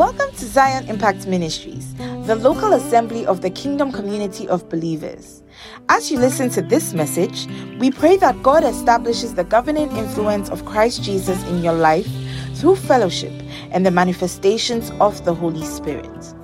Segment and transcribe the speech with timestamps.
[0.00, 1.94] Welcome to Zion Impact Ministries,
[2.24, 5.42] the local assembly of the kingdom community of believers.
[5.90, 7.46] As you listen to this message,
[7.78, 12.08] we pray that God establishes the governing influence of Christ Jesus in your life
[12.54, 13.30] through fellowship
[13.72, 16.34] and the manifestations of the Holy Spirit.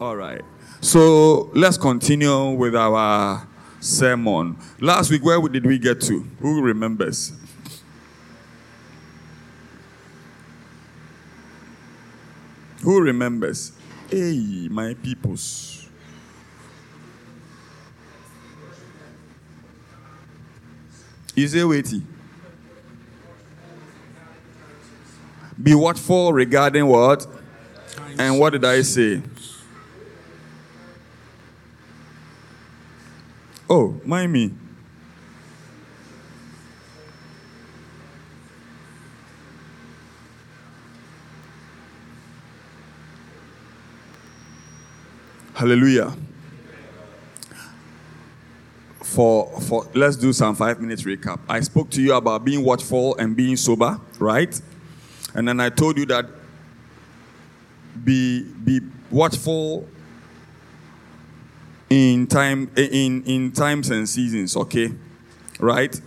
[0.00, 0.40] All right.
[0.80, 3.46] So let's continue with our
[3.80, 4.56] sermon.
[4.80, 6.20] Last week, where did we get to?
[6.40, 7.34] Who remembers?
[12.86, 13.72] Who remembers?
[14.08, 15.88] Hey, my peoples.
[21.34, 22.06] Is it waiting?
[25.60, 27.26] Be watchful regarding what?
[28.20, 29.20] And what did I say?
[33.68, 34.52] Oh, mind me.
[45.56, 46.14] Hallelujah.
[49.00, 51.40] For for let's do some five minutes recap.
[51.48, 54.60] I spoke to you about being watchful and being sober, right?
[55.32, 56.26] And then I told you that
[58.04, 59.88] be be watchful
[61.88, 64.92] in time in in times and seasons, okay?
[65.58, 65.98] Right?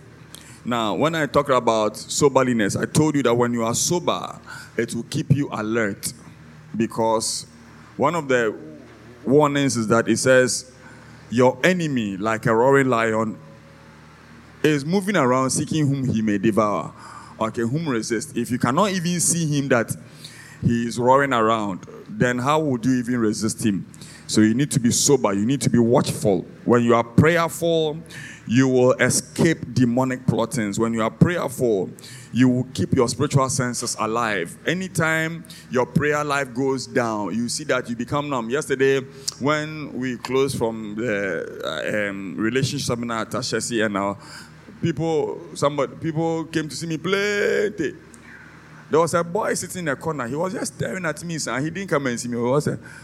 [0.64, 4.38] Now, when I talk about soberliness, I told you that when you are sober,
[4.76, 6.12] it will keep you alert
[6.76, 7.46] because
[7.96, 8.69] one of the
[9.24, 10.72] warnings is that it says
[11.30, 13.38] your enemy like a roaring lion
[14.62, 16.92] is moving around seeking whom he may devour
[17.40, 18.36] okay whom resist.
[18.36, 19.94] If you cannot even see him that
[20.62, 23.86] he is roaring around then how would you even resist him?
[24.26, 25.32] So you need to be sober.
[25.32, 26.46] You need to be watchful.
[26.64, 27.98] When you are prayerful
[28.46, 30.78] you will escape demonic plottings.
[30.78, 31.90] When you are prayerful
[32.32, 34.56] you will keep your spiritual senses alive.
[34.66, 38.50] Anytime your prayer life goes down, you see that you become numb.
[38.50, 39.00] Yesterday,
[39.40, 44.18] when we closed from the uh, um, relationship seminar at Ashesi, and now
[44.80, 47.94] people, somebody, people came to see me plenty.
[48.90, 50.26] There was a boy sitting in a corner.
[50.26, 52.36] He was just staring at me, and he didn't come and see me.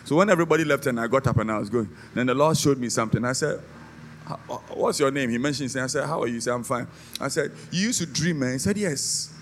[0.05, 2.57] So when everybody left and I got up and I was going, then the Lord
[2.57, 3.25] showed me something.
[3.25, 3.61] I said,
[4.29, 4.37] Uh,
[4.75, 5.31] what's your name?
[5.31, 6.35] He mentioned I said, How are you?
[6.35, 6.87] He said, I'm fine.
[7.21, 8.53] I said, You used to dream, man.
[8.55, 9.33] He said, Yes.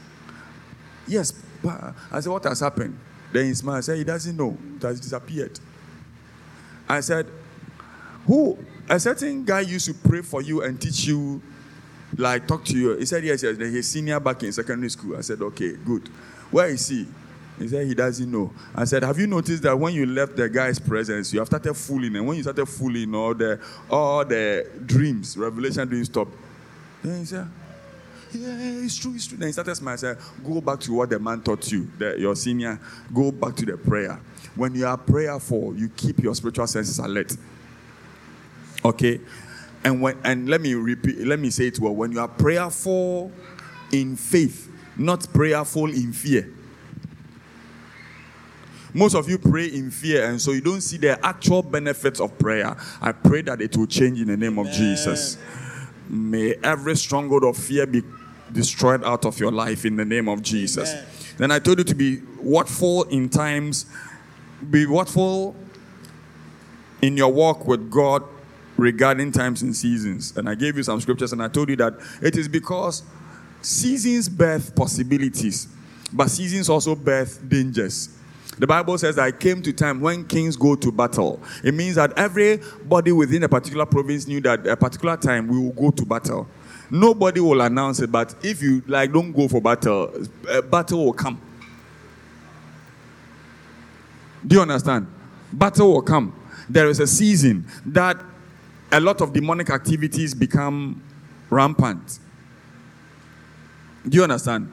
[1.07, 1.33] Yes.
[2.13, 2.99] I said, What has happened?
[3.33, 3.79] Then he smiled.
[3.79, 4.57] I said, He doesn't know.
[4.77, 5.59] It has disappeared.
[6.89, 7.27] I said,
[8.27, 8.59] Who?
[8.89, 11.41] A certain guy used to pray for you and teach you,
[12.19, 12.97] like talk to you.
[12.97, 13.57] He said, Yes, yes.
[13.57, 15.17] Then senior back in secondary school.
[15.17, 16.09] I said, Okay, good.
[16.51, 17.07] Where is he?
[17.59, 18.53] He said he doesn't know.
[18.75, 21.75] I said, Have you noticed that when you left the guy's presence, you have started
[21.75, 26.29] fooling, and when you started fooling, all the all the dreams, revelation dreams stop.
[27.03, 27.49] Then he said,
[28.33, 29.39] Yeah, it's true, it's true.
[29.39, 29.95] Then he started smiling.
[29.95, 32.81] I said, Go back to what the man taught you, the, your senior.
[33.13, 34.21] Go back to the prayer.
[34.57, 37.37] When you are prayerful, you keep your spiritual senses alert.
[38.85, 39.21] Okay?
[39.85, 41.95] And when and let me repeat, let me say it well.
[41.95, 43.31] When you are prayerful
[43.93, 46.51] in faith, not prayerful in fear.
[48.97, 52.39] Most of you pray in fear, and so you don't see the actual benefits of
[52.39, 52.77] prayer.
[53.03, 54.71] I pray that it will change in the name Amen.
[54.71, 55.37] of Jesus.
[56.09, 58.05] May every stronghold of fear be
[58.53, 60.93] destroyed out of your life in the name of Jesus.
[60.93, 61.07] Amen.
[61.39, 63.87] Then I told you to be watchful in times,
[64.71, 65.57] be watchful
[67.03, 68.23] in your walk with God
[68.77, 70.37] regarding times and seasons.
[70.37, 73.03] And I gave you some scriptures, and I told you that it is because
[73.61, 75.67] seasons birth possibilities,
[76.13, 78.17] but seasons also birth dangers.
[78.59, 81.41] The Bible says that I came to time when kings go to battle.
[81.63, 85.73] It means that everybody within a particular province knew that a particular time we will
[85.73, 86.47] go to battle.
[86.91, 90.13] Nobody will announce it, but if you like don't go for battle,
[90.49, 91.41] a battle will come.
[94.47, 95.07] Do you understand?
[95.53, 96.39] Battle will come.
[96.69, 98.23] There is a season that
[98.93, 101.03] a lot of demonic activities become
[101.51, 102.21] rampant.
[104.09, 104.71] Do you understand?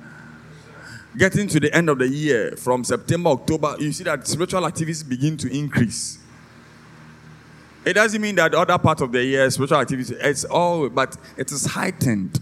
[1.18, 5.04] Getting to the end of the year, from September, October, you see that spiritual activities
[5.04, 6.20] begin to increase.
[7.84, 11.18] It doesn't mean that the other part of the year, spiritual activities, it's all, but
[11.36, 12.40] it is heightened.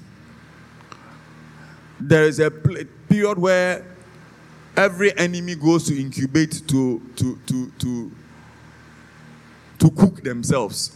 [1.99, 3.85] There is a period where
[4.75, 8.11] every enemy goes to incubate to, to, to, to,
[9.79, 10.95] to cook themselves.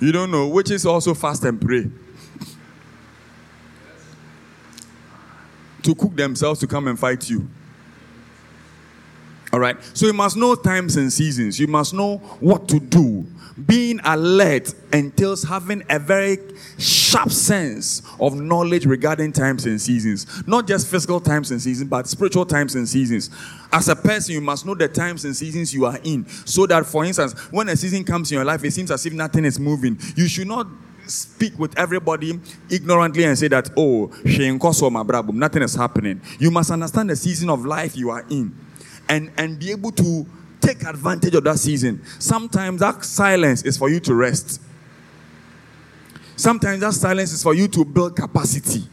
[0.00, 1.90] You don't know, which is also fast and pray.
[5.86, 7.48] To cook themselves to come and fight you.
[9.52, 9.76] All right.
[9.94, 11.58] So you must know times and seasons.
[11.58, 13.26] You must know what to do.
[13.64, 16.38] Being alert entails having a very
[16.78, 20.46] sharp sense of knowledge regarding times and seasons.
[20.46, 23.30] Not just physical times and seasons, but spiritual times and seasons.
[23.72, 26.28] As a person, you must know the times and seasons you are in.
[26.44, 29.14] So that, for instance, when a season comes in your life, it seems as if
[29.14, 29.98] nothing is moving.
[30.16, 30.66] You should not
[31.06, 34.12] speak with everybody ignorantly and say that, oh,
[35.32, 36.20] nothing is happening.
[36.38, 38.54] You must understand the season of life you are in
[39.08, 40.26] and, and be able to
[40.60, 42.02] take advantage of that season.
[42.18, 44.60] Sometimes that silence is for you to rest.
[46.36, 48.84] Sometimes that silence is for you to build capacity.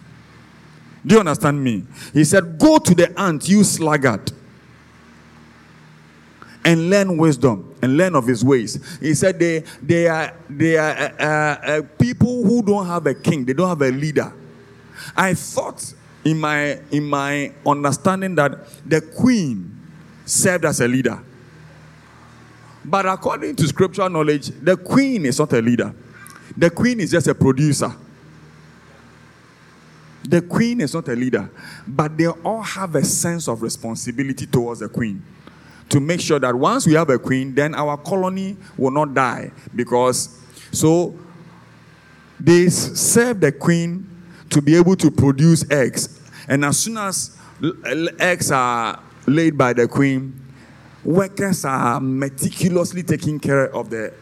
[1.06, 1.84] Do you understand me?
[2.14, 4.32] He said, Go to the ant, you sluggard,
[6.66, 8.80] and learn wisdom and learn of his ways.
[9.00, 13.14] He said, They, they are, they are uh, uh, uh, people who don't have a
[13.14, 14.34] king, they don't have a leader.
[15.16, 15.94] I thought
[16.24, 19.78] in my, in my understanding that the queen
[20.26, 21.22] served as a leader.
[22.86, 25.94] But according to scriptural knowledge, the queen is not a leader.
[26.56, 27.94] The queen is just a producer.
[30.24, 31.50] The queen is not a leader,
[31.86, 35.22] but they all have a sense of responsibility towards the queen
[35.94, 39.52] to make sure that once we have a queen, then our colony will not die.
[39.76, 40.40] Because
[40.72, 41.16] so
[42.40, 44.10] they serve the queen
[44.50, 46.20] to be able to produce eggs.
[46.48, 47.38] And as soon as
[48.20, 50.34] eggs are laid by the queen,
[51.04, 54.14] workers are meticulously taking care of the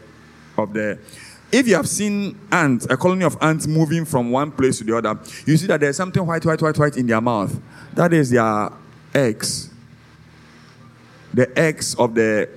[0.58, 0.98] of the
[1.50, 4.96] if you have seen ants, a colony of ants moving from one place to the
[4.96, 7.58] other, you see that there's something white, white, white, white in their mouth.
[7.92, 8.70] That is their
[9.14, 9.71] eggs.
[11.34, 12.48] The eggs of the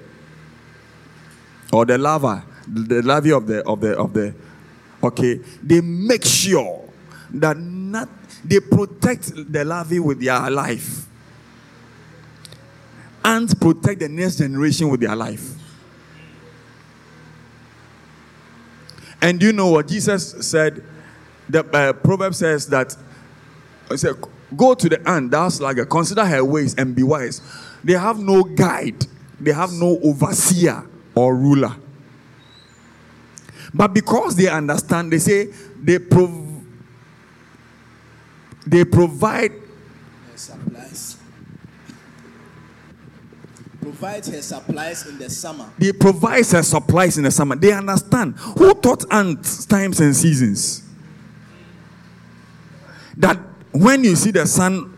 [1.72, 4.34] or the larva, the larvae of the of the of the
[5.04, 5.40] okay.
[5.64, 6.88] They make sure
[7.32, 8.10] that not
[8.44, 11.08] they protect the larvae with their life
[13.24, 15.56] and protect the next generation with their life.
[19.22, 20.84] And you know what Jesus said?
[21.50, 22.96] The uh, proverb says that
[23.90, 24.16] he said,
[24.56, 27.42] Go to the ant, that's like consider her ways and be wise.
[27.86, 29.06] They have no guide,
[29.40, 30.84] they have no overseer
[31.14, 31.76] or ruler.
[33.74, 35.46] But because they understand, they say
[35.82, 36.64] they prov-
[38.66, 39.52] they provide
[43.82, 45.70] provides her supplies in the summer.
[45.78, 47.56] They provide her supplies in the summer.
[47.56, 48.36] They understand.
[48.58, 50.82] Who taught ants times and seasons?
[53.18, 53.38] That
[53.72, 54.98] when you see the sun,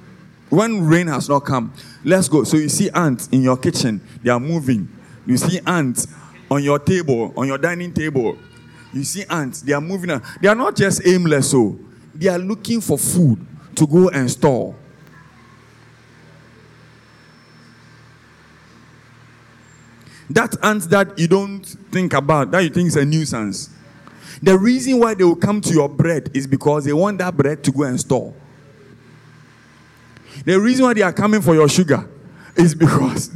[0.50, 1.74] when rain has not come,
[2.08, 2.44] let's go.
[2.46, 4.88] So you see ants in your kitchen, they are moving.
[5.26, 6.08] You see ants
[6.50, 8.38] on your table, on your dining table.
[8.94, 10.20] You see ants, they are moving.
[10.42, 11.80] They are not just aimless, so oh.
[12.16, 13.46] they are looking for food
[13.76, 14.74] to go and store.
[20.30, 23.70] That ant that you don't think about, that you think is a nuisance.
[24.42, 27.64] The reason why they will come to your bread is because they want that bread
[27.66, 28.34] to go and store.
[30.48, 32.08] The reason why they are coming for your sugar
[32.56, 33.36] is because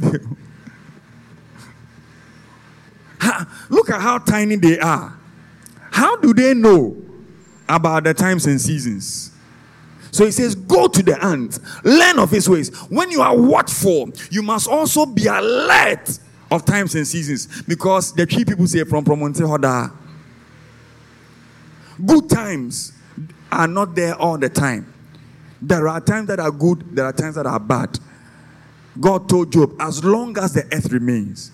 [3.68, 5.14] look at how tiny they are.
[5.90, 6.96] How do they know
[7.68, 9.30] about the times and seasons?
[10.10, 12.74] So he says, Go to the ant, learn of his ways.
[12.88, 16.18] When you are watchful, you must also be alert
[16.50, 19.92] of times and seasons because the three people say from Promonte Hoda.
[22.06, 22.94] Good times
[23.50, 24.91] are not there all the time.
[25.62, 27.96] There are times that are good, there are times that are bad.
[29.00, 31.52] God told Job, as long as the earth remains,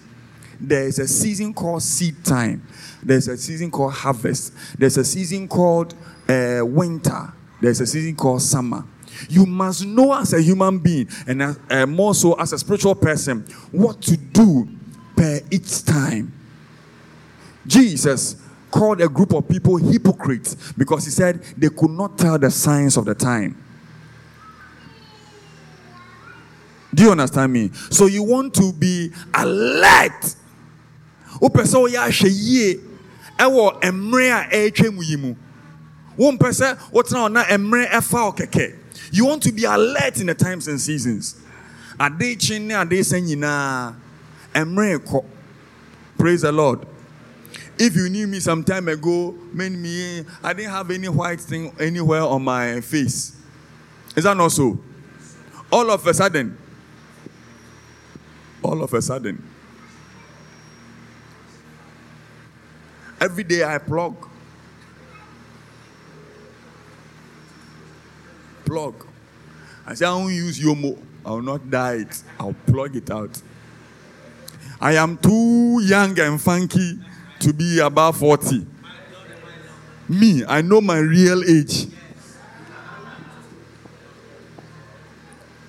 [0.58, 2.66] there is a season called seed time,
[3.02, 5.94] there's a season called harvest, there's a season called
[6.26, 8.82] uh, winter, there's a season called summer.
[9.28, 12.94] You must know as a human being and as, uh, more so as a spiritual
[12.94, 14.68] person what to do
[15.14, 16.32] per each time.
[17.66, 18.36] Jesus
[18.70, 22.96] called a group of people hypocrites because he said they could not tell the signs
[22.96, 23.64] of the time.
[26.98, 27.70] Do you understand me?
[27.90, 30.34] So you want to be alert.
[31.40, 32.80] wopɛ sɛ woyɛ ahwɛ yie
[33.38, 33.90] ɛwɔ a
[34.50, 35.34] ɛretwa mu yi mu
[36.18, 36.76] wompɛ
[39.12, 41.36] you want to be alert in the times and seasons
[42.00, 43.94] ade kye ne ade sɛ nyinaa
[44.52, 45.24] Emreko.
[46.18, 46.84] Praise the Lord.
[47.78, 52.22] If you knew me some time ago, me, I didn't have any white thing anywhere
[52.22, 53.36] on my face.
[54.16, 54.80] Is that not so?
[55.70, 56.58] All of a sudden,
[58.62, 59.42] all of a sudden,
[63.20, 64.28] every day I plug,
[68.64, 69.06] plug.
[69.86, 70.98] I say I won't use Yomo.
[71.24, 72.22] I will not dye it.
[72.38, 73.40] I'll plug it out.
[74.80, 76.98] I am too young and funky
[77.40, 78.66] to be above 40.
[80.08, 81.86] Me, I know my real age.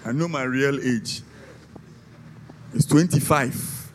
[0.05, 1.21] I know my real age.
[2.91, 3.91] It's 25.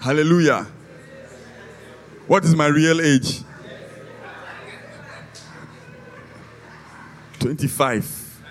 [0.00, 0.66] Hallelujah.
[2.26, 3.42] What is my real age?
[7.38, 8.42] 25.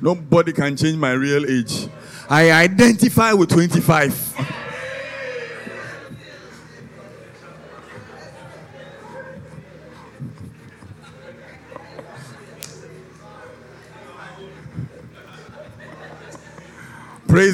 [0.00, 1.88] Nobody can change my real age.
[2.28, 4.63] I identify with 25.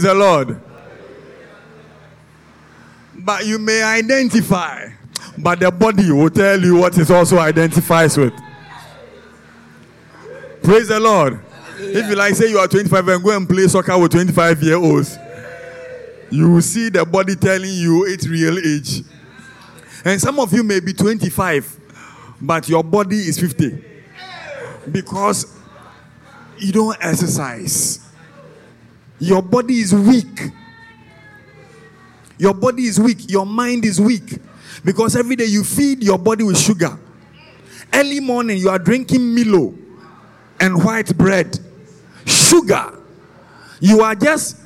[0.00, 0.58] Praise the Lord.
[3.16, 4.88] But you may identify,
[5.36, 8.32] but the body will tell you what it also identifies with.
[10.62, 11.38] Praise the Lord.
[11.76, 14.76] If you like, say you are 25 and go and play soccer with 25 year
[14.76, 15.18] olds,
[16.30, 19.02] you will see the body telling you its real age.
[20.06, 21.78] And some of you may be 25,
[22.40, 23.84] but your body is 50
[24.90, 25.58] because
[26.56, 28.09] you don't exercise.
[29.20, 30.50] Your body is weak.
[32.38, 33.30] Your body is weak.
[33.30, 34.38] Your mind is weak.
[34.82, 36.98] Because every day you feed your body with sugar.
[37.92, 39.74] Early morning you are drinking Milo
[40.58, 41.58] and white bread.
[42.24, 42.98] Sugar.
[43.78, 44.56] You are just.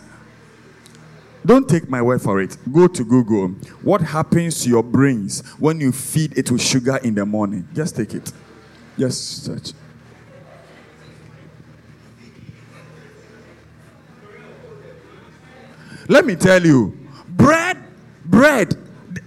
[1.44, 2.56] Don't take my word for it.
[2.72, 3.48] Go to Google.
[3.82, 7.68] What happens to your brains when you feed it with sugar in the morning?
[7.74, 8.32] Just take it.
[8.98, 9.72] Just search.
[16.08, 16.96] Let me tell you,
[17.28, 17.78] bread,
[18.24, 18.76] bread,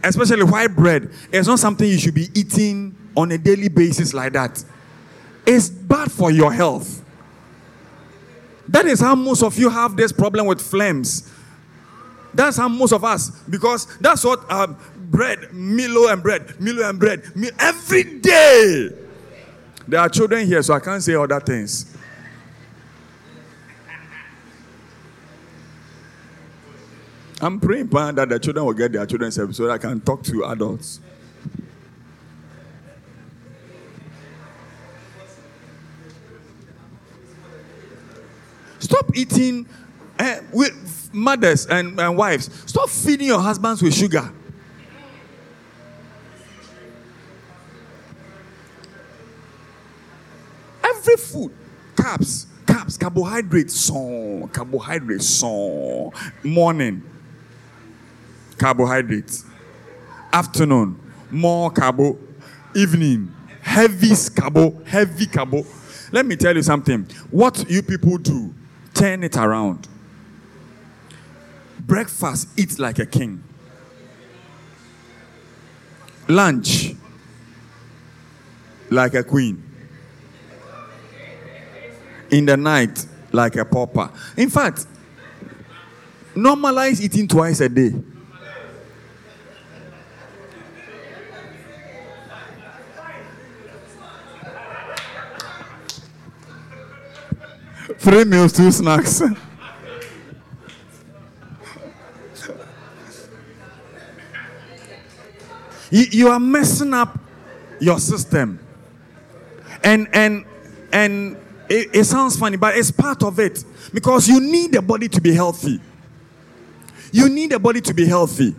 [0.04, 4.34] especially white bread, is not something you should be eating on a daily basis like
[4.34, 4.64] that.
[5.46, 7.04] It's bad for your health.
[8.68, 11.32] That is how most of you have this problem with flames.
[12.34, 14.68] That's how most of us, because that's what uh,
[15.10, 18.90] bread, Milo and bread, Milo and bread, Mi- every day.
[19.88, 21.97] There are children here, so I can't say other things.
[27.40, 30.24] I'm praying that the children will get their children's help so that I can talk
[30.24, 31.00] to adults.
[38.80, 39.68] Stop eating
[40.18, 42.50] uh, with mothers and, and wives.
[42.66, 44.32] Stop feeding your husbands with sugar.
[50.84, 51.52] Every food,
[51.96, 56.14] carbs, carbs, carbohydrates, song, carbohydrates, song.
[56.44, 57.04] Morning,
[58.58, 59.46] carbohydrates.
[60.34, 61.00] Afternoon,
[61.32, 62.18] more carbo.
[62.76, 65.64] Evening, heavy carbo, heavy carbo.
[66.12, 67.04] Let me tell you something.
[67.32, 68.54] What you people do,
[68.94, 69.88] turn it around.
[71.80, 73.44] Breakfast, eat like a king.
[76.28, 76.94] Lunch,
[78.90, 79.64] like a queen.
[82.30, 84.12] In the night, like a pauper.
[84.36, 84.86] In fact,
[86.36, 87.94] normalize eating twice a day.
[98.08, 99.20] Three meals, two snacks.
[105.92, 107.20] you, you are messing up
[107.82, 108.66] your system.
[109.84, 110.46] And and
[110.94, 111.36] and
[111.68, 113.66] it, it sounds funny, but it's part of it.
[113.94, 115.82] Because you need the body to be healthy.
[117.12, 118.56] You need the body to be healthy.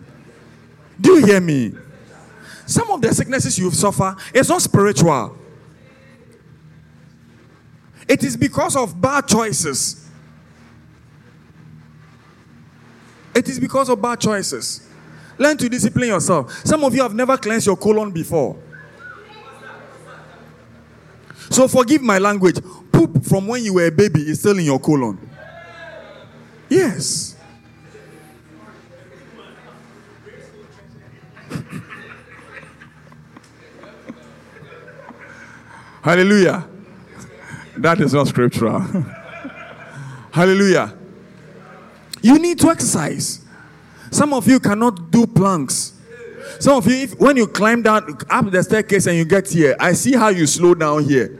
[1.00, 1.72] Do you hear me?
[2.66, 5.38] Some of the sicknesses you suffer is not spiritual.
[8.08, 10.08] It is because of bad choices.
[13.34, 14.88] It is because of bad choices.
[15.36, 16.52] Learn to discipline yourself.
[16.64, 18.56] Some of you have never cleansed your colon before.
[21.50, 22.58] So forgive my language.
[22.90, 25.18] Poop from when you were a baby is still in your colon.
[26.68, 27.36] Yes.
[36.02, 36.66] Hallelujah.
[37.78, 38.80] That is not scriptural.
[40.32, 40.94] Hallelujah.
[42.22, 43.44] You need to exercise.
[44.10, 45.94] Some of you cannot do planks.
[46.58, 49.76] Some of you, if, when you climb down up the staircase and you get here,
[49.78, 51.38] I see how you slow down here.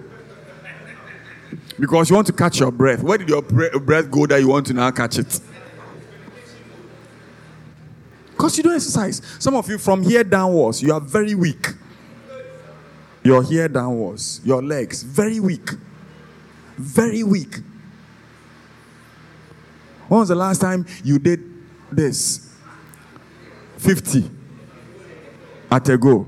[1.78, 3.02] Because you want to catch your breath.
[3.02, 5.40] Where did your bre- breath go that you want to now catch it?
[8.30, 9.22] Because you don't exercise.
[9.40, 11.66] Some of you, from here downwards, you are very weak.
[13.24, 15.70] Your here downwards, your legs, very weak.
[16.78, 17.56] Very weak.
[20.06, 21.40] When was the last time you did
[21.90, 22.54] this?
[23.78, 24.30] 50
[25.70, 26.26] at a go.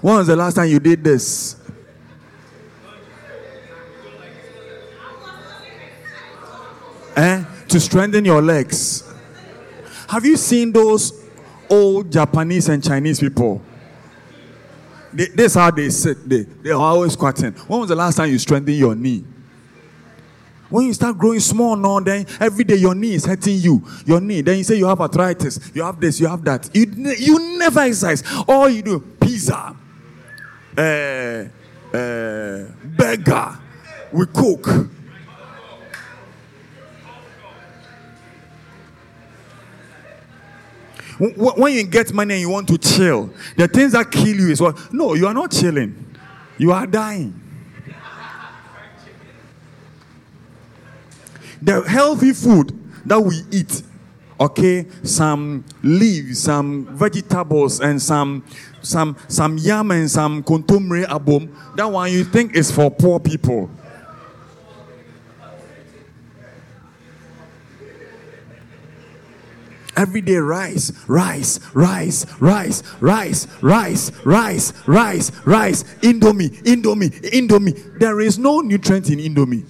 [0.00, 1.56] When was the last time you did this?
[7.16, 7.44] Eh?
[7.68, 9.04] To strengthen your legs.
[10.08, 11.24] Have you seen those
[11.70, 13.62] old Japanese and Chinese people?
[15.14, 16.28] They, this is how they sit.
[16.28, 17.52] They, they are always squatting.
[17.52, 19.24] When was the last time you strengthened your knee?
[20.68, 23.86] When you start growing small now, then every day your knee is hurting you.
[24.06, 24.40] Your knee.
[24.40, 25.70] Then you say you have arthritis.
[25.72, 26.18] You have this.
[26.18, 26.68] You have that.
[26.74, 28.24] You, you never exercise.
[28.48, 29.76] All you do, pizza,
[30.76, 33.58] uh, uh, burger
[34.12, 34.68] with coke.
[41.18, 44.60] When you get money and you want to chill, the things that kill you is
[44.60, 44.92] what?
[44.92, 46.16] No, you are not chilling.
[46.58, 47.40] You are dying.
[51.62, 53.82] The healthy food that we eat,
[54.38, 58.44] okay, some leaves, some vegetables, and some
[58.82, 61.48] some some yam and some kontomire abom.
[61.76, 63.70] That one you think is for poor people.
[69.96, 77.98] Every day, rice, rice, rice, rice, rice, rice, rice, rice, rice, indomie, indomie, indomie.
[77.98, 79.64] There is no nutrient in indomie.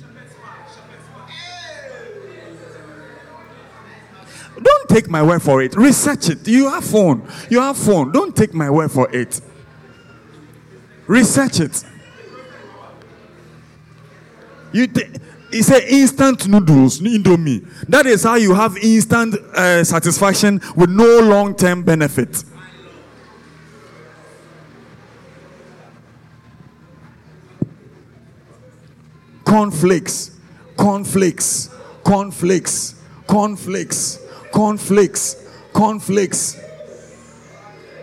[4.62, 5.76] Don't take my word for it.
[5.76, 6.48] Research it.
[6.48, 7.28] You have phone.
[7.50, 8.12] You have phone.
[8.12, 9.40] Don't take my word for it.
[11.06, 11.84] Research it.
[14.72, 15.20] You th-
[15.50, 17.64] it's a instant noodles, indomie.
[17.88, 22.44] That is how you have instant uh, satisfaction with no long-term benefit.
[29.44, 30.36] Cornflakes,
[30.76, 31.70] cornflakes,
[32.02, 34.20] cornflakes, cornflakes,
[34.50, 35.36] cornflakes,
[35.72, 36.60] cornflakes,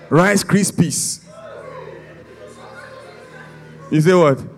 [0.09, 1.23] rice krispies.
[3.91, 4.50] You say what?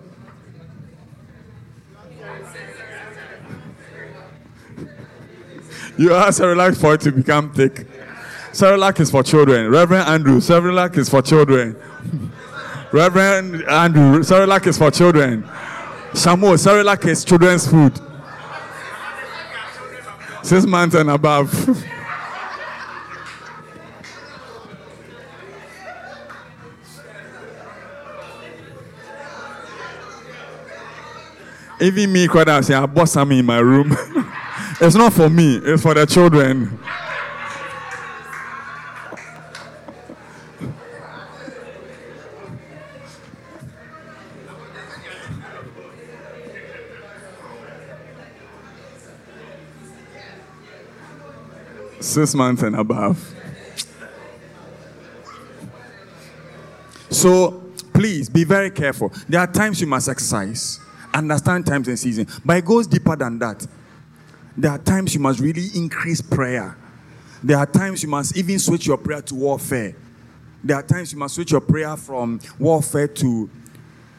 [5.96, 7.86] You ask Cerelac for it to become thick.
[8.52, 9.70] Cerelac is for children.
[9.70, 11.76] Reverend Andrew, Cerelac is for children.
[12.92, 15.42] Reverend Andrew, Cerelac is for children.
[16.12, 17.98] Shamo, Cerelac is children's food.
[20.42, 21.52] Six months and above.
[31.80, 33.90] Even me, quite say, I bought some in my room.
[34.80, 36.78] it's not for me, it's for the children.
[52.00, 53.34] Six months and above.
[57.10, 59.10] So please be very careful.
[59.28, 60.78] There are times you must exercise,
[61.12, 63.66] understand times and seasons, but it goes deeper than that.
[64.56, 66.76] There are times you must really increase prayer.
[67.42, 69.94] There are times you must even switch your prayer to warfare.
[70.62, 73.50] There are times you must switch your prayer from warfare to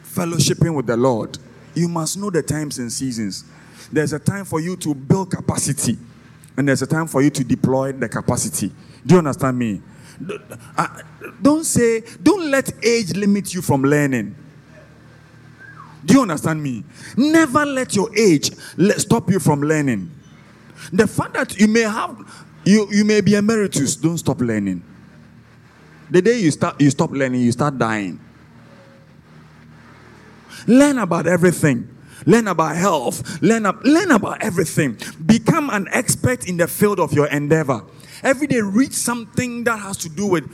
[0.04, 1.38] fellowshipping with the Lord.
[1.74, 3.44] You must know the times and seasons.
[3.90, 5.98] There's a time for you to build capacity,
[6.56, 8.70] and there's a time for you to deploy the capacity.
[9.04, 9.80] Do you understand me?
[10.76, 10.88] Uh,
[11.42, 14.34] don't say, don't let age limit you from learning.
[16.04, 16.84] Do you understand me?
[17.16, 18.50] Never let your age
[18.98, 20.10] stop you from learning.
[20.92, 24.82] The fact that you may have, you, you may be emeritus, don't stop learning.
[26.10, 28.20] The day you start, you stop learning, you start dying.
[30.66, 31.88] Learn about everything.
[32.24, 33.42] Learn about health.
[33.42, 34.98] Learn, up, learn about everything.
[35.24, 37.84] Become an expert in the field of your endeavor.
[38.22, 40.50] Every day, read something that has to do with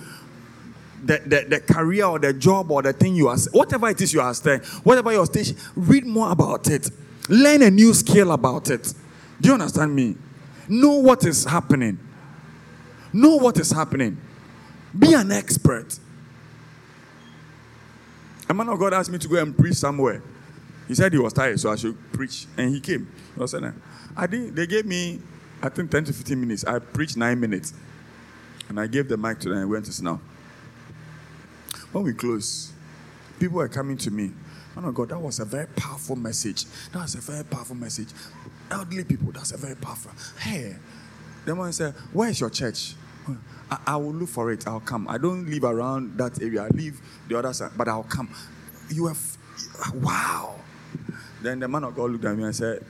[1.04, 4.12] the, the, the career or the job or the thing you are, whatever it is
[4.12, 6.90] you are studying, whatever your station, read more about it.
[7.28, 8.92] Learn a new skill about it.
[9.42, 10.16] Do you understand me?
[10.68, 11.98] Know what is happening.
[13.12, 14.16] Know what is happening.
[14.96, 15.98] Be an expert.
[18.48, 20.22] A man of God asked me to go and preach somewhere.
[20.86, 22.46] He said he was tired, so I should preach.
[22.56, 23.10] And he came.
[23.36, 23.74] Was saying,
[24.16, 25.20] I did, they gave me,
[25.60, 26.64] I think, 10 to 15 minutes.
[26.64, 27.74] I preached nine minutes.
[28.68, 30.20] And I gave the mic to them and went to down.
[31.90, 32.72] When we close,
[33.40, 34.30] people were coming to me.
[34.76, 36.64] Man of God, that was a very powerful message.
[36.92, 38.08] That was a very powerful message.
[38.72, 40.12] Elderly people, that's a very powerful.
[40.40, 40.76] Hey,
[41.44, 42.94] the man said, Where is your church?
[43.70, 44.66] I, I, will look for it.
[44.66, 45.06] I'll come.
[45.08, 46.62] I don't live around that area.
[46.64, 48.28] I live the other side, but I'll come.
[48.90, 49.38] You have,
[49.94, 50.56] wow.
[51.42, 52.84] Then the man of God looked at me and said,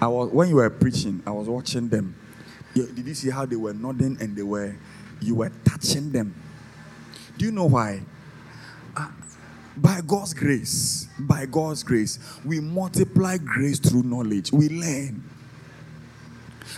[0.00, 2.14] I was when you were preaching, I was watching them.
[2.74, 4.74] You- Did you see how they were nodding and they were
[5.20, 6.34] you were touching them?
[7.38, 8.02] Do you know why?
[9.76, 14.52] By God's grace, by God's grace, we multiply grace through knowledge.
[14.52, 15.24] We learn.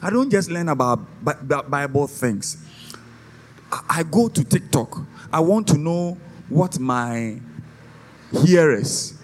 [0.01, 2.57] I don't just learn about Bi- Bi- Bible things.
[3.89, 5.01] I go to TikTok.
[5.33, 6.17] I want to know
[6.49, 7.41] what my
[8.45, 9.15] hearers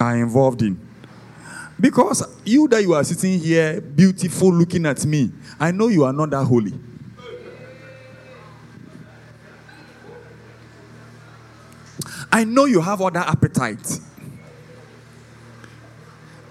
[0.00, 0.80] are involved in.
[1.78, 6.12] Because you that you are sitting here, beautiful, looking at me, I know you are
[6.12, 6.72] not that holy.
[12.34, 14.00] I know you have other appetite.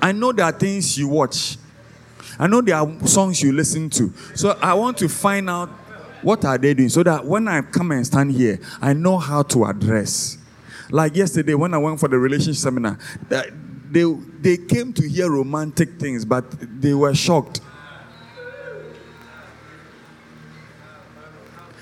[0.02, 1.58] I know there are things you watch.
[2.40, 4.14] I know there are songs you listen to.
[4.34, 5.68] So I want to find out
[6.22, 9.44] what are they doing so that when I come and stand here, I know how
[9.44, 10.38] to address.
[10.90, 14.06] Like yesterday when I went for the relationship seminar, they
[14.40, 16.46] they came to hear romantic things, but
[16.82, 17.60] they were shocked.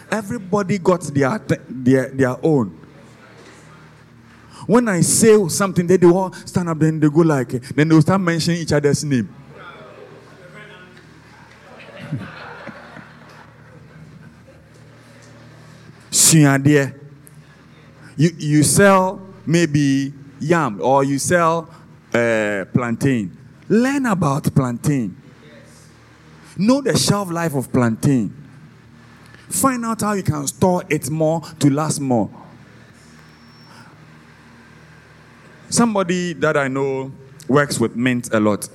[0.10, 2.81] Everybody got their their, their own.
[4.68, 7.96] When I say something, they, they all stand up, then they go like, then they
[7.96, 9.34] will start mentioning each other's name.
[18.18, 21.70] You, you sell maybe yam or you sell
[22.14, 23.38] uh, plantain.
[23.70, 25.16] Learn about plantain.
[26.58, 28.36] Know the shelf life of plantain.
[29.50, 32.30] Find out how you can store it more to last more.
[35.72, 37.14] Somebody that I know
[37.48, 38.68] works with mint a lot.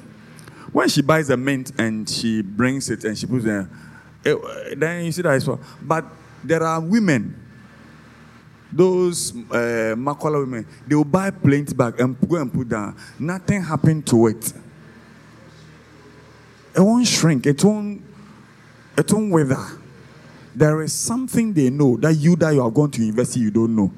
[0.72, 3.68] When she buys a mint and she brings it and she puts it there,
[4.24, 5.58] eh, then you see that it's for.
[5.82, 6.06] But
[6.42, 7.38] there are women,
[8.72, 12.96] those uh, Makola women, they will buy plenty bag and go and put down.
[13.18, 14.54] Nothing happened to it.
[16.74, 17.46] It won't shrink.
[17.46, 18.02] It won't.
[18.96, 19.66] It won't wither.
[20.54, 23.50] There is something they know that you that you are going to invest in, you
[23.50, 23.92] don't know.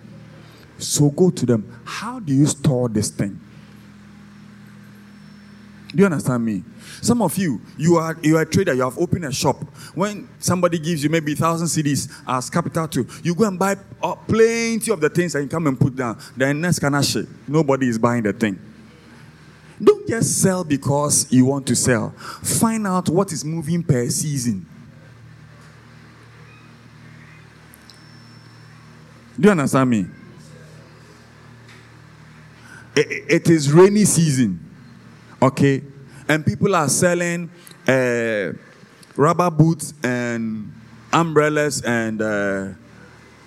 [0.78, 1.80] So go to them.
[1.84, 3.40] How do you store this thing?
[5.88, 6.64] Do you understand me?
[7.00, 8.74] Some of you, you are you are a trader.
[8.74, 9.62] You have opened a shop.
[9.94, 14.14] When somebody gives you maybe thousand cedis as capital to you go and buy uh,
[14.14, 16.18] plenty of the things and come and put down.
[16.36, 17.26] Then next can shit.
[17.48, 18.60] Nobody is buying the thing.
[19.82, 22.10] Don't just sell because you want to sell.
[22.10, 24.66] Find out what is moving per season.
[29.38, 30.06] Do you understand me?
[32.96, 34.58] It is rainy season,
[35.40, 35.82] okay,
[36.28, 37.48] and people are selling
[37.86, 38.52] uh,
[39.16, 40.72] rubber boots and
[41.12, 42.68] umbrellas and uh,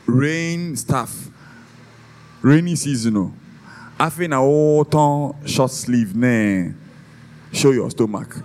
[0.06, 1.28] rain stuff.
[2.42, 3.34] Rainy season, oh.
[4.00, 6.74] I think a whole short sleeve, ne.
[7.52, 8.36] Show your stomach.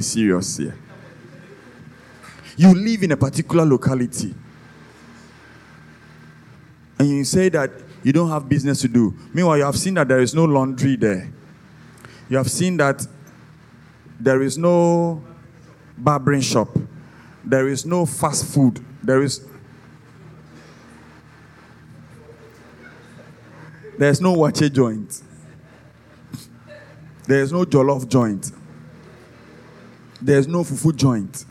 [0.00, 0.76] Serious here.
[2.56, 4.34] You live in a particular locality
[6.98, 7.70] and you say that
[8.02, 9.14] you don't have business to do.
[9.32, 11.30] Meanwhile, you have seen that there is no laundry there.
[12.28, 13.06] You have seen that
[14.20, 15.22] there is no
[15.96, 16.68] barbering shop.
[17.44, 18.84] There is no fast food.
[19.02, 19.46] There is
[23.96, 25.22] there's no waakye joint.
[27.26, 28.52] There's no jollof joint.
[30.20, 31.44] There's no fufu joint.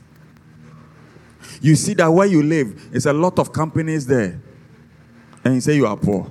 [1.60, 4.40] You see that where you live, it's a lot of companies there
[5.48, 6.30] and you say you are poor.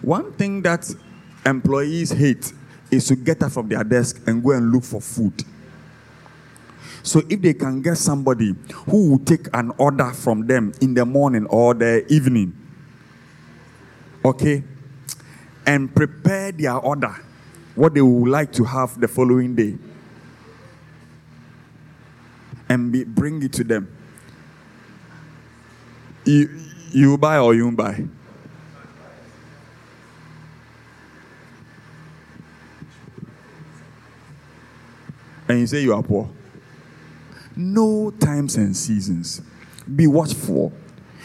[0.00, 0.90] One thing that
[1.44, 2.54] employees hate
[2.90, 5.44] is to get up from their desk and go and look for food.
[7.02, 8.54] So if they can get somebody
[8.86, 12.56] who will take an order from them in the morning or the evening,
[14.24, 14.64] okay,
[15.66, 17.14] and prepare their order,
[17.74, 19.76] what they would like to have the following day,
[22.70, 23.94] and be, bring it to them.
[26.24, 28.04] You, you buy or you won't buy?
[35.48, 36.28] And you say you are poor.
[37.56, 39.40] No times and seasons.
[39.96, 40.72] Be watchful.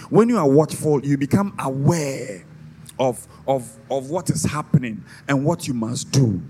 [0.09, 2.45] When you are watchful, you become aware
[2.97, 6.41] of, of, of what is happening and what you must do.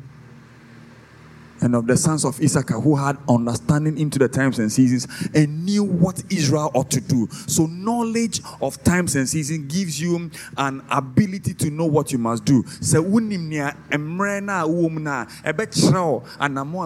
[1.63, 5.65] And of the sons of Issachar who had understanding into the times and seasons and
[5.65, 7.27] knew what Israel ought to do.
[7.47, 12.43] So, knowledge of times and seasons gives you an ability to know what you must
[12.45, 12.63] do.
[12.81, 15.25] So, wonim nea mmerɛ no a wowɔ mu no a
[16.43, 16.83] anammɔn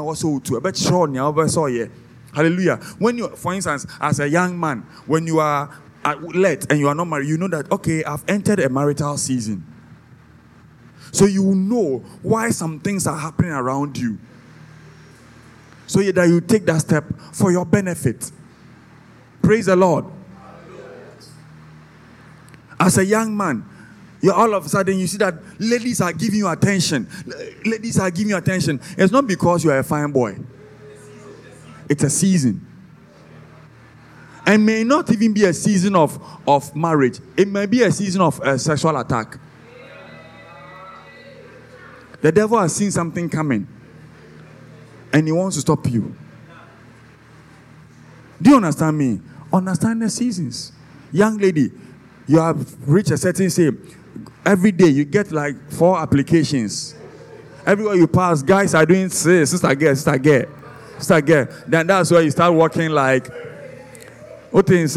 [1.88, 1.90] a
[2.34, 5.72] hallelujah when you for instance as a young man when you are
[6.08, 9.18] uh, let and you are not married, you know that okay, I've entered a marital
[9.18, 9.66] season.
[11.12, 14.18] So you know why some things are happening around you.
[15.88, 18.32] So that you take that step for your benefit.
[19.42, 20.06] Praise the Lord.
[22.80, 23.68] As a young man,
[24.22, 27.08] you all of a sudden you see that ladies are giving you attention.
[27.66, 28.82] Ladies are giving you attention.
[28.98, 30.38] It's not because you are a fine boy.
[31.90, 32.66] It's a season.
[34.46, 37.20] And may not even be a season of, of marriage.
[37.38, 39.38] It may be a season of uh, sexual attack.
[42.22, 43.68] The devil has seen something coming
[45.14, 46.16] and he wants to stop you.
[48.42, 49.20] Do you understand me?
[49.52, 50.72] Understand the seasons.
[51.12, 51.72] Young lady,
[52.28, 53.72] you have reached a certain say.
[54.46, 56.96] Every day you get like four applications.
[57.66, 60.46] Everywhere you pass, guys are doing say, sister girl, sister girl,
[60.98, 61.48] sister girl.
[61.68, 63.28] Then that's where you start working like
[64.54, 64.96] it is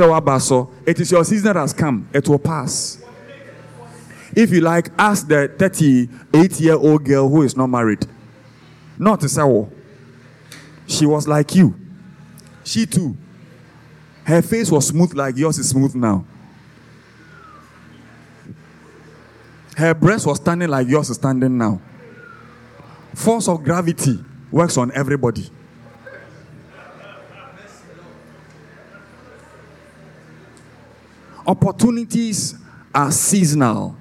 [1.10, 2.08] your season that has come.
[2.12, 3.02] It will pass.
[4.34, 8.06] If you like, ask the 38 year old girl who is not married.
[8.98, 9.70] Not to say, oh,
[10.90, 11.74] she was like you.
[12.64, 13.16] She too.
[14.24, 16.24] Her face was smooth like yours is smooth now.
[19.76, 21.80] Her breast was standing like yours is standing now.
[23.14, 24.18] Force of gravity
[24.50, 25.48] works on everybody.
[31.46, 32.54] Opportunities
[32.94, 33.96] are seasonal.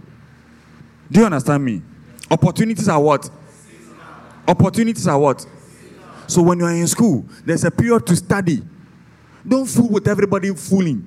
[1.10, 1.82] Do you understand me?
[2.30, 3.30] Opportunities are what?
[4.47, 5.45] Opportunities are what?
[6.29, 8.61] So when you are in school, there's a period to study.
[9.45, 10.99] Don't fool with everybody fooling.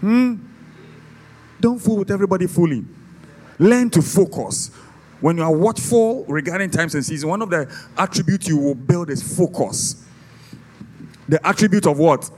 [0.00, 0.36] Hmm?
[1.58, 2.86] Don't fool with everybody fooling.
[3.58, 4.68] Learn to focus.
[5.22, 9.08] When you are watchful regarding times and seasons, one of the attributes you will build
[9.08, 10.04] is focus.
[11.30, 12.30] The attribute of what?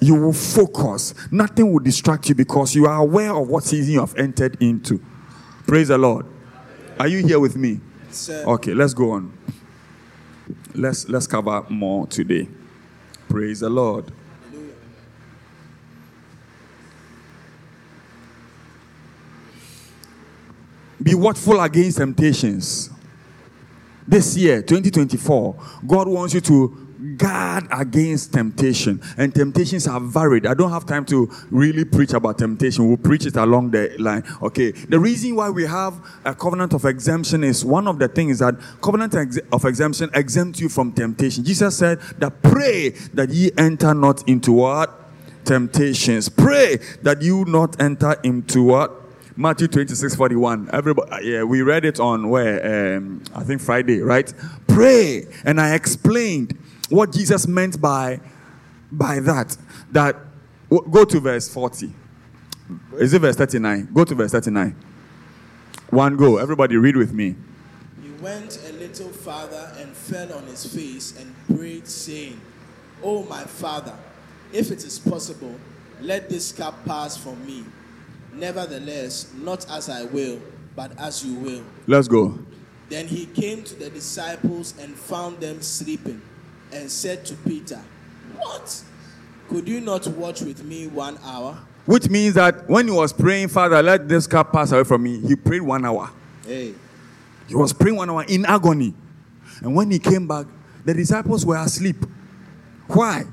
[0.00, 1.14] You will focus.
[1.30, 5.00] Nothing will distract you because you are aware of what season you have entered into.
[5.68, 6.26] Praise the Lord.
[6.98, 7.80] Are you here with me?
[8.16, 8.44] Sir.
[8.46, 9.32] Uh, okay, let's go on.
[10.74, 12.48] Let's let's cover more today.
[13.28, 14.12] Praise the Lord.
[21.02, 22.90] Be watchful against temptations.
[24.08, 26.85] This year, 2024, God wants you to
[27.16, 29.00] guard against temptation.
[29.16, 30.46] And temptations are varied.
[30.46, 32.88] I don't have time to really preach about temptation.
[32.88, 34.24] We'll preach it along the line.
[34.42, 34.72] Okay.
[34.72, 38.54] The reason why we have a covenant of exemption is one of the things that
[38.82, 39.14] covenant
[39.52, 41.44] of exemption exempts you from temptation.
[41.44, 45.02] Jesus said that pray that ye enter not into what?
[45.44, 46.28] Temptations.
[46.28, 49.02] Pray that you not enter into what?
[49.38, 50.70] Matthew 26, 41.
[50.72, 52.96] Everybody, yeah, we read it on where?
[52.96, 54.32] Um, I think Friday, right?
[54.66, 55.26] Pray.
[55.44, 58.20] And I explained what Jesus meant by,
[58.90, 59.56] by that.
[59.92, 60.16] That
[60.70, 61.92] go to verse 40.
[62.98, 63.90] Is it verse 39?
[63.92, 64.74] Go to verse 39.
[65.90, 66.38] One go.
[66.38, 67.36] Everybody read with me.
[68.02, 72.40] He went a little farther and fell on his face and prayed, saying,
[73.02, 73.94] Oh, my father,
[74.52, 75.54] if it is possible,
[76.00, 77.64] let this cup pass from me.
[78.32, 80.40] Nevertheless, not as I will,
[80.74, 81.64] but as you will.
[81.86, 82.38] Let's go.
[82.88, 86.20] Then he came to the disciples and found them sleeping
[86.76, 87.80] and said to Peter,
[88.36, 88.82] What?
[89.48, 91.58] Could you not watch with me one hour?
[91.86, 95.20] Which means that when he was praying, Father, let this cup pass away from me,
[95.20, 96.10] he prayed one hour.
[96.44, 96.74] Hey.
[97.48, 98.92] He was praying one hour in agony.
[99.62, 100.46] And when he came back,
[100.84, 101.96] the disciples were asleep.
[102.88, 103.24] Why?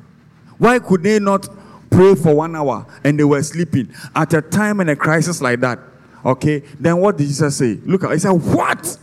[0.57, 1.47] Why could they not
[1.89, 5.59] pray for one hour and they were sleeping at a time in a crisis like
[5.61, 5.79] that?
[6.23, 7.79] Okay, then what did Jesus say?
[7.83, 8.97] Look, at, he said, What?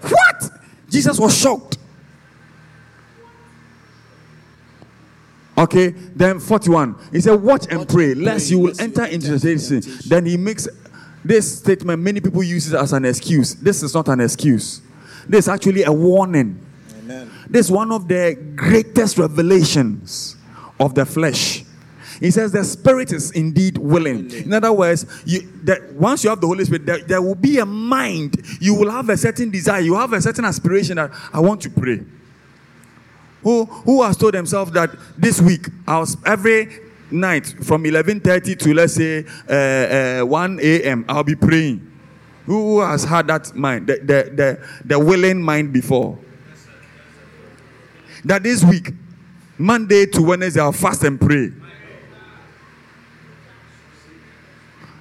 [0.00, 0.50] What?
[0.88, 1.73] Jesus was shocked.
[5.56, 6.96] Okay, then 41.
[7.12, 9.82] He said, Watch and pray, lest you will enter into temptation.
[10.06, 10.68] Then he makes
[11.24, 13.54] this statement, many people use it as an excuse.
[13.54, 14.82] This is not an excuse,
[15.28, 16.60] this is actually a warning.
[16.98, 17.30] Amen.
[17.48, 20.36] This is one of the greatest revelations
[20.78, 21.64] of the flesh.
[22.20, 24.30] He says the spirit is indeed willing.
[24.32, 27.58] In other words, you, that once you have the Holy Spirit, there, there will be
[27.58, 28.36] a mind.
[28.60, 29.80] You will have a certain desire.
[29.80, 32.00] You have a certain aspiration that I want to pray.
[33.44, 36.80] Who who has told themselves that this week I was every
[37.10, 41.04] night from 11:30 to let's say uh, uh, 1 a.m.
[41.08, 41.92] I'll be praying.
[42.46, 46.18] Who has had that mind, the, the, the, the willing mind before?
[48.24, 48.90] That this week,
[49.56, 51.52] Monday to Wednesday, I'll fast and pray.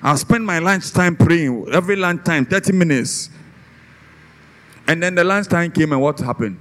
[0.02, 3.30] I'll spend my lunchtime praying every lunchtime, 30 minutes.
[4.88, 6.58] And then the lunchtime came, and what happened?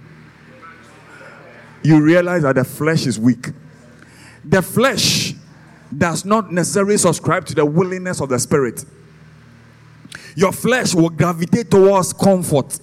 [1.82, 3.48] You realize that the flesh is weak.
[4.44, 5.34] The flesh
[5.96, 8.84] does not necessarily subscribe to the willingness of the spirit.
[10.34, 12.78] Your flesh will gravitate towards comfort.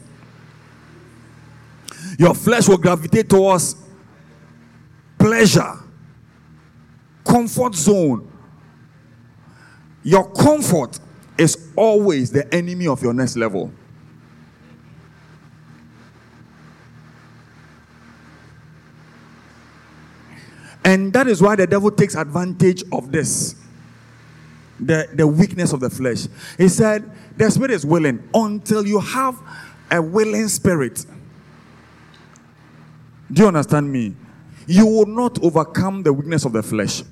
[2.17, 3.75] Your flesh will gravitate towards
[5.17, 5.73] pleasure,
[7.25, 8.31] comfort zone.
[10.03, 10.99] Your comfort
[11.37, 13.71] is always the enemy of your next level.
[20.89, 23.55] And that is why the devil takes advantage of this
[24.79, 26.25] the, the weakness of the flesh.
[26.57, 29.39] He said, The spirit is willing until you have
[29.91, 31.05] a willing spirit.
[33.31, 34.15] Do you understand me?
[34.65, 37.03] You will not overcome the weakness of the flesh.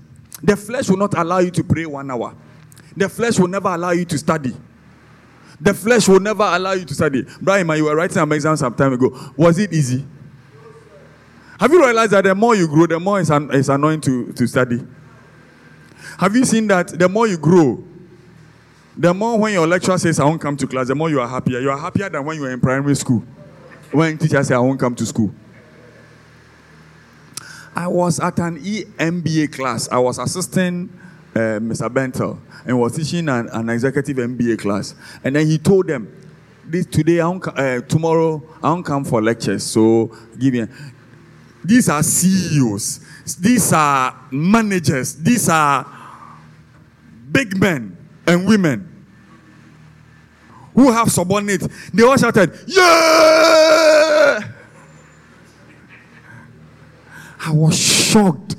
[0.41, 2.33] The flesh will not allow you to pray one hour.
[2.95, 4.55] The flesh will never allow you to study.
[5.61, 7.27] The flesh will never allow you to study.
[7.41, 9.33] Brian, you were writing an exam some time ago.
[9.37, 10.03] Was it easy?
[11.59, 14.31] Have you realized that the more you grow, the more it's, an, it's annoying to,
[14.33, 14.79] to study?
[16.19, 17.83] Have you seen that the more you grow,
[18.95, 21.27] the more when your lecturer says, I won't come to class, the more you are
[21.27, 21.59] happier.
[21.59, 23.23] You are happier than when you were in primary school.
[23.91, 25.33] When teacher says, I won't come to school.
[27.75, 29.87] I was at an EMBA class.
[29.89, 30.89] I was assisting
[31.35, 31.89] uh, Mr.
[31.89, 34.95] Bentel and was teaching an, an, executive MBA class.
[35.23, 36.11] And then he told them,
[36.65, 39.63] this today, I won't, uh, tomorrow, I won't come for lectures.
[39.63, 40.65] So give me.
[41.63, 42.99] These are CEOs.
[43.39, 45.15] These are managers.
[45.15, 45.85] These are
[47.31, 49.05] big men and women
[50.73, 51.67] who have subordinates.
[51.91, 54.39] They all shouted, Yeah!
[57.39, 58.55] I was shocked.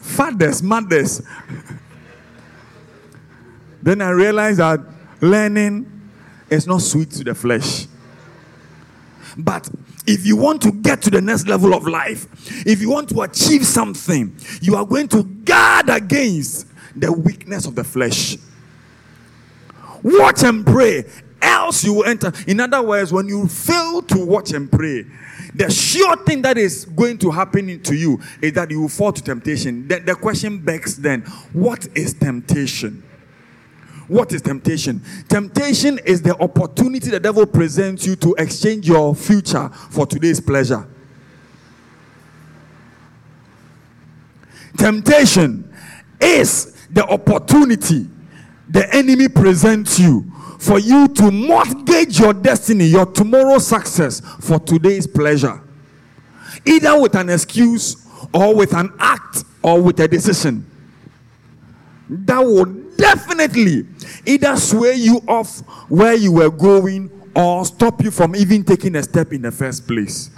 [0.00, 1.22] Fathers, mothers.
[3.82, 4.80] then I realized that
[5.20, 5.90] learning
[6.50, 7.86] is not sweet to the flesh.
[9.36, 9.68] But
[10.06, 12.26] if you want to get to the next level of life,
[12.66, 17.74] if you want to achieve something, you are going to guard against the weakness of
[17.74, 18.36] the flesh.
[20.02, 21.04] Watch and pray,
[21.40, 22.32] else you will enter.
[22.46, 25.06] In other words, when you fail to watch and pray,
[25.54, 29.12] the sure thing that is going to happen to you is that you will fall
[29.12, 29.88] to temptation.
[29.88, 33.02] The, the question begs then, what is temptation?
[34.08, 35.02] What is temptation?
[35.28, 40.86] Temptation is the opportunity the devil presents you to exchange your future for today's pleasure.
[44.76, 45.72] Temptation
[46.20, 48.06] is the opportunity
[48.68, 55.06] the enemy presents you for you to mortgage your destiny, your tomorrow success for today's
[55.06, 55.60] pleasure.
[56.66, 60.68] Either with an excuse or with an act or with a decision.
[62.08, 63.86] That will definitely
[64.26, 69.02] either sway you off where you were going or stop you from even taking a
[69.02, 70.30] step in the first place.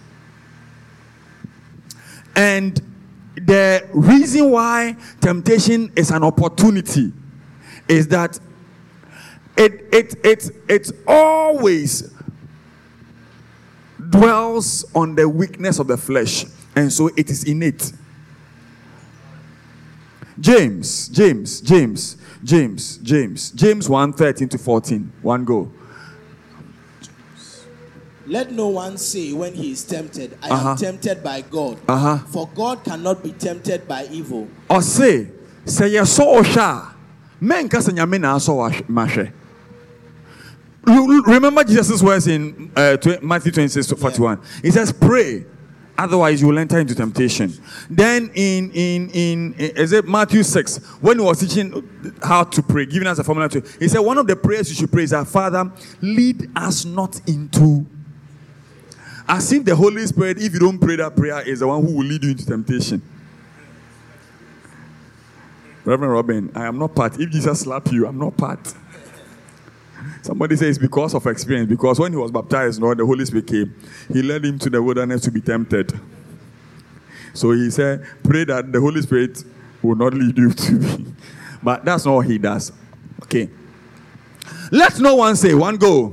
[2.34, 2.80] And
[3.34, 7.12] the reason why temptation is an opportunity
[7.88, 8.38] is that
[9.56, 12.12] it it it it always
[14.10, 17.92] dwells on the weakness of the flesh and so it is innate
[20.38, 22.16] james james james
[22.46, 25.70] james james james 1 13 to 14 one go
[28.26, 30.70] let no one say when he is tempted, I Uh-huh.
[30.70, 31.78] am tempted by God.
[31.88, 32.18] Uh-huh.
[32.26, 34.48] For God cannot be tempted by evil.
[34.68, 35.30] ɔse
[35.64, 36.94] say, yɛsɔ ɔhwɛ a
[37.40, 39.32] mɛnka sɛ nyame na asɔ wahwɛ- mahwɛ
[40.86, 45.44] Lu- lu- remember jesus' words in uh, matthew 26 to 41 he says pray
[45.98, 47.52] otherwise you will enter into temptation
[47.90, 51.88] then in in in is it matthew 6 when he was teaching
[52.22, 54.74] how to pray giving us a formula to he said one of the prayers you
[54.74, 57.86] should pray is that father lead us not into
[59.28, 61.96] as if the holy spirit if you don't pray that prayer is the one who
[61.96, 63.02] will lead you into temptation
[65.86, 67.20] Reverend Robin, I am not part.
[67.20, 68.74] If Jesus slap you, I'm not part.
[70.26, 73.72] Somebody says because of experience, because when he was baptized, Lord, the Holy Spirit came,
[74.12, 75.92] he led him to the wilderness to be tempted.
[77.32, 79.44] So he said, pray that the Holy Spirit
[79.82, 81.06] will not lead you to me.
[81.62, 82.72] But that's not what he does.
[83.22, 83.48] Okay.
[84.72, 86.12] Let no one say, one go.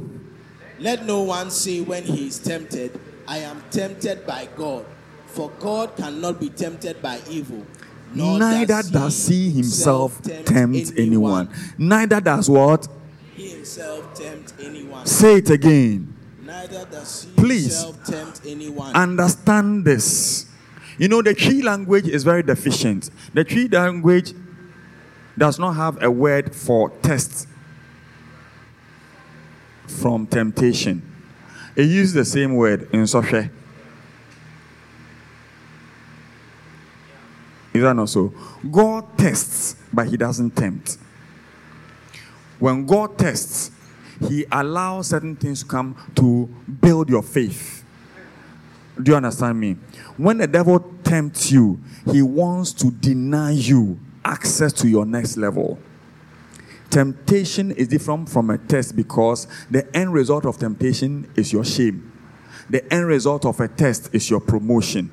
[0.77, 4.85] Let no one say when he is tempted, I am tempted by God.
[5.25, 7.65] For God cannot be tempted by evil.
[8.13, 11.49] nor Neither does he himself tempt anyone.
[11.79, 12.87] Neither does what?
[13.63, 15.05] Himself tempt anyone.
[15.05, 16.13] Say it again.
[16.45, 17.85] Neither does he Please.
[18.05, 18.93] tempt anyone.
[18.93, 20.47] understand this.
[20.97, 23.09] You know, the Twi language is very deficient.
[23.33, 24.33] The Twi language
[25.37, 27.47] does not have a word for test
[29.87, 31.01] from temptation.
[31.77, 33.49] It uses the same word in Soshe.
[37.73, 38.33] Is that not so?
[38.69, 40.97] God tests, but He doesn't tempt.
[42.63, 43.71] When God tests,
[44.25, 46.45] He allows certain things to come to
[46.79, 47.83] build your faith.
[48.95, 49.73] Do you understand me?
[50.15, 55.77] When the devil tempts you, he wants to deny you access to your next level.
[56.89, 62.13] Temptation is different from a test because the end result of temptation is your shame.
[62.69, 65.11] The end result of a test is your promotion.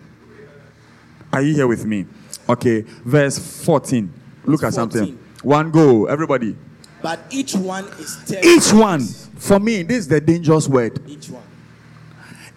[1.33, 2.07] Are you here with me?
[2.49, 4.13] Okay, verse 14.
[4.45, 4.73] Look at 14.
[4.73, 5.19] something.
[5.43, 6.55] One go, everybody.
[7.03, 8.45] But each one is tested.
[8.45, 11.01] Each one, for me, this is the dangerous word.
[11.09, 11.43] Each one.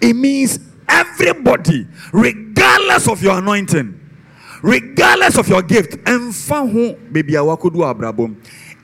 [0.01, 3.99] It means everybody, regardless of your anointing,
[4.61, 6.33] regardless of your gift, and
[7.13, 8.35] baby abrabom.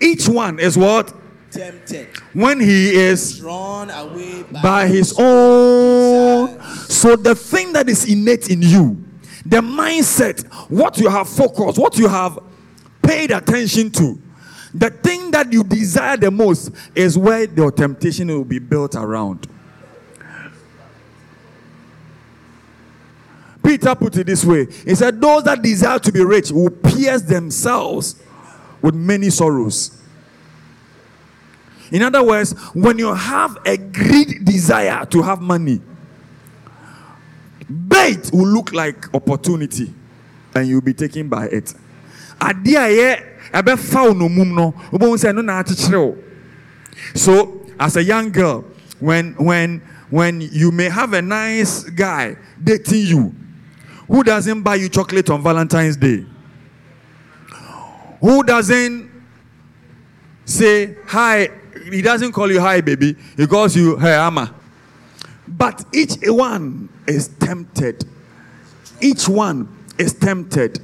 [0.01, 1.13] Each one is what?
[1.51, 2.07] Tempted.
[2.33, 6.61] When he is Drawn away by, by his own.
[6.87, 9.03] So the thing that is innate in you,
[9.45, 12.39] the mindset, what you have focused, what you have
[13.01, 14.21] paid attention to,
[14.73, 19.47] the thing that you desire the most is where your temptation will be built around.
[23.63, 27.21] Peter put it this way He said, Those that desire to be rich will pierce
[27.21, 28.21] themselves
[28.81, 30.01] with many sorrows.
[31.91, 35.81] In other words, when you have a great desire to have money,
[37.67, 39.93] bait will look like opportunity
[40.53, 41.73] and you'll be taken by it.
[43.53, 46.17] Ɛbɛfa wo nomum no, wobɛhu sɛ ɛno na akyekyere wo.
[47.15, 48.65] So, as a young girl,
[48.99, 53.35] when when when you may have a nice guy dating you,
[54.07, 56.25] who doesn't buy you chocolate on Valentine's Day?
[58.19, 59.09] Who doesn't
[60.45, 61.49] say hi?
[61.89, 63.15] He doesn't call you hi, baby.
[63.37, 64.53] He calls you hey, Ama.
[65.47, 68.03] But each one is tempted.
[69.01, 70.79] Each one is tempted.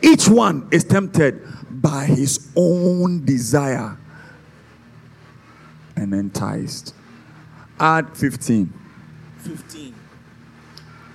[0.00, 1.42] Each one is tempted
[1.80, 3.96] by his own desire
[5.96, 6.94] and enticed.
[7.78, 8.72] Add 15.
[9.38, 9.94] 15.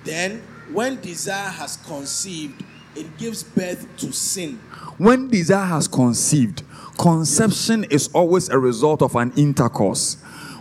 [0.04, 0.42] Then,
[0.72, 2.64] when desire has conceived,
[2.96, 4.58] it gives birth to sin.
[4.98, 6.62] When desire has conceived,
[6.98, 10.14] conception is always a result of an intercourse,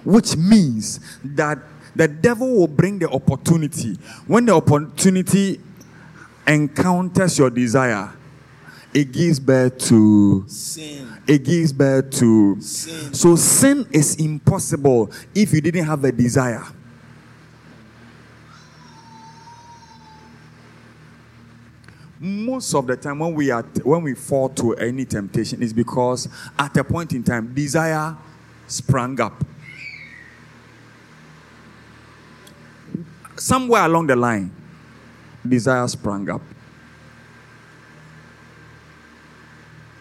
[0.04, 1.60] which means that
[1.96, 3.96] the devil will bring the opportunity.
[4.26, 5.60] When the opportunity
[6.48, 8.12] encounters your desire,
[8.94, 11.08] it gives birth to Sin.
[11.28, 13.14] it gives birth to Sin.
[13.14, 16.64] so sin is impossible if you didn't have a desire
[22.20, 26.30] most of the time when we are when we fall to any temptation is because
[26.58, 28.16] at a point in time desire
[28.68, 29.44] sprang up
[33.36, 34.50] somewhere along the line
[35.46, 36.42] desire sprang up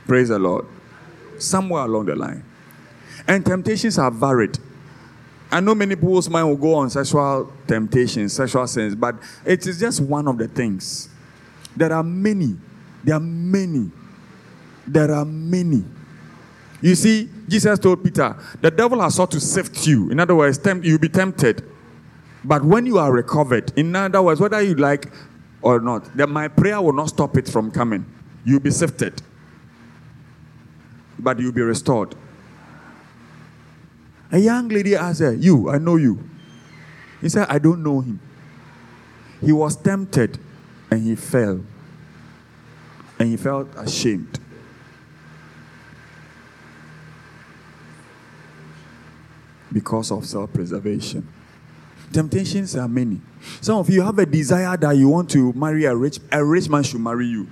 [0.07, 0.67] praise the lord
[1.39, 2.45] somewhere along the line
[3.27, 4.59] and temptations are varied
[5.53, 9.79] I know many people's mind will go on sexual temptations, sexual sins, but it is
[9.79, 11.11] just one of the things.
[11.77, 12.57] There are many.
[13.05, 13.91] There are many.
[14.87, 15.85] There are many.
[16.81, 20.11] You see, Jesus told Peter, the devil has sought to sift you.
[20.11, 21.63] In other words, tempt, you'll be tempted.
[22.43, 25.13] But when you are recovered, in other words, whether you like
[25.61, 28.07] or not, then my prayer will not stop it from coming.
[28.47, 29.21] You'll be sifted.
[31.19, 32.15] But you'll be restored.
[34.31, 36.19] A young lady asked her, You, I know you.
[37.21, 38.19] He said, I don't know him.
[39.41, 40.39] He was tempted
[40.91, 41.61] and he fell.
[43.19, 44.41] And he felt ashamed.
[49.73, 51.27] Because of self preservation.
[52.13, 53.21] Temptations are many.
[53.61, 56.69] Some of you have a desire that you want to marry a rich, a rich
[56.69, 57.47] man should marry you.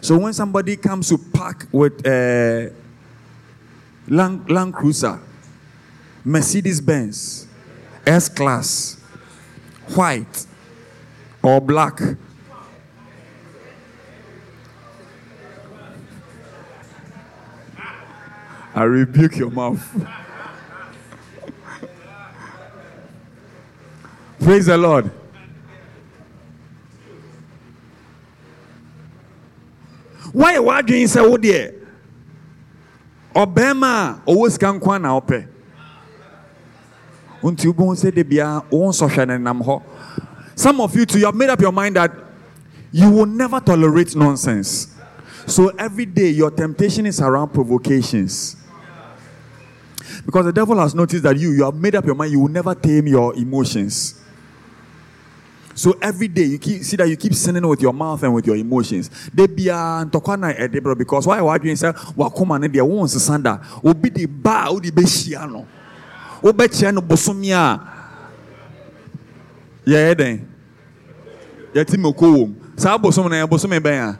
[0.00, 2.72] So when somebody comes to park with a
[4.08, 5.20] Land, Land Cruiser,
[6.24, 7.46] Mercedes Benz,
[8.06, 9.00] S Class,
[9.94, 10.46] white
[11.42, 12.00] or black.
[18.74, 19.80] I rebuke your mouth.
[24.40, 25.10] Praise the Lord.
[30.36, 31.72] Why are you say, oh dear?
[33.34, 35.48] Obama, always can na ope.
[37.42, 38.90] nti wobɛhu sɛ de bia wo
[40.54, 42.10] some of you too you have made up your mind that
[42.90, 44.88] you will never tolerate nonsense
[45.46, 48.56] so every day your temptation is around provocations
[50.24, 52.48] because the devil has noticed that you you have made up your mind you will
[52.48, 54.20] never tame your emotions
[55.76, 58.46] So every day you keep see that you keep sinning with your mouth and with
[58.46, 59.10] your emotions.
[59.28, 62.66] They be uh, ntokwa na ede eh, bro because why why you say wakoma ne
[62.66, 65.68] de won sesanda obi de ba o de be hia no.
[66.40, 67.78] Wo be chia no bosomi a.
[69.84, 70.48] Ye den.
[71.74, 72.72] Ye ti me ko wom.
[72.74, 74.18] Sa bosom na bosom e ben.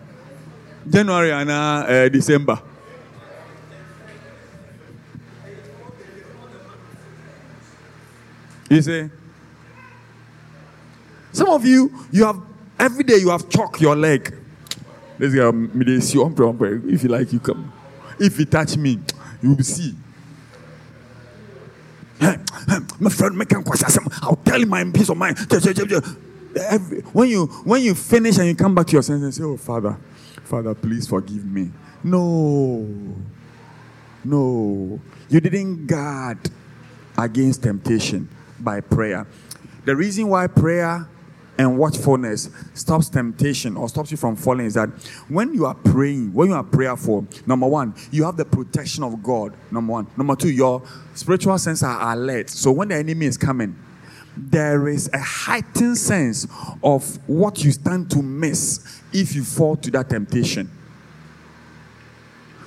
[0.86, 2.60] January and uh, eh, December.
[8.68, 9.10] You see?
[11.36, 12.40] Some of you, you have
[12.78, 14.34] every day you have chalk your leg.
[15.18, 17.70] This guy, if you like, you come.
[18.18, 18.98] If you touch me,
[19.42, 19.94] you will see.
[22.98, 23.42] My friend,
[24.22, 25.36] I'll tell you my peace of mind.
[26.58, 29.58] Every, when you when you finish and you come back to your senses, say, "Oh
[29.58, 29.94] Father,
[30.42, 31.70] Father, please forgive me."
[32.02, 32.86] No,
[34.24, 36.38] no, you didn't guard
[37.18, 38.26] against temptation
[38.58, 39.26] by prayer.
[39.84, 41.06] The reason why prayer
[41.58, 44.88] and watchfulness stops temptation or stops you from falling is that
[45.28, 49.22] when you are praying, when you are prayerful, number one, you have the protection of
[49.22, 49.54] God.
[49.70, 50.06] Number one.
[50.16, 50.82] Number two, your
[51.14, 52.50] spiritual senses are alert.
[52.50, 53.76] So when the enemy is coming,
[54.36, 56.46] there is a heightened sense
[56.82, 60.70] of what you stand to miss if you fall to that temptation.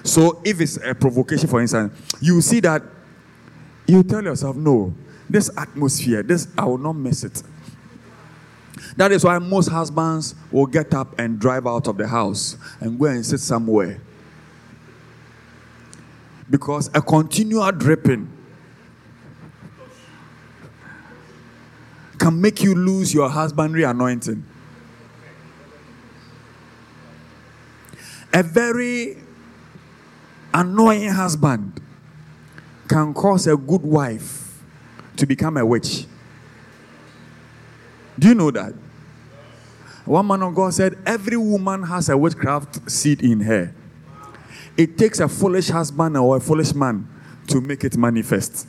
[0.04, 2.82] So if it's a provocation, for instance, you see that
[3.86, 4.94] you tell yourself, no,
[5.30, 7.44] this atmosphere, this I will not miss it.
[8.96, 13.00] That is why most husbands will get up and drive out of the house and
[13.00, 14.00] go and sit somewhere.
[16.50, 18.32] Because a continual dripping
[22.18, 24.46] can make you lose your husbandry anointing.
[28.34, 29.18] A very
[30.54, 31.80] annoying husband
[32.88, 34.62] can cause a good wife
[35.16, 36.06] to become a witch.
[38.20, 38.74] Do you know that?
[40.06, 43.74] One man of God said, Every woman has a witchcraft seed in her.
[44.76, 47.08] It takes a foolish husband or a foolish man
[47.48, 48.68] to make it manifest.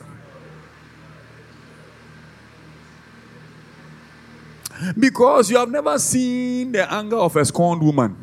[4.97, 8.15] Because you have never seen the anger of a scorned woman.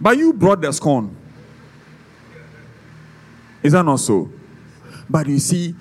[0.00, 1.14] But you brought the scorn.
[3.62, 4.30] Is that not so?
[5.10, 5.74] But you see,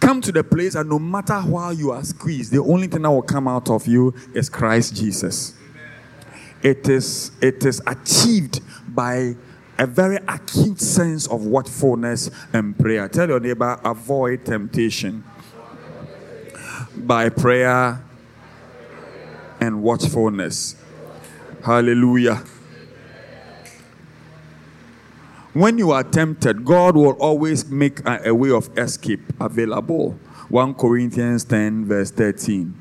[0.00, 3.10] come to the place and no matter how you are squeezed, the only thing that
[3.10, 5.54] will come out of you is Christ Jesus.
[6.62, 8.60] It is, it is achieved
[8.94, 9.36] by
[9.78, 13.08] a very acute sense of watchfulness and prayer.
[13.08, 15.22] Tell your neighbor, avoid temptation
[16.96, 18.04] by prayer
[19.60, 20.76] and watchfulness.
[21.64, 22.42] Hallelujah.
[25.58, 30.12] When you are tempted, God will always make a, a, way of escape available.
[30.50, 32.72] 1 Corinthians 10, verse 13.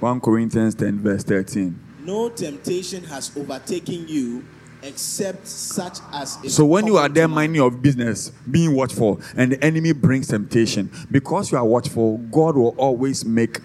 [0.00, 1.78] 1 Corinthians 10, verse 13.
[2.04, 4.44] No temptation has overtaken you
[4.82, 9.52] except such as is So when you are there minding your business, being watchful, and
[9.52, 13.60] the enemy brings temptation, because you are watchful, God will always make.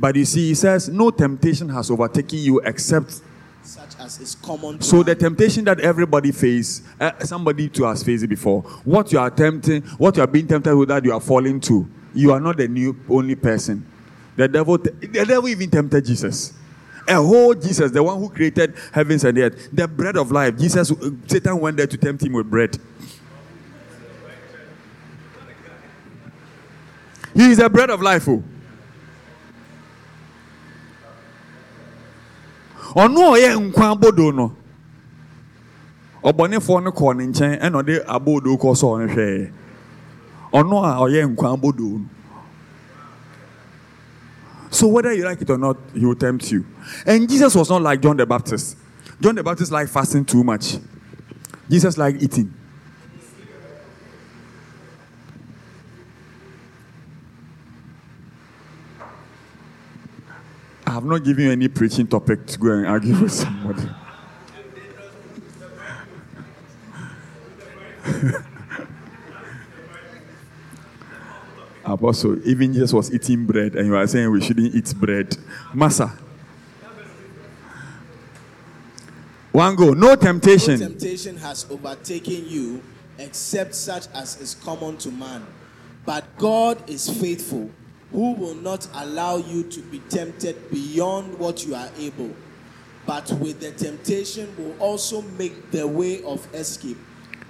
[0.00, 3.22] But you see, he says, no temptation has overtaken you except
[3.70, 8.24] such as is common So the temptation that everybody face, uh, somebody to has faced
[8.24, 8.62] it before.
[8.82, 11.88] What you are tempting, what you are being tempted with, that you are falling to.
[12.12, 13.86] You are not the new only person.
[14.34, 16.52] The devil, the devil even tempted Jesus.
[17.06, 20.58] A whole Jesus, the one who created heavens and earth, the bread of life.
[20.58, 22.76] Jesus, uh, Satan went there to tempt him with bread.
[27.34, 28.28] He is the bread of life.
[28.28, 28.42] Oh.
[32.94, 34.52] Ɔno ɔyɛ nkwa abodo no.
[36.22, 39.52] Ɔbɔnefoɔ no kɔɔ ne nkyɛn ɛna ɔde abodo kɔ sɔɔ no hwɛɛ
[40.52, 42.04] ɔno a ɔyɛ nkwa abodo no.
[44.72, 46.64] So whether you like it or not he will tempt you.
[47.04, 48.76] And jesus was not like john the baptist.
[49.20, 50.76] John the baptist liked fasting too much.
[51.68, 52.52] Jesus liked eating
[60.90, 63.88] I have not given you any preaching topic to go and argue with somebody.
[71.84, 75.36] Apostle, even Jesus was eating bread, and you are saying we shouldn't eat bread.
[75.72, 76.12] Massa.
[79.52, 80.80] One go, no No temptation.
[80.80, 82.82] temptation has overtaken you
[83.16, 85.46] except such as is common to man.
[86.04, 87.70] But God is faithful,
[88.12, 92.30] who will not allow you to be tempted beyond what you are able,
[93.06, 96.98] but with the temptation will also make the way of escape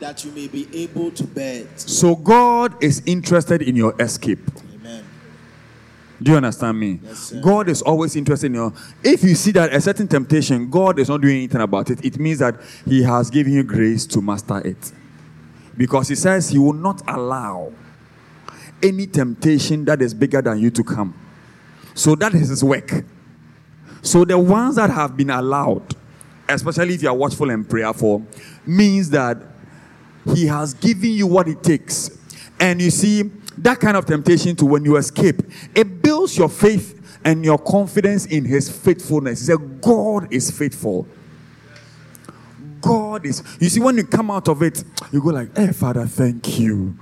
[0.00, 1.80] that you may be able to bear it.
[1.80, 4.40] So God is interested in your escape.
[4.74, 5.04] Amen.
[6.22, 7.00] Do you understand me?
[7.02, 7.40] Yes, sir.
[7.40, 8.74] God is always interested in you.
[9.02, 12.18] If you see that a certain temptation, God is not doing anything about it, it
[12.18, 12.56] means that
[12.86, 14.92] He has given you grace to master it.
[15.76, 17.72] Because He says He will not allow
[18.82, 21.14] any temptation that is bigger than you to come.
[21.94, 23.04] So that is His work.
[24.02, 25.94] So the ones that have been allowed,
[26.48, 28.24] especially if you are watchful and prayerful,
[28.66, 29.38] means that
[30.34, 32.18] He has given you what it takes.
[32.58, 35.42] And you see, that kind of temptation to when you escape,
[35.74, 39.40] it builds your faith and your confidence in His faithfulness.
[39.40, 41.06] He said, God is faithful.
[42.80, 43.42] God is.
[43.60, 46.96] You see, when you come out of it, you go like, "Hey, Father, thank you."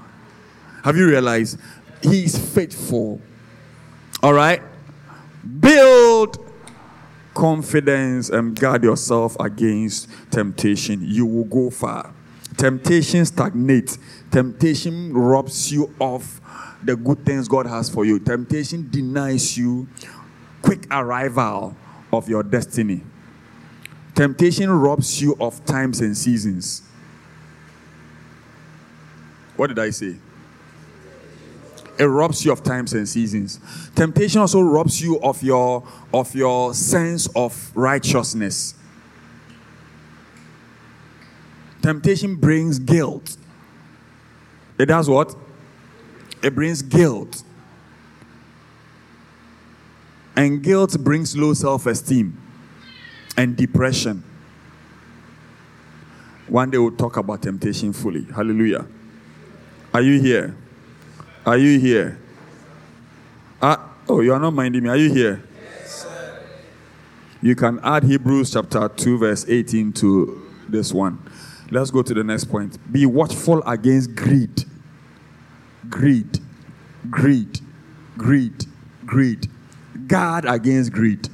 [0.89, 1.61] Have you realized
[2.01, 3.21] He is faithful?
[4.23, 4.63] All right,
[5.61, 6.51] build
[7.35, 11.01] confidence and guard yourself against temptation.
[11.05, 12.15] You will go far.
[12.57, 13.99] Temptation stagnates.
[14.31, 16.41] Temptation robs you of
[16.83, 18.19] the good things God has for you.
[18.19, 19.87] Temptation denies you
[20.63, 21.77] quick arrival
[22.11, 23.03] of your destiny.
[24.15, 26.81] Temptation robs you of times and seasons.
[29.55, 30.17] What did I say?
[31.99, 33.59] It robs you of times and seasons.
[33.97, 38.75] Temptation also robs you of your of your sense of righteousness.
[41.83, 43.37] Temptation brings guilt.
[44.79, 45.35] It does what?
[46.43, 47.43] It brings guilt.
[50.37, 52.41] And guilt brings low self esteem
[53.37, 54.23] and depression.
[56.47, 58.23] One day we'll talk about temptation fully.
[58.25, 58.87] Hallelujah.
[59.93, 60.57] Are you here?
[61.49, 62.19] Are you here?
[63.63, 64.91] Ah, oh, you are not minding me.
[64.91, 65.43] Are you here?
[65.59, 66.43] Yes, sir.
[67.41, 71.19] You can add Hebrews chapter 2, verse 18 to this one.
[71.71, 72.77] Let's go to the next point.
[72.93, 74.67] Be watchful against greed.
[75.89, 76.39] Greed.
[77.09, 77.61] Greed.
[78.19, 78.67] Greed.
[79.07, 79.47] Greed.
[80.07, 81.31] Guard against greed.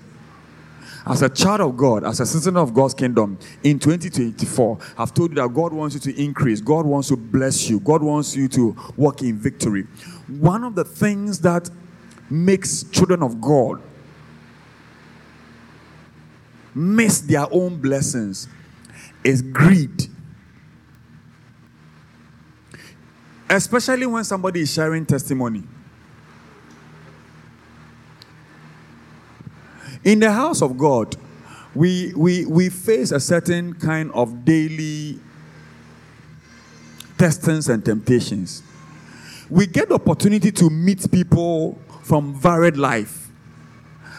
[1.06, 5.30] As a child of God, as a citizen of God's kingdom, in 2024, I've told
[5.30, 6.62] you that God wants you to increase.
[6.62, 7.78] God wants to bless you.
[7.80, 9.82] God wants you to walk in victory.
[10.28, 11.68] One of the things that
[12.30, 13.82] makes children of God
[16.74, 18.48] miss their own blessings
[19.22, 20.04] is greed.
[23.50, 25.64] Especially when somebody is sharing testimony.
[30.04, 31.16] In the house of God,
[31.74, 35.18] we, we, we face a certain kind of daily
[37.18, 38.62] testings and temptations.
[39.50, 43.28] We get the opportunity to meet people from varied life.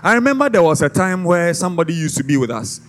[0.02, 2.82] I remember there was a time where somebody used to be with us.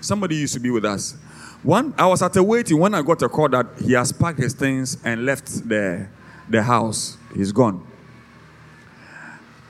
[0.00, 1.16] Somebody used to be with us.
[1.62, 4.38] One, I was at a waiting when I got a call that he has packed
[4.38, 6.08] his things and left the,
[6.48, 7.18] the house.
[7.34, 7.86] He's gone.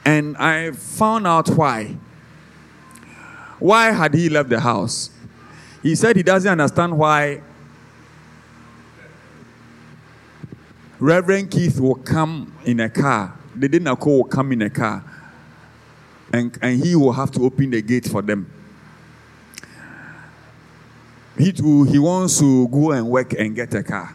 [0.05, 1.97] And I found out why.
[3.61, 5.11] Why had he left the house?
[5.83, 7.43] He said he doesn't understand why
[10.99, 13.39] Reverend Keith will come in a car.
[13.55, 15.05] The Dinako will come in a car.
[16.33, 18.51] And, and he will have to open the gate for them.
[21.39, 24.15] He too, he wants to go and work and get a car.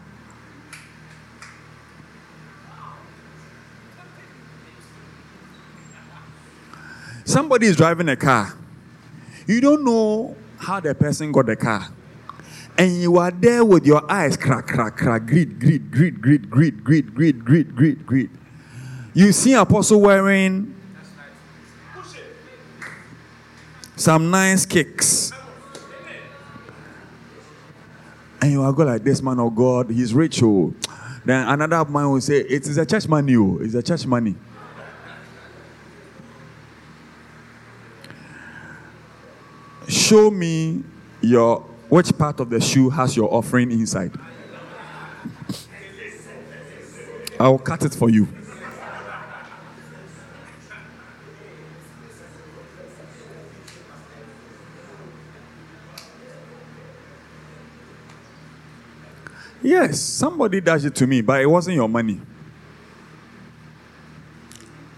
[7.24, 8.54] Somebody is driving a car.
[9.46, 11.88] You don't know how the person got the car.
[12.78, 16.84] And you are there with your eyes crack, crack, crack, greed, greed, greed, greed, greed,
[16.84, 18.30] greed, greed, greed, greed, greed.
[19.14, 20.74] You see Apostle wearing
[23.96, 25.32] some nice kicks.
[28.42, 30.42] And you are go like this man of God, he's rich.
[30.42, 30.74] Oh.
[31.24, 33.58] Then another man will say, It is a church money, oh.
[33.62, 34.36] it's a church money.
[40.06, 40.84] Show me
[41.20, 44.12] your which part of the shoe has your offering inside.
[47.40, 48.28] I will cut it for you.
[59.60, 62.20] Yes, somebody dashed it to me, but it wasn't your money.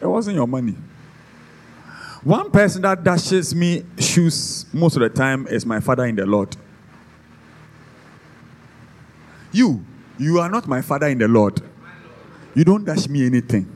[0.02, 0.76] It wasn't your money.
[2.28, 6.26] One person that dashes me shoes most of the time is my father in the
[6.26, 6.54] Lord.
[9.50, 9.82] You,
[10.18, 11.62] you are not my father in the Lord.
[12.54, 13.74] You don't dash me anything.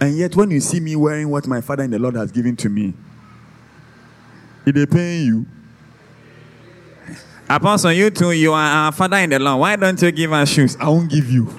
[0.00, 2.56] And yet, when you see me wearing what my father in the Lord has given
[2.56, 2.92] to me,
[4.66, 5.46] it is paying you.
[7.48, 9.60] Apostle, you too, you are our father in the Lord.
[9.60, 10.76] Why don't you give us shoes?
[10.80, 11.54] I won't give you.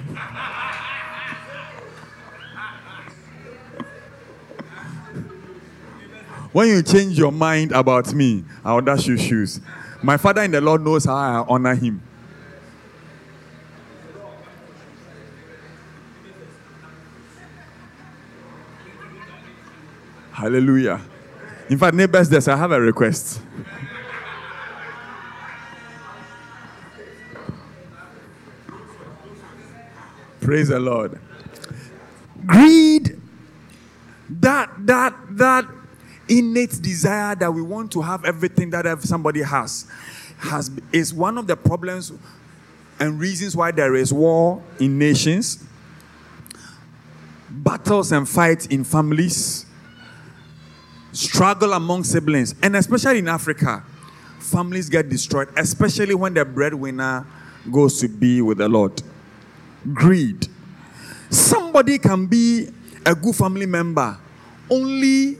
[6.52, 9.60] When you change your mind about me, I'll dash your shoes.
[10.02, 12.02] My father in the Lord knows how I honor him.
[20.32, 21.00] Hallelujah.
[21.68, 23.42] In fact, neighbors, this I have a request.
[30.40, 31.20] Praise the Lord.
[32.46, 33.20] Greed,
[34.30, 35.66] that that that
[36.30, 39.86] innate desire that we want to have everything that somebody has,
[40.38, 42.12] has is one of the problems
[43.00, 45.64] and reasons why there is war in nations,
[47.50, 49.66] battles and fights in families,
[51.12, 53.82] struggle among siblings, and especially in Africa,
[54.38, 57.26] families get destroyed, especially when the breadwinner
[57.72, 59.02] goes to be with the Lord.
[59.92, 60.46] Greed.
[61.30, 62.68] Somebody can be
[63.04, 64.18] a good family member
[64.70, 65.38] only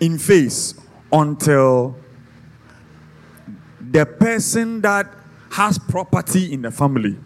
[0.00, 0.74] in face
[1.12, 1.96] until
[3.80, 5.12] the person that
[5.50, 7.16] has property in the family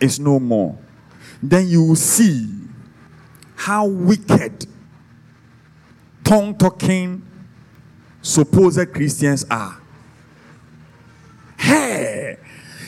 [0.00, 0.76] is no more.
[1.42, 2.48] Then you will see
[3.56, 4.66] how wicked
[6.24, 7.22] tongue talking
[8.20, 9.80] supposed Christians are.
[11.58, 12.38] Hey,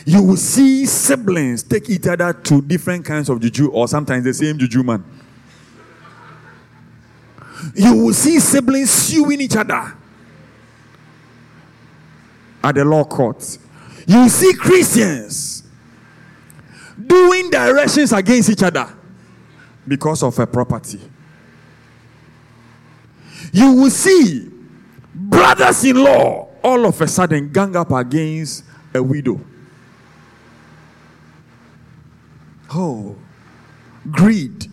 [0.05, 4.35] you will see siblings take each other to different kinds of juju, or sometimes the
[4.35, 5.05] same juju man.
[7.75, 9.95] You will see siblings suing each other
[12.63, 13.59] at the law courts.
[14.07, 15.63] You see Christians
[17.07, 18.93] doing directions against each other
[19.87, 21.01] because of a property
[23.53, 24.51] you will see
[25.15, 28.65] brothers in law all of a sudden gang up against
[28.95, 29.41] a widow.
[32.75, 33.17] Oh,
[34.11, 34.71] greed.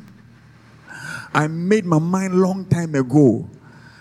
[1.34, 3.48] I made my mind long time ago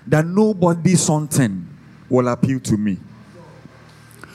[0.06, 1.66] that nobody something
[2.08, 2.98] will appeal to me.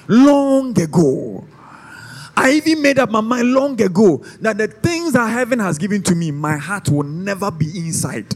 [0.07, 1.45] Long ago.
[2.35, 6.03] I even made up my mind long ago that the things that heaven has given
[6.03, 8.27] to me, my heart will never be inside.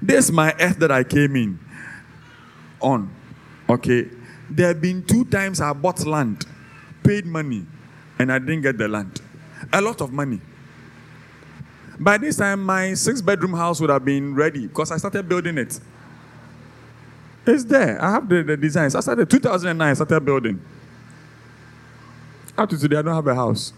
[0.00, 1.58] This my earth that I came in
[2.80, 3.10] on.
[3.68, 4.08] Okay.
[4.50, 6.44] There have been two times I bought land,
[7.02, 7.64] paid money,
[8.18, 9.21] and I didn't get the land.
[9.72, 10.40] A lot of money.
[11.98, 15.58] By this time, my six bedroom house would have been ready because I started building
[15.58, 15.78] it.
[17.46, 18.02] It's there.
[18.02, 18.94] I have the, the designs.
[18.94, 20.60] I started 2009, I started building.
[22.56, 23.72] Up to today, I don't have a house.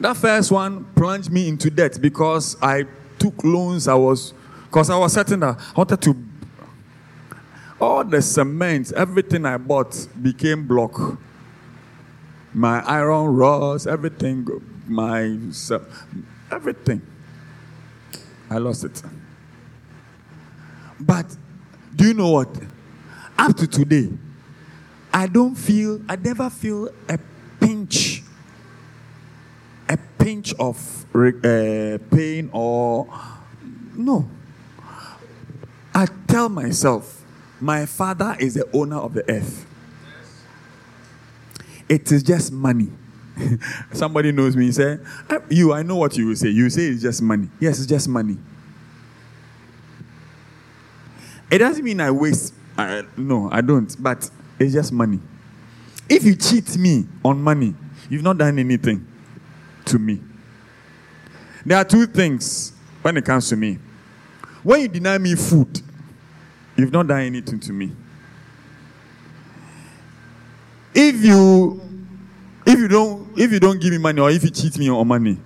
[0.00, 2.86] That first one plunged me into debt because I
[3.18, 3.86] took loans.
[3.86, 6.16] I was, because I was certain that I wanted to,
[7.82, 11.18] all the cement, everything I bought became block.
[12.54, 14.46] My iron rods, everything,
[14.86, 15.38] my,
[16.50, 17.02] everything.
[18.50, 19.02] I lost it.
[21.00, 21.26] But
[21.96, 22.48] do you know what?
[23.38, 24.10] Up to today,
[25.12, 27.18] I don't feel, I never feel a
[27.58, 28.22] pinch
[29.88, 33.06] a pinch of uh, pain or
[33.94, 34.28] no.
[35.94, 37.21] I tell myself,
[37.62, 39.64] my father is the owner of the earth.
[41.88, 42.90] It is just money.
[43.92, 44.72] Somebody knows me.
[44.72, 44.98] Say,
[45.48, 46.48] you, I know what you will say.
[46.48, 47.48] You say it's just money.
[47.60, 48.36] Yes, it's just money.
[51.52, 52.52] It doesn't mean I waste.
[52.76, 53.94] Uh, no, I don't.
[54.02, 55.20] But it's just money.
[56.08, 57.74] If you cheat me on money,
[58.10, 59.06] you've not done anything
[59.84, 60.20] to me.
[61.64, 63.78] There are two things when it comes to me.
[64.64, 65.80] When you deny me food,
[66.76, 67.92] you've not done anything to me.
[70.94, 71.80] If you
[72.66, 75.06] if you don't if you don't give me money or if you cheat me on
[75.06, 75.38] money,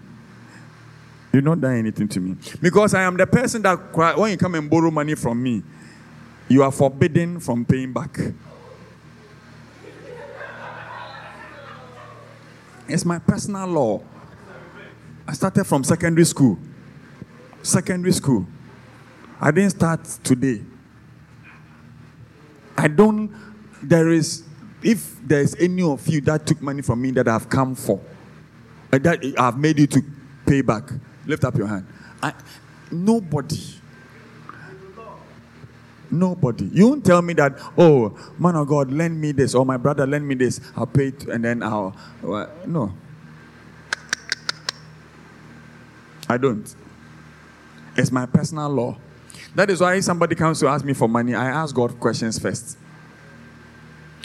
[1.32, 2.36] you've not done anything to me.
[2.60, 3.76] Because I am the person that
[4.16, 5.62] when you come and borrow money from me,
[6.48, 8.18] you are forbidden from paying back.
[12.88, 14.00] It's my personal law.
[15.26, 16.56] I started from secondary school.
[17.62, 18.46] Secondary school.
[19.40, 20.62] I didn't start today.
[22.76, 23.32] I don't,
[23.82, 24.44] there is,
[24.82, 28.00] if there's any of you that took money from me that I've come for,
[28.92, 30.02] uh, that I've made you to
[30.46, 30.90] pay back,
[31.26, 31.86] lift up your hand.
[32.22, 32.32] I,
[32.90, 33.60] nobody.
[36.10, 36.66] Nobody.
[36.66, 40.06] You won't tell me that, oh, man of God, lend me this, or my brother,
[40.06, 40.60] lend me this.
[40.76, 41.96] I'll pay it, and then I'll.
[42.22, 42.92] Well, no.
[46.28, 46.74] I don't.
[47.96, 48.96] It's my personal law.
[49.56, 52.76] That is why somebody comes to ask me for money, I ask God questions first.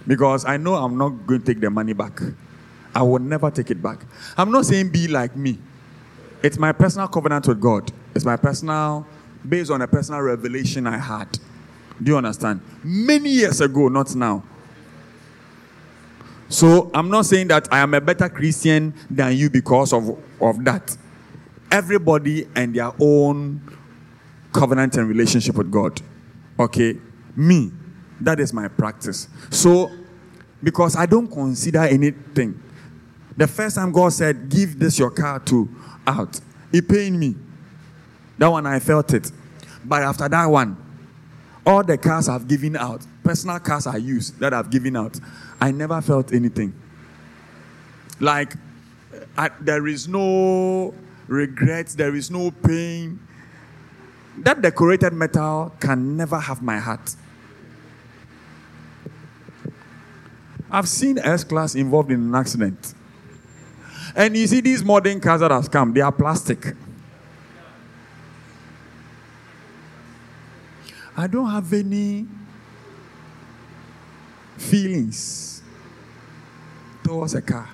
[0.05, 2.19] Because I know I'm not going to take the money back.
[2.93, 3.99] I will never take it back.
[4.38, 5.57] I'm not saying be like me.
[6.43, 7.89] It's my personal covenant with God.
[8.13, 9.07] It's my personal,
[9.47, 11.39] based on a personal revelation I had.
[12.03, 12.59] Do you understand?
[12.84, 14.43] Many years ago, not now.
[16.49, 20.09] So I'm not saying that I am a better Christian than you because of,
[20.41, 20.97] of that.
[21.71, 23.61] Everybody and their own
[24.51, 26.01] covenant and relationship with God.
[26.59, 26.97] Okay?
[27.35, 27.71] Me,
[28.19, 29.27] that is my practice.
[29.49, 29.91] So,
[30.63, 32.61] because I don't consider anything.
[33.37, 35.69] The first time God said, Give this your car to
[36.05, 36.39] out,
[36.71, 37.35] it pained me.
[38.37, 39.31] That one I felt it.
[39.83, 40.77] But after that one,
[41.65, 45.19] all the cars I've given out, personal cars I use that I've given out,
[45.59, 46.73] I never felt anything.
[48.19, 48.53] Like,
[49.37, 50.93] I, there is no
[51.27, 53.19] regret, there is no pain.
[54.38, 57.15] That decorated metal can never have my heart.
[60.69, 62.93] I've seen S class involved in an accident.
[64.15, 66.75] And you see, these modern cars that have come, they are plastic.
[71.15, 72.25] I don't have any
[74.57, 75.61] feelings
[77.03, 77.69] towards a car.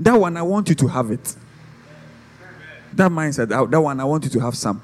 [0.00, 1.36] That one, I want you to have it.
[2.94, 4.82] That mindset, that one, I want you to have some.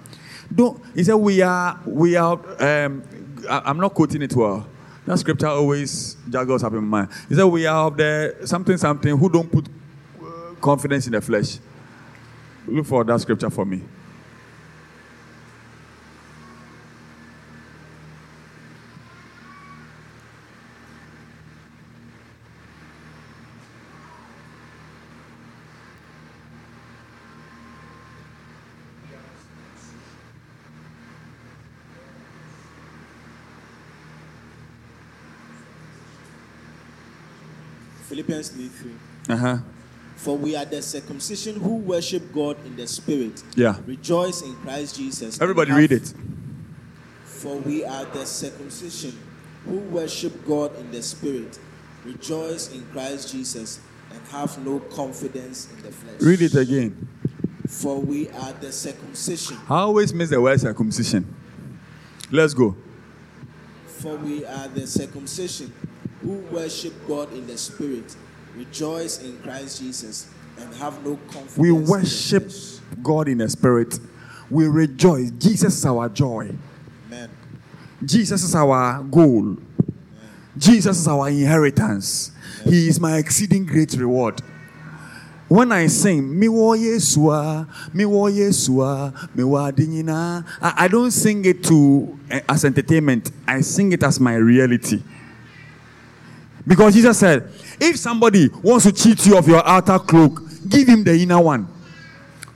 [0.54, 0.82] Don't.
[0.94, 3.02] He said, "We are, we are." Um,
[3.48, 4.66] I, am not quoting it well.
[5.04, 7.10] That scripture always juggles up in my mind.
[7.28, 9.68] He said, "We are of the something, something who don't put
[10.20, 11.58] uh, confidence in the flesh."
[12.66, 13.82] Look for that scripture for me.
[38.28, 39.34] Philippians 3 3.
[39.34, 39.58] Uh-huh.
[40.16, 43.42] For we are the circumcision who worship God in the Spirit.
[43.56, 43.78] Yeah.
[43.86, 45.40] Rejoice in Christ Jesus.
[45.40, 46.12] Everybody read it.
[47.24, 49.18] For we are the circumcision
[49.64, 51.58] who worship God in the Spirit.
[52.04, 53.80] Rejoice in Christ Jesus
[54.12, 56.20] and have no confidence in the flesh.
[56.20, 57.08] Read it again.
[57.66, 59.56] For we are the circumcision.
[59.70, 61.34] I always miss the word circumcision.
[62.30, 62.76] Let's go.
[63.86, 65.72] For we are the circumcision
[66.22, 68.16] who worship God in the Spirit,
[68.54, 71.58] rejoice in Christ Jesus, and have no confidence.
[71.58, 72.50] We worship
[73.02, 73.98] God in the Spirit.
[74.50, 75.30] We rejoice.
[75.32, 76.54] Jesus is our joy.
[77.06, 77.30] Amen.
[78.04, 79.40] Jesus is our goal.
[79.40, 79.58] Amen.
[80.56, 82.32] Jesus is our inheritance.
[82.62, 82.72] Amen.
[82.72, 84.40] He is my exceeding great reward.
[85.48, 91.42] When I sing, me wo Yesua, me wo Yesua, me wo adinyina, I don't sing
[91.46, 93.30] it to eh, as entertainment.
[93.46, 95.02] I sing it as my reality.
[96.68, 97.50] Because Jesus said,
[97.80, 101.66] if somebody wants to cheat you of your outer cloak, give him the inner one.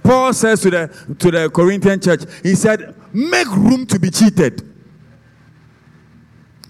[0.02, 4.68] Paul says to the to the Corinthian church, he said, make room to be cheated.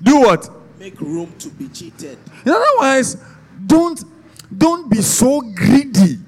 [0.01, 0.49] Do what?
[0.79, 2.17] Make room to be cheated.
[2.47, 3.17] Otherwise,
[3.67, 4.05] don't
[4.57, 6.19] don't be so greedy.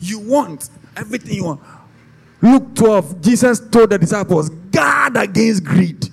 [0.00, 1.60] You want everything you want.
[2.42, 6.10] Luke 12, Jesus told the disciples, guard against greed.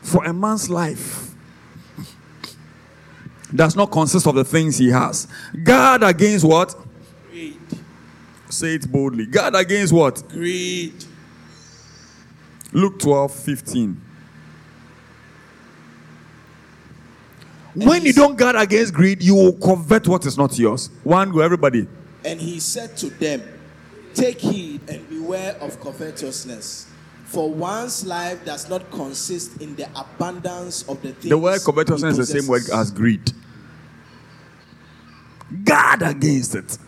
[0.00, 1.31] For a man's life
[3.54, 5.28] does not consist of the things he has.
[5.62, 6.74] Guard against what?
[7.30, 7.58] Greed.
[8.48, 9.26] Say it boldly.
[9.26, 10.26] Guard against what?
[10.28, 11.04] Greed.
[12.72, 14.00] Luke 12, 15.
[17.74, 20.90] when you don't guard against greed, you will covet what is not yours.
[21.04, 21.86] One go, everybody.
[22.24, 23.42] And he said to them,
[24.14, 26.88] Take heed and beware of covetousness.
[27.24, 31.30] For one's life does not consist in the abundance of the things.
[31.30, 33.32] The word covetousness is the same word as greed.
[35.64, 36.78] Guard against it.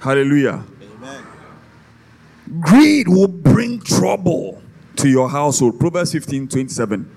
[0.00, 0.64] Hallelujah.
[0.82, 1.24] Amen.
[2.60, 4.62] Greed will bring trouble
[4.96, 5.78] to your household.
[5.80, 7.16] Proverbs 15 27.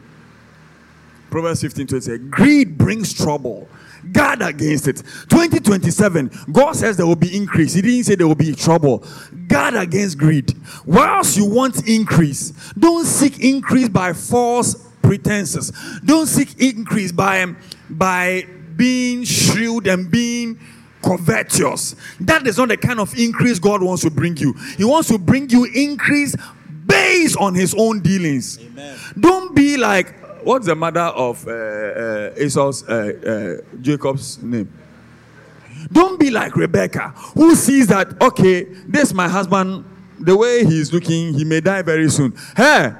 [1.30, 2.30] Proverbs 15 27.
[2.30, 3.68] Greed brings trouble.
[4.12, 4.98] Guard against it.
[5.30, 7.74] 2027, God says there will be increase.
[7.74, 9.06] He didn't say there will be trouble.
[9.48, 10.54] Guard against greed.
[10.86, 15.72] Whilst you want increase, don't seek increase by false pretenses.
[16.04, 17.54] Don't seek increase by,
[17.90, 20.60] by being shrewd and being
[21.02, 21.96] covetous.
[22.20, 24.54] That is not the kind of increase God wants to bring you.
[24.78, 26.36] He wants to bring you increase
[26.86, 28.60] based on His own dealings.
[28.60, 28.98] Amen.
[29.20, 34.72] Don't be like what's the mother of uh, uh, Esau's uh, uh, Jacob's name?
[35.92, 39.86] Don't be like Rebecca, who sees that okay, this my husband.
[40.24, 42.38] The way he's looking, he may die very soon.
[42.56, 42.94] Hey,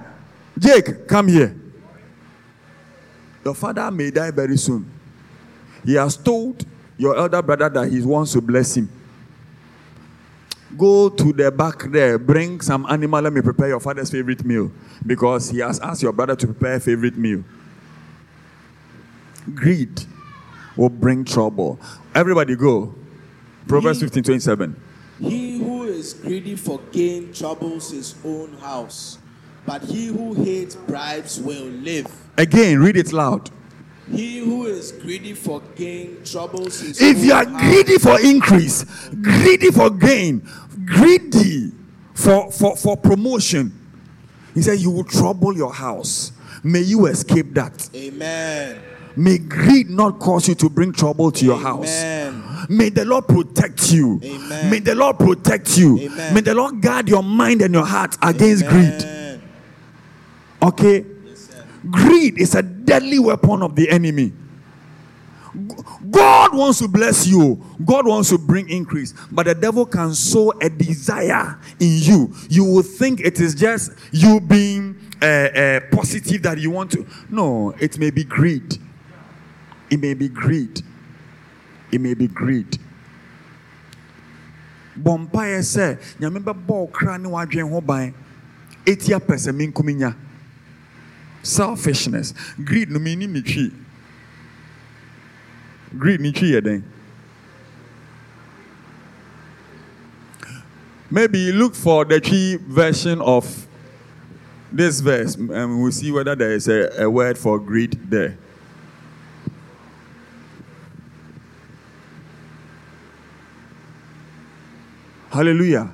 [0.58, 1.56] Jake, come here.
[3.46, 4.90] Your father may die very soon.
[5.86, 6.66] He has told
[6.98, 8.90] your elder brother that he wants to bless him.
[10.78, 14.72] Go to the back there, bring some animal, let me prepare your father's favorite meal
[15.06, 17.44] because he has asked your brother to prepare a favorite meal.
[19.54, 20.06] Greed
[20.78, 21.80] will bring trouble.
[22.16, 22.94] Everybody go.
[23.68, 24.76] Proverbs He- 15 27.
[25.20, 29.20] He who is greedy for gain troubles his own house,
[29.66, 32.08] but he who hates bribes will live.
[32.38, 33.50] Again, read it loud.
[34.12, 37.62] He who is greedy for gain troubles his If you are house.
[37.62, 38.84] greedy for increase,
[39.22, 40.48] greedy for gain,
[40.86, 41.72] greedy
[42.14, 43.72] for, for, for promotion,
[44.54, 46.32] he said, You will trouble your house.
[46.64, 47.90] May you escape that.
[47.96, 48.80] Amen.
[49.16, 52.02] May greed not cause you to bring trouble to your house.
[52.02, 52.66] Amen.
[52.70, 54.20] May the Lord protect you.
[54.24, 54.70] Amen.
[54.70, 56.00] May the Lord protect you.
[56.00, 56.34] Amen.
[56.34, 59.42] May the Lord guard your mind and your heart against greed.
[60.62, 61.06] Okay?
[61.90, 64.34] Greed is a deadly weapon of the enemy.
[66.10, 67.62] God wants to bless you.
[67.84, 69.14] God wants to bring increase.
[69.32, 72.34] But the devil can sow a desire in you.
[72.50, 77.06] You will think it is just you being uh, uh, positive that you want to.
[77.30, 78.78] No, it may be greed.
[79.90, 80.82] It may be greed.
[81.92, 82.78] It may be greed.
[91.44, 92.34] Selfishness.
[92.64, 93.72] Greed no menim ne twi
[95.98, 96.84] greed ne twi dɛn
[101.12, 103.68] maybe look for the Twi version of
[104.72, 108.38] this verse and we'll see whether there is a, a word for greed there.
[115.30, 115.94] Hallelujah.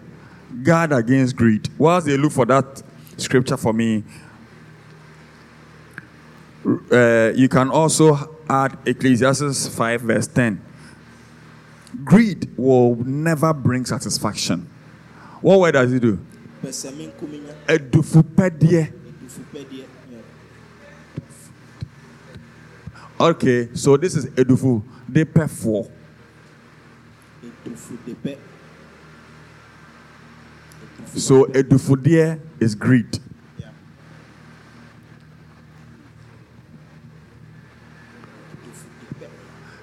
[0.64, 1.68] Guard against greed.
[1.78, 2.84] Whilst they look for that
[3.18, 4.04] scripture for me
[6.92, 10.62] uh, you can also add Ecclesiastes 5, verse 10.
[12.04, 14.70] Greed will never bring satisfaction.
[15.42, 16.20] What word does it do?
[23.20, 24.84] Okay, so this is edufu.
[25.12, 25.90] De pefo.
[27.44, 28.38] Edufudepɛ.
[31.16, 33.20] So edufudie is greed.
[33.58, 33.72] Yeah.
[38.54, 39.30] Edufudepɛ.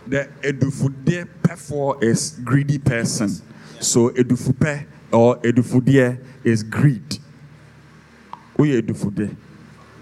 [0.06, 3.30] The edufudie pefo is greedy person.
[3.80, 7.18] So edufupe or edufudie is greed.
[8.58, 9.36] Oye edufudie.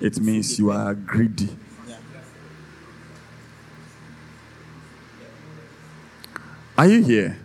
[0.00, 1.48] It means you are greedy.
[6.76, 7.38] Are you here?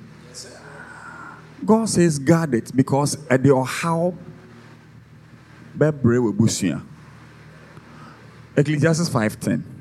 [1.63, 4.13] God says guard it because at the how
[5.77, 6.81] bebre webusia.
[8.55, 9.76] Ecclesiastes 5:10.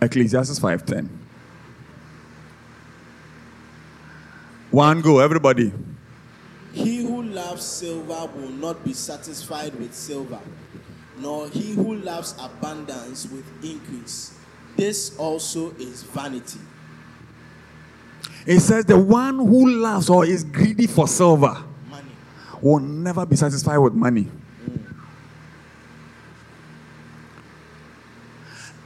[0.00, 1.08] Ecclesiastes 5:10.
[4.70, 5.72] One go, everybody.
[6.72, 10.38] He who loves silver will not be satisfied with silver,
[11.18, 14.34] nor he who loves abundance with increase.
[14.76, 16.60] This also is vanity.
[18.46, 21.56] It says the one who loves or is greedy for silver
[21.90, 22.10] Money.
[22.62, 24.28] will never be satisfied with money.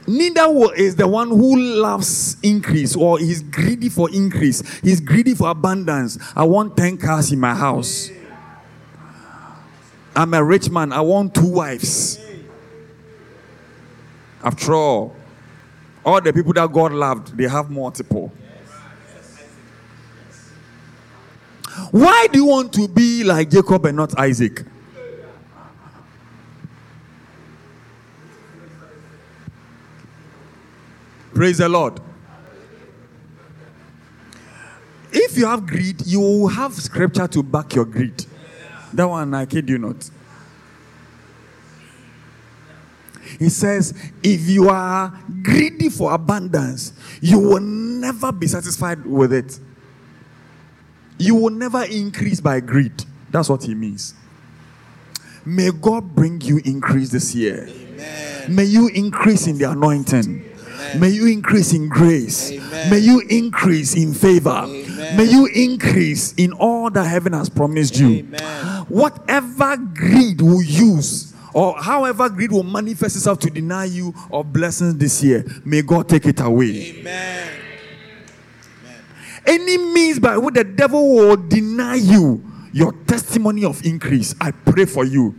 [0.07, 4.61] Neither is the one who loves increase or is greedy for increase.
[4.79, 6.17] He's greedy for abundance.
[6.35, 8.09] I want 10 cars in my house.
[10.15, 10.91] I'm a rich man.
[10.91, 12.19] I want two wives.
[14.43, 15.15] After all,
[16.05, 18.31] all the people that God loved, they have multiple.
[21.91, 24.63] Why do you want to be like Jacob and not Isaac?
[31.33, 31.99] Praise the Lord.
[35.11, 38.25] If you have greed, you will have scripture to back your greed.
[38.93, 40.09] That one I kid you not.
[43.39, 45.11] He says, if you are
[45.41, 49.59] greedy for abundance, you will never be satisfied with it.
[51.17, 53.03] You will never increase by greed.
[53.31, 54.13] That's what he means.
[55.45, 57.67] May God bring you increase this year.
[57.67, 58.55] Amen.
[58.55, 60.52] May you increase in the anointing.
[60.99, 62.51] May you increase in grace.
[62.51, 62.89] Amen.
[62.89, 64.49] May you increase in favor.
[64.49, 65.17] Amen.
[65.17, 68.19] May you increase in all that heaven has promised you.
[68.19, 68.85] Amen.
[68.87, 74.97] Whatever greed will use, or however greed will manifest itself to deny you of blessings
[74.97, 76.95] this year, may God take it away.
[76.99, 77.49] Amen.
[79.45, 84.85] Any means by which the devil will deny you your testimony of increase, I pray
[84.85, 85.35] for you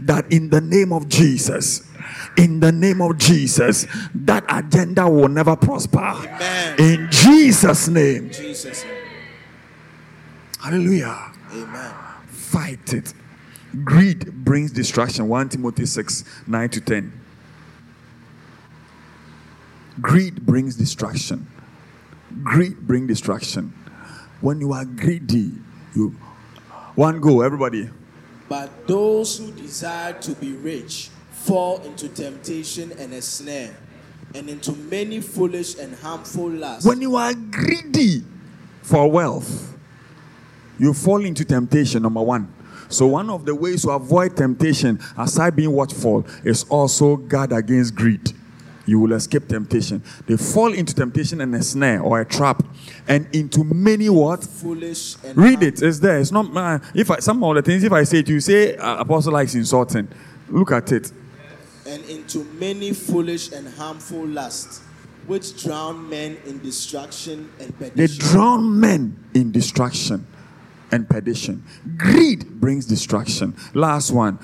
[0.00, 1.88] that in the name of Jesus,
[2.36, 5.98] in the name of Jesus, that agenda will never prosper.
[5.98, 6.76] Amen.
[6.78, 8.30] In Jesus' name.
[8.30, 8.84] Jesus.
[10.60, 11.32] Hallelujah.
[11.52, 11.94] Amen.
[12.26, 13.12] Fight it.
[13.84, 15.28] Greed brings destruction.
[15.28, 17.20] 1 Timothy 6 9 to 10.
[20.00, 21.46] Greed brings destruction.
[22.42, 23.72] Greed brings destruction.
[24.40, 25.52] When you are greedy,
[25.94, 26.10] you
[26.94, 27.90] one go, everybody.
[28.48, 31.10] But those who desire to be rich
[31.44, 33.76] fall into temptation and a snare,
[34.34, 36.86] and into many foolish and harmful lusts.
[36.86, 38.22] When you are greedy
[38.82, 39.76] for wealth,
[40.78, 42.52] you fall into temptation, number one.
[42.88, 47.94] So, one of the ways to avoid temptation, aside being watchful, is also guard against
[47.94, 48.32] greed.
[48.86, 50.02] You will escape temptation.
[50.26, 52.62] They fall into temptation and a snare or a trap,
[53.08, 54.44] and into many what?
[54.44, 55.82] foolish and Read it.
[55.82, 56.18] It's there.
[56.18, 56.54] It's not.
[56.54, 59.32] Uh, if I, some of the things, if I say it, you say uh, apostle
[59.32, 60.08] likes insulting.
[60.48, 61.12] Look at it.
[61.86, 64.80] And into many foolish and harmful lusts,
[65.26, 67.96] which drown men in destruction and perdition.
[67.96, 70.26] They drown men in destruction
[70.90, 71.64] and perdition.
[71.96, 73.56] Greed brings destruction.
[73.74, 74.38] Last one.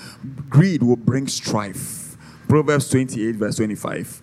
[0.48, 2.16] Greed will bring strife.
[2.48, 4.22] Proverbs 28, verse 25.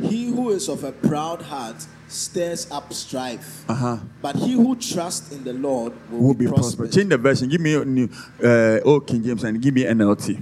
[0.00, 3.98] He who is of a proud heart stirs up strife, Uh-huh.
[4.22, 6.74] but he who trusts in the Lord will, Will be prosperous.
[6.76, 6.94] prosperous.
[6.94, 7.48] Change the version.
[7.48, 8.08] Give me a new
[8.42, 10.40] uh, Old King James and give me NLT.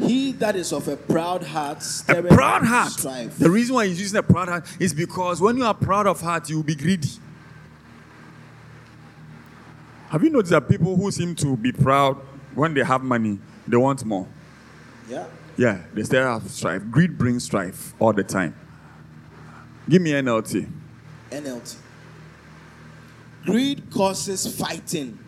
[0.00, 2.92] He that is of a proud heart A proud heart.
[2.92, 3.36] strife.
[3.38, 6.20] The reason why he's using a proud heart is because when you are proud of
[6.20, 7.08] heart, you will be greedy.
[10.10, 12.16] Have you noticed that people who seem to be proud
[12.54, 14.26] when they have money, they want more?
[15.08, 15.26] Yeah.
[15.58, 16.82] Yeah, they still have strife.
[16.88, 18.54] Greed brings strife all the time.
[19.88, 20.70] Give me NLT.
[21.30, 21.76] NLT.
[23.44, 25.18] Greed causes fighting.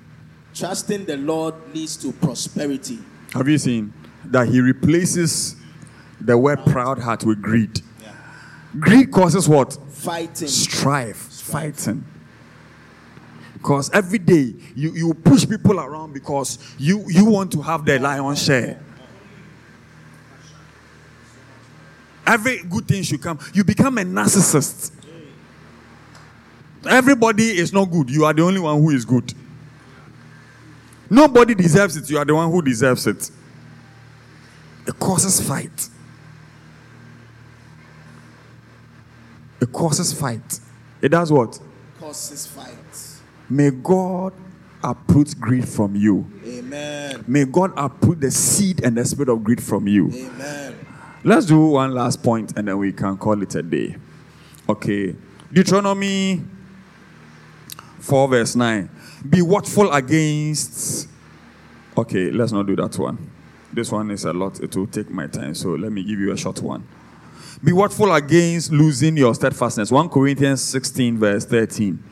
[0.54, 3.00] Trusting the Lord leads to prosperity.
[3.32, 3.92] Have you seen
[4.26, 5.56] that he replaces
[6.20, 7.80] the word proud heart with greed?
[8.00, 8.12] Yeah.
[8.78, 9.76] Greed causes what?
[9.90, 10.48] Fighting.
[10.48, 12.04] Strife, fighting.
[13.54, 17.98] Because every day you, you push people around because you, you want to have the
[17.98, 18.80] lion's share.
[22.30, 23.40] Every good thing should come.
[23.52, 24.92] You become a narcissist.
[26.88, 28.08] Everybody is not good.
[28.08, 29.34] You are the only one who is good.
[31.10, 32.08] Nobody deserves it.
[32.08, 33.30] You are the one who deserves it.
[34.86, 35.88] It causes fight.
[39.60, 40.60] It causes fight.
[41.02, 41.58] It does what?
[41.98, 43.20] Causes fight.
[43.48, 44.32] May God
[44.84, 46.30] uproot greed from you.
[46.46, 47.24] Amen.
[47.26, 50.12] May God uproot the seed and the spirit of greed from you.
[50.12, 50.69] Amen.
[51.22, 53.96] Let's do one last point and then we can call it a day.
[54.68, 55.14] Okay.
[55.52, 56.42] Deuteronomy
[57.98, 58.88] 4, verse 9.
[59.28, 61.08] Be watchful against.
[61.96, 63.30] Okay, let's not do that one.
[63.72, 64.60] This one is a lot.
[64.60, 65.54] It will take my time.
[65.54, 66.86] So let me give you a short one.
[67.62, 69.90] Be watchful against losing your steadfastness.
[69.90, 72.02] 1 Corinthians 16, verse 13.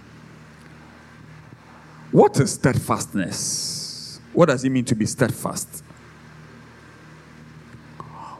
[2.12, 4.20] What is steadfastness?
[4.32, 5.82] What does it mean to be steadfast?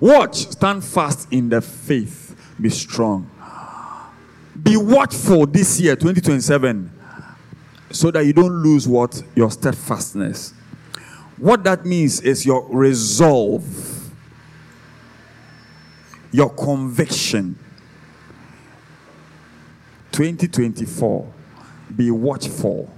[0.00, 3.30] Watch, stand fast in the faith, be strong.
[4.60, 6.90] Be watchful this year, 2027,
[7.90, 9.22] so that you don't lose what?
[9.34, 10.52] Your steadfastness.
[11.36, 13.64] What that means is your resolve,
[16.32, 17.58] your conviction.
[20.12, 21.32] 2024,
[21.96, 22.92] be watchful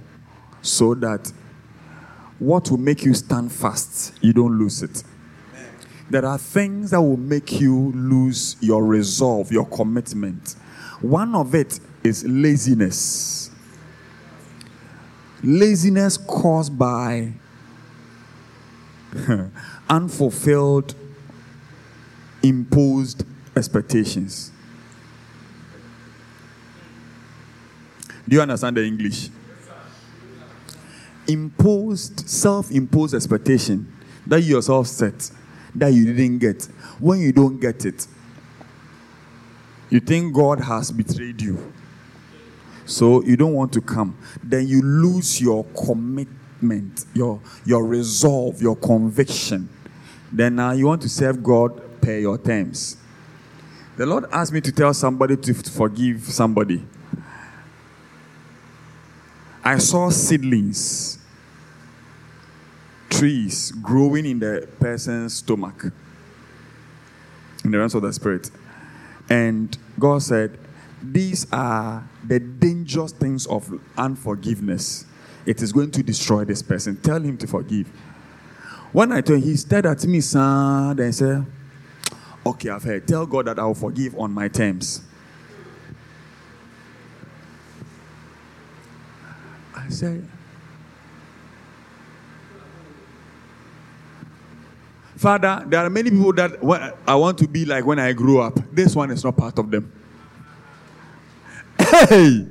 [0.61, 1.31] so that
[2.39, 5.03] what will make you stand fast, you don't lose it.
[6.11, 10.57] There are things that will make you lose your resolve, your commitment.
[10.99, 13.49] One of it is laziness.
[15.41, 17.31] Laziness caused by
[19.89, 20.95] unfulfilled,
[22.43, 23.23] imposed
[23.55, 24.51] expectations.
[28.27, 29.29] Do you understand the English?
[31.25, 33.89] Imposed, self imposed expectation
[34.27, 35.31] that you yourself set
[35.75, 36.63] that you didn't get.
[36.99, 38.07] When you don't get it,
[39.89, 41.71] you think God has betrayed you.
[42.85, 44.17] So you don't want to come.
[44.43, 49.69] Then you lose your commitment, your, your resolve, your conviction.
[50.31, 52.97] Then now you want to serve God pay your terms.
[53.97, 56.83] The Lord asked me to tell somebody to forgive somebody.
[59.63, 61.19] I saw seedlings
[63.11, 65.85] trees growing in the person's stomach,
[67.63, 68.49] in the realms of the spirit.
[69.29, 70.57] And God said,
[71.03, 75.05] These are the dangerous things of unforgiveness.
[75.45, 76.97] It is going to destroy this person.
[76.97, 77.87] Tell him to forgive.
[78.91, 81.45] When I told him, he stared at me, son, and said,
[82.45, 83.07] Okay, I've heard.
[83.07, 85.01] Tell God that I will forgive on my terms.
[89.75, 90.27] I said,
[95.21, 96.57] Father, there are many people that
[97.07, 98.57] I want to be like when I grow up.
[98.71, 99.93] This one is not part of them.
[101.77, 102.47] Hey!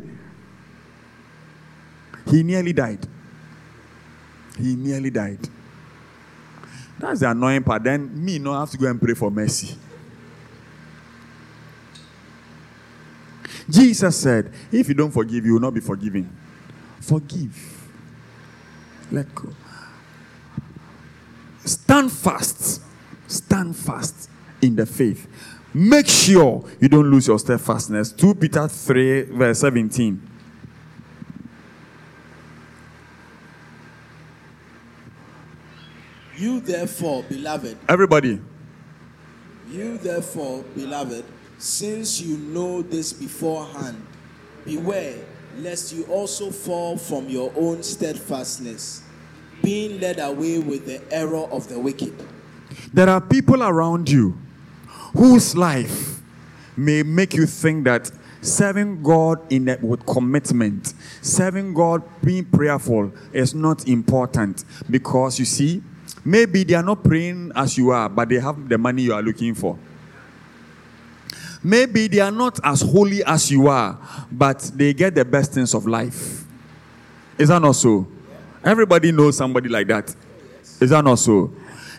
[2.29, 3.05] He nearly died.
[4.57, 5.41] He nearly died.
[6.97, 7.83] That's the annoying part.
[7.83, 9.77] Then me no have to go and pray for mercy.
[13.69, 16.31] Jesus said, if you don't forgive, you will not be forgiven.
[17.01, 17.89] Forgive.
[19.11, 19.49] Let go.
[21.71, 22.83] Stand fast.
[23.29, 24.29] Stand fast
[24.61, 25.29] in the faith.
[25.73, 28.11] Make sure you don't lose your steadfastness.
[28.11, 30.21] 2 Peter 3, verse 17.
[36.37, 38.41] You therefore, beloved, Everybody,
[39.71, 41.25] you therefore, beloved,
[41.59, 44.05] since you know this beforehand,
[44.65, 45.25] beware
[45.59, 49.03] lest you also fall from your own steadfastness,
[49.63, 52.15] being led away with the error of the wicked.
[52.93, 54.37] there are people around you
[55.15, 56.21] whose life
[56.77, 58.11] may make you think that
[58.43, 65.45] serving God in a, with commitment, serving God being prayerful is not important because you
[65.45, 65.83] see,
[66.25, 69.23] maybe they are not praying as you are, but they have the money you are
[69.23, 69.79] looking for.
[71.63, 73.99] Maybe they are not as holy as you are,
[74.33, 76.45] but they get the best things of life.
[77.37, 78.07] Is that not so?
[78.65, 80.15] Everybody knows somebody like that.
[80.81, 81.53] Is that not so?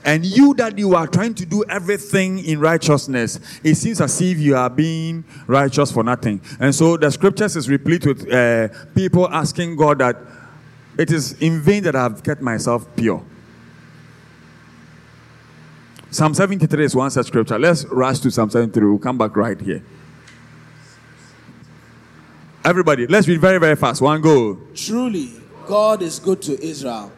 [0.03, 4.39] And you that you are trying to do everything in righteousness, it seems as if
[4.39, 6.41] you are being righteous for nothing.
[6.59, 10.17] And so the scriptures is replete with uh, people asking God that
[10.97, 13.23] it is in vain that I have kept myself pure.
[16.09, 17.57] Psalm 73 is one such scripture.
[17.57, 18.89] Let's rush to Psalm 73.
[18.89, 19.83] We'll come back right here.
[22.65, 24.01] Everybody, let's read very, very fast.
[24.01, 24.59] One go.
[24.75, 27.11] Truly, God is good to Israel,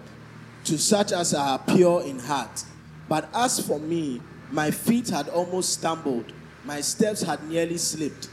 [0.65, 2.63] to such as are pure in heart.
[3.09, 4.21] But as for me,
[4.51, 6.31] my feet had almost stumbled,
[6.65, 8.29] my steps had nearly slipped.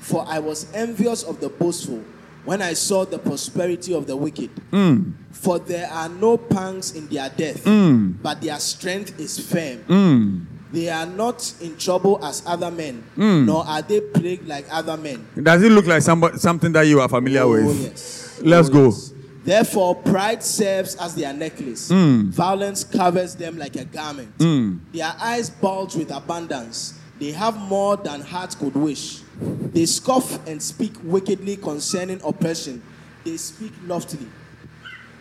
[0.00, 2.02] For I was envious of the boastful
[2.44, 4.50] when I saw the prosperity of the wicked.
[4.70, 5.14] Mm.
[5.32, 8.14] For there are no pangs in their death, mm.
[8.22, 9.78] but their strength is firm.
[9.84, 10.46] Mm.
[10.72, 15.26] They are not in trouble as other men, nor are they plagued like other men.
[15.40, 17.80] Does it look like somebody, something that you are familiar Oh, with?
[17.80, 18.40] yes.
[18.42, 18.84] Let's Oh, go.
[18.86, 19.13] yes.
[19.44, 21.88] Therefore, pride serves as their necklace.
[21.90, 22.30] Hmm.
[22.30, 24.32] Violence covers them like a garment.
[24.38, 24.78] Hmm.
[24.92, 26.98] Their eyes bulge with abundance.
[27.20, 29.20] They have more than heart could wish.
[29.40, 32.82] They scoff and speak wickedly concerning oppression.
[33.24, 34.28] They speak loftily.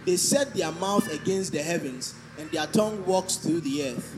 [0.05, 4.15] They set their mouth against the heavens, and their tongue walks through the earth.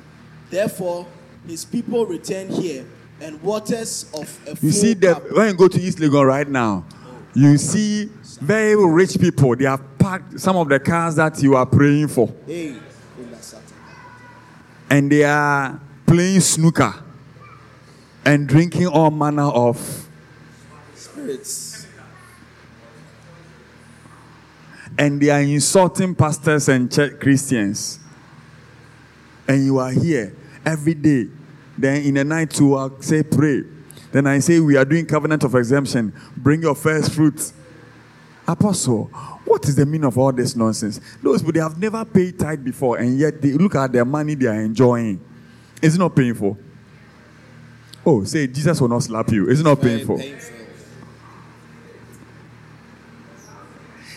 [0.50, 1.06] Therefore,
[1.48, 2.86] his people return here,
[3.22, 6.48] and waters of a You see that cup- when you go to East Legon right
[6.48, 6.86] now,
[7.34, 9.56] you see very rich people.
[9.56, 12.76] They have parked some of the cars that you are praying for, Hey,
[13.20, 13.64] Ola Satan.
[14.90, 16.94] and they are playing snooker
[18.26, 20.08] and drinking all manner of,
[20.96, 21.88] spirits.
[24.98, 28.00] and they are insulting pastors and church Christians.
[29.48, 30.36] And you are here
[30.66, 31.28] every day.
[31.78, 33.64] Then in the night to say pray.
[34.12, 36.14] Then I say we are doing covenant of exemption.
[36.38, 37.54] Bring your first fruits.
[38.48, 39.06] Apostle,
[39.46, 41.00] what is the meaning of all this nonsense?
[41.22, 44.36] Those people they have never paid tithe before, and yet they look at the money
[44.36, 45.20] they are enjoying.
[45.82, 46.58] Is it not painful?
[48.06, 49.50] Oh, say Jesus will not slap you.
[49.50, 50.18] Is it not painful?
[50.20, 50.56] painful.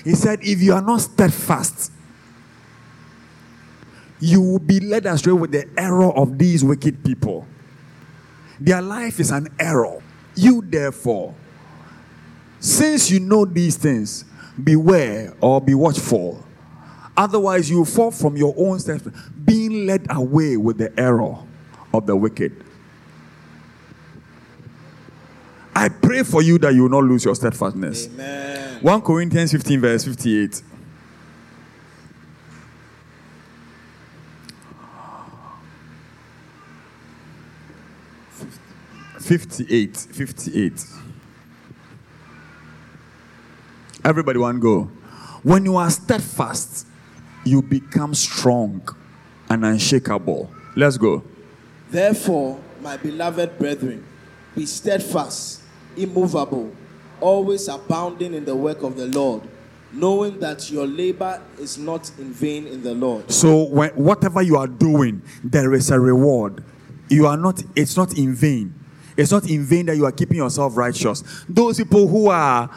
[0.05, 1.93] He said, if you are not steadfast,
[4.21, 7.47] you will be led astray with the error of these wicked people.
[8.61, 10.03] Their life is an error.
[10.35, 11.35] You, therefore,
[12.61, 14.25] since you know these things,
[14.63, 16.45] beware or be watchful.
[17.17, 19.09] Otherwise, you fall from your own steps,
[19.45, 21.37] being led away with the error
[21.93, 22.65] of the wicked.
[25.75, 28.09] I pray for you that you will not lose your steadfastness.
[28.09, 28.83] Amen.
[28.83, 30.63] 1 Corinthians 15, verse 58.
[39.21, 40.85] Fifty-eight, fifty-eight.
[44.05, 44.85] Everybody, one go.
[45.43, 46.87] When you are steadfast,
[47.45, 48.83] you become strong.
[49.51, 50.51] and unshakable.
[50.77, 51.23] Let's go.
[51.91, 54.05] Therefore, my beloved brethren,
[54.55, 55.63] be steadfast,
[55.97, 56.71] immovable,
[57.21, 59.43] always abounding in the work of the Lord,
[59.93, 63.31] knowing that your labor is not in vain in the Lord.
[63.33, 66.63] So when, whatever you are doing, there is a reward.
[67.09, 67.63] You are not.
[67.75, 68.75] It's not in vain.
[69.17, 71.25] It's not in vain that you are keeping yourself righteous.
[71.49, 72.71] Those people who are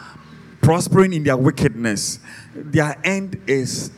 [0.62, 2.18] prospering in their wickedness,
[2.54, 3.90] their end is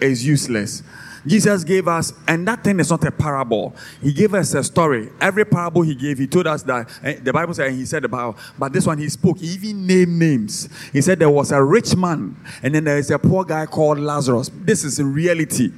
[0.00, 0.82] is useless.
[1.26, 3.74] Jesus gave us, and that thing is not a parable.
[4.00, 5.10] He gave us a story.
[5.20, 8.36] Every parable he gave, he told us that eh, the Bible said, he said about,
[8.58, 10.68] but this one he spoke, he even named names.
[10.92, 13.98] He said there was a rich man, and then there is a poor guy called
[13.98, 14.50] Lazarus.
[14.54, 15.72] This is reality.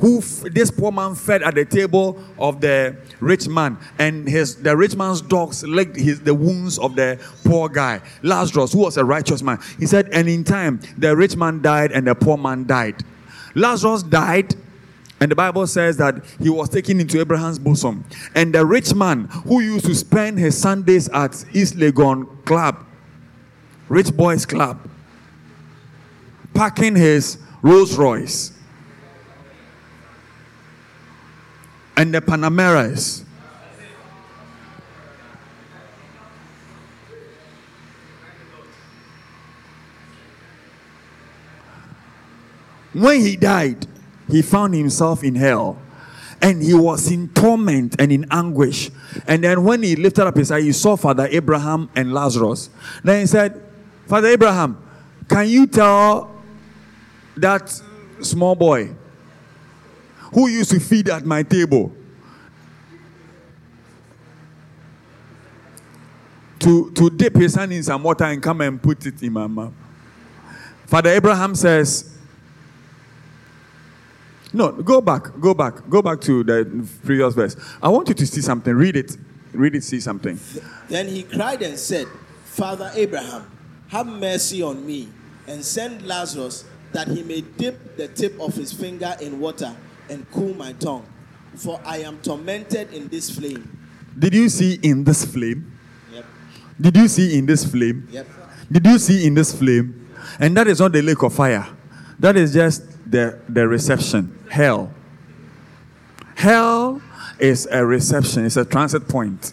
[0.00, 4.56] Who f- this poor man fed at the table of the rich man, and his
[4.56, 8.96] the rich man's dogs licked his the wounds of the poor guy, Lazarus, who was
[8.96, 9.58] a righteous man.
[9.78, 13.04] He said, and in time the rich man died and the poor man died.
[13.54, 14.54] Lazarus died
[15.20, 18.04] and the Bible says that he was taken into Abraham's bosom.
[18.34, 22.86] And the rich man who used to spend his Sundays at East Legon Club,
[23.90, 24.80] Rich Boys Club,
[26.54, 28.52] parking his Rolls Royce
[31.96, 33.24] and the Panameras.
[42.92, 43.86] When he died,
[44.28, 45.78] he found himself in hell
[46.42, 48.90] and he was in torment and in anguish.
[49.26, 52.70] And then when he lifted up his eye, he saw Father Abraham and Lazarus.
[53.04, 53.62] Then he said,
[54.06, 54.82] Father Abraham,
[55.28, 56.34] can you tell
[57.36, 57.80] that
[58.20, 58.90] small boy
[60.32, 61.92] who used to feed at my table
[66.60, 69.46] to, to dip his hand in some water and come and put it in my
[69.46, 69.72] mouth?
[70.86, 72.16] Father Abraham says,
[74.52, 77.56] no, go back, go back, go back to the previous verse.
[77.80, 78.74] I want you to see something.
[78.74, 79.16] Read it.
[79.52, 80.38] Read it, see something.
[80.88, 82.06] Then he cried and said,
[82.44, 83.48] Father Abraham,
[83.88, 85.08] have mercy on me
[85.46, 89.76] and send Lazarus that he may dip the tip of his finger in water
[90.10, 91.06] and cool my tongue,
[91.54, 93.78] for I am tormented in this flame.
[94.18, 95.78] Did you see in this flame?
[96.12, 96.24] Yep.
[96.80, 98.08] Did you see in this flame?
[98.10, 98.26] Yep.
[98.70, 100.08] Did you see in this flame?
[100.38, 101.66] And that is not the lake of fire.
[102.18, 104.38] That is just the, the reception.
[104.50, 104.92] Hell.
[106.34, 107.00] Hell
[107.38, 109.52] is a reception, it's a transit point.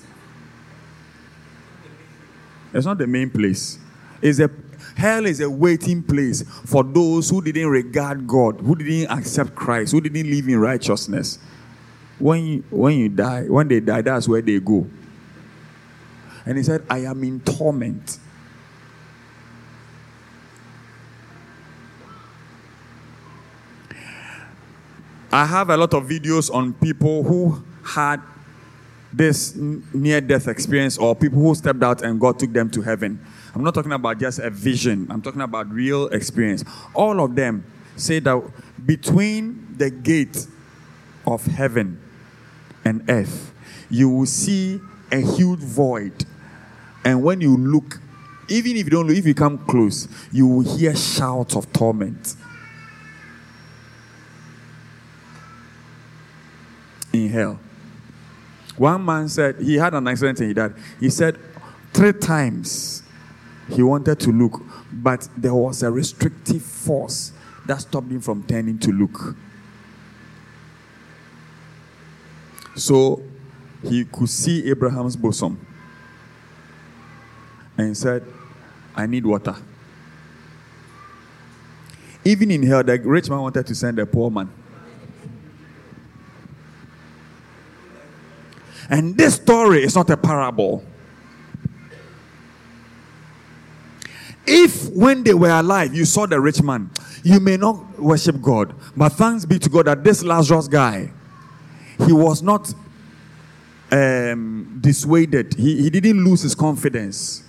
[2.74, 3.80] It's not the main place.
[4.22, 4.50] It's a
[4.98, 9.92] hell is a waiting place for those who didn't regard God, who didn't accept Christ,
[9.92, 11.38] who didn't live in righteousness.
[12.18, 14.88] When you, when you die, when they die, that's where they go.
[16.48, 18.18] And he said, I am in torment.
[25.32, 28.20] I have a lot of videos on people who had
[29.18, 33.20] this near death experience or people who stepped out and God took them to heaven.
[33.56, 36.64] I'm not talking about just a vision, I'm talking about real experience.
[36.94, 37.66] All of them
[37.96, 38.42] say that
[38.86, 40.48] between the gate
[41.26, 42.00] of heaven
[42.86, 43.54] and earth,
[43.90, 44.80] you will see
[45.12, 46.26] a huge void.
[47.04, 48.00] And when you look,
[48.50, 52.36] even if you don't look, if you come close, you will hear shouts of torment.
[57.14, 57.60] in hell.
[58.78, 60.74] One man said he had an accident and he died.
[61.00, 61.38] He said
[61.94, 63.04] three times
[63.70, 67.34] he wanted to look, but there was a restrictive force
[67.66, 69.36] that stopped him from turning to look.
[72.76, 73.22] So
[73.84, 75.66] he could see Abraham's bosom
[77.78, 78.24] and said,
[78.96, 79.56] I need water.
[82.24, 84.50] Even in hell, the rich man wanted to send a poor man.
[88.90, 90.84] And this story is not a parable.
[94.46, 96.90] If when they were alive, you saw the rich man,
[97.22, 98.74] you may not worship God.
[98.96, 101.12] But thanks be to God that this Lazarus guy,
[102.06, 102.74] he was not
[103.92, 105.54] um, dissuaded.
[105.56, 107.44] He, he didn't lose his confidence.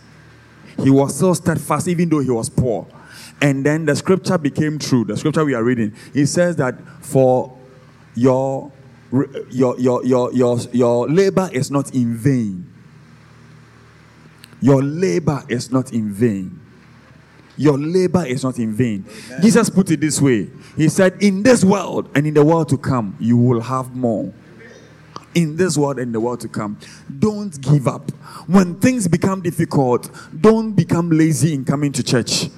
[0.83, 2.87] He was still steadfast, even though he was poor.
[3.41, 5.05] And then the scripture became true.
[5.05, 7.57] The scripture we are reading, it says that for
[8.17, 8.73] your
[9.51, 12.73] your, your, your, your, your labor is not in vain.
[14.61, 16.61] Your labor is not in vain.
[17.57, 19.05] Your labor is not in vain.
[19.27, 19.43] Amen.
[19.43, 22.79] Jesus put it this way He said, In this world and in the world to
[22.79, 24.33] come, you will have more.
[25.35, 26.79] In this world and the world to come,
[27.19, 28.11] don't give up.
[28.47, 30.11] When things become difficult,
[30.41, 32.49] don't become lazy in coming to church.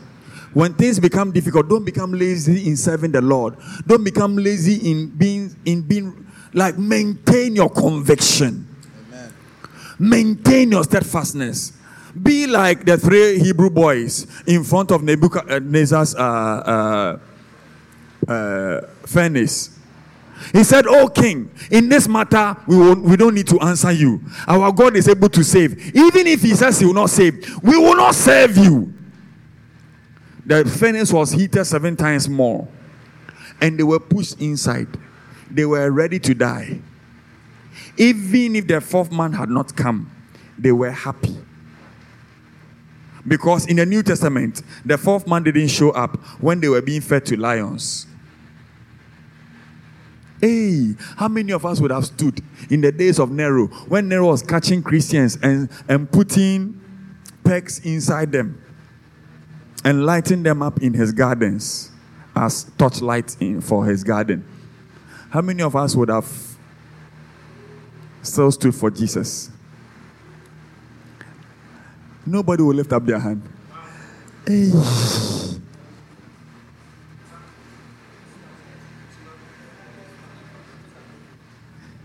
[0.53, 3.57] when things become difficult, don't become lazy in serving the Lord.
[3.87, 8.67] Don't become lazy in being in being like maintain your conviction.
[9.09, 9.33] Amen.
[9.99, 11.73] Maintain your steadfastness.
[12.21, 17.19] Be like the three Hebrew boys in front of Nebuchadnezzar's uh,
[18.29, 19.79] uh, uh, furnace.
[20.53, 24.21] He said, Oh king, in this matter, we, we don't need to answer you.
[24.49, 25.95] Our God is able to save.
[25.95, 28.93] Even if he says he will not save, we will not save you.
[30.45, 32.67] The furnace was heated seven times more,
[33.61, 34.89] and they were pushed inside.
[35.51, 36.81] They were ready to die.
[37.97, 40.11] Even if the fourth man had not come,
[40.59, 41.37] they were happy.
[43.27, 47.01] Because in the New Testament, the fourth man didn't show up when they were being
[47.01, 48.07] fed to lions.
[50.41, 52.41] Hey, how many of us would have stood
[52.71, 56.81] in the days of Nero when Nero was catching Christians and, and putting
[57.45, 58.63] pegs inside them
[59.85, 61.91] and lighting them up in his gardens
[62.35, 64.47] as torchlight for his garden?
[65.31, 66.29] How many of us would have
[68.23, 69.49] still stood for Jesus?
[72.27, 73.43] Nobody will lift up their hand.
[74.47, 74.71] Hey.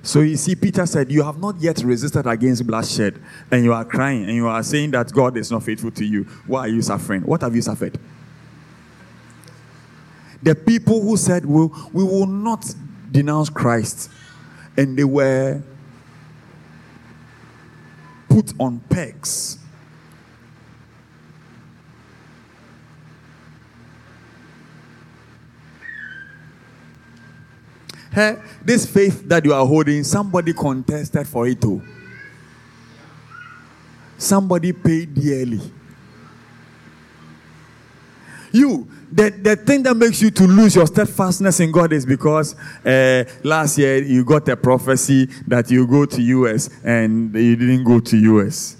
[0.03, 3.19] So you see, Peter said, You have not yet resisted against bloodshed,
[3.49, 6.23] and you are crying, and you are saying that God is not faithful to you.
[6.45, 7.23] Why are you suffering?
[7.23, 7.99] What have you suffered?
[10.43, 12.71] The people who said, well, We will not
[13.11, 14.09] denounce Christ,
[14.77, 15.61] and they were
[18.29, 19.59] put on pegs.
[28.11, 31.81] Hey, this faith that you are holding, somebody contested for it too.
[34.17, 35.59] Somebody paid dearly.
[38.55, 42.55] You, the, the thing that makes you to lose your steadfastness in God is because
[42.85, 47.83] uh, last year you got a prophecy that you go to US and you didn't
[47.83, 48.77] go to US.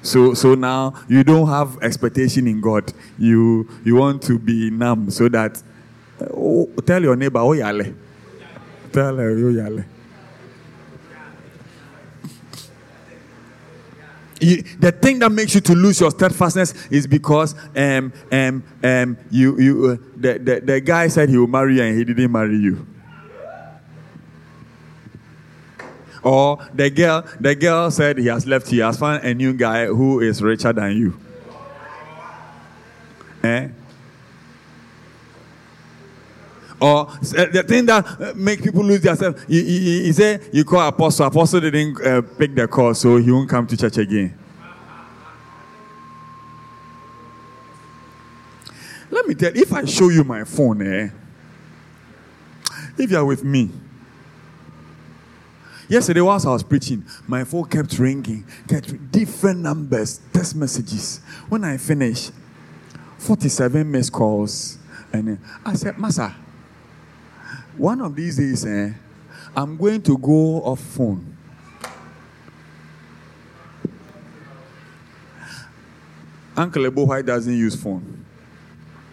[0.00, 2.92] So, so now you don't have expectation in God.
[3.18, 5.60] You you want to be numb so that
[6.32, 7.92] oh, tell your neighbor, oh yale.
[8.92, 9.84] Tell her, oh yale.
[14.40, 19.18] You, the thing that makes you to lose your steadfastness is because um, um, um,
[19.30, 22.30] you, you, uh, the, the, the guy said he will marry you and he didn't
[22.30, 22.86] marry you.
[26.22, 29.86] Or the girl, the girl said he has left you, has found a new guy
[29.86, 31.18] who is richer than you.
[33.42, 33.68] Eh?
[36.80, 41.26] Or the thing that make people lose themselves, you, you, you say you call apostle,
[41.26, 44.38] apostle didn't uh, pick the call, so he won't come to church again.
[49.10, 51.08] Let me tell you, if I show you my phone, eh,
[52.96, 53.70] if you are with me,
[55.88, 61.22] Yesterday, whilst I was preaching, my phone kept ringing, kept different numbers, text messages.
[61.48, 62.30] When I finished,
[63.16, 64.76] 47 missed calls.
[65.14, 66.34] And I said, Master,
[67.78, 68.92] one of these days, eh,
[69.56, 71.36] I'm going to go off phone.
[76.56, 78.24] Uncle Ebo, doesn't use phone?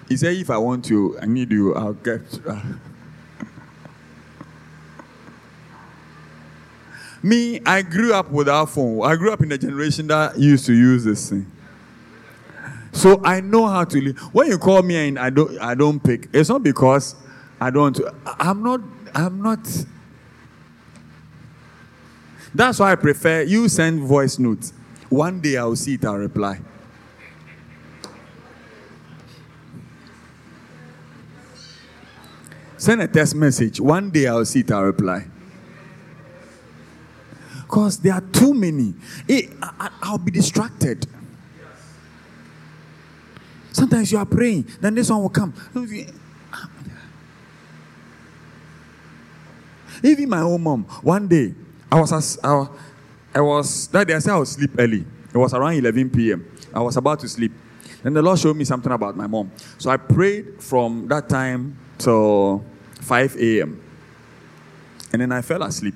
[0.09, 2.21] He said, if I want you, I need you, I'll get.
[7.23, 9.01] Me, I grew up without phone.
[9.03, 11.51] I grew up in a generation that used to use this thing.
[12.91, 14.17] So I know how to live.
[14.33, 17.15] When you call me and I don't I don't pick, it's not because
[17.65, 18.79] I don't I'm not
[19.15, 19.57] I'm not
[22.53, 24.71] That's why I prefer you send voice notes.
[25.09, 26.59] One day I'll see it, I'll reply.
[32.77, 33.81] Send a text message.
[33.81, 35.25] One day I'll see it, I'll reply.
[37.61, 38.93] Because there are too many.
[39.27, 41.07] I, will be distracted.
[43.71, 45.51] Sometimes you are praying, then this one will come.
[50.03, 51.53] Even my own mom, one day,
[51.91, 52.67] I was, I,
[53.33, 55.05] I was, that day I said I would sleep early.
[55.33, 56.49] It was around 11 p.m.
[56.73, 57.51] I was about to sleep.
[58.03, 59.51] Then the Lord showed me something about my mom.
[59.77, 62.63] So I prayed from that time till
[63.01, 63.81] 5 a.m.
[65.11, 65.95] And then I fell asleep.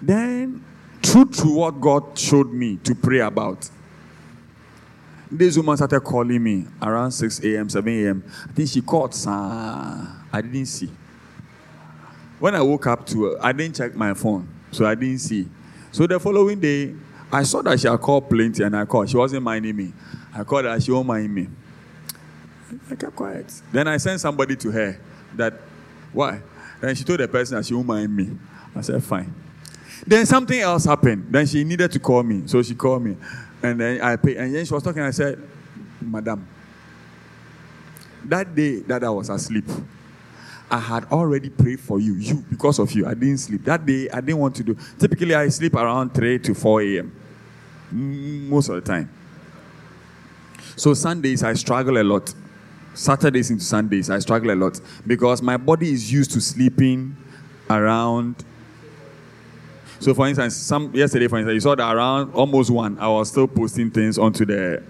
[0.00, 0.64] Then,
[1.02, 3.68] true to what God showed me to pray about,
[5.30, 8.24] this woman started calling me around 6 a.m., 7 a.m.
[8.48, 10.15] I think she called, sir.
[10.36, 10.90] I didn't see.
[12.38, 15.48] When I woke up to I didn't check my phone, so I didn't see.
[15.92, 16.94] So the following day,
[17.32, 19.08] I saw that she had called plenty and I called.
[19.08, 19.94] She wasn't minding me.
[20.34, 21.48] I called her, she won't mind me.
[22.90, 23.50] I kept quiet.
[23.72, 25.00] Then I sent somebody to her
[25.36, 25.54] that,
[26.12, 26.42] why?
[26.82, 28.36] And she told the person that she won't mind me.
[28.74, 29.32] I said, fine.
[30.06, 31.28] Then something else happened.
[31.30, 32.42] Then she needed to call me.
[32.46, 33.16] So she called me.
[33.62, 34.36] And then I paid.
[34.36, 35.00] And then she was talking.
[35.00, 35.42] I said,
[35.98, 36.46] Madam,
[38.24, 39.64] that day that I was asleep,
[40.70, 42.14] I had already prayed for you.
[42.14, 43.64] You, because of you, I didn't sleep.
[43.64, 44.76] That day, I didn't want to do.
[44.98, 47.12] Typically, I sleep around 3 to 4 a.m.
[47.94, 49.08] Mm, most of the time.
[50.74, 52.34] So Sundays, I struggle a lot.
[52.94, 57.16] Saturdays into Sundays, I struggle a lot because my body is used to sleeping
[57.70, 58.44] around.
[60.00, 63.28] So, for instance, some yesterday, for instance, you saw that around almost one, I was
[63.28, 64.82] still posting things onto the.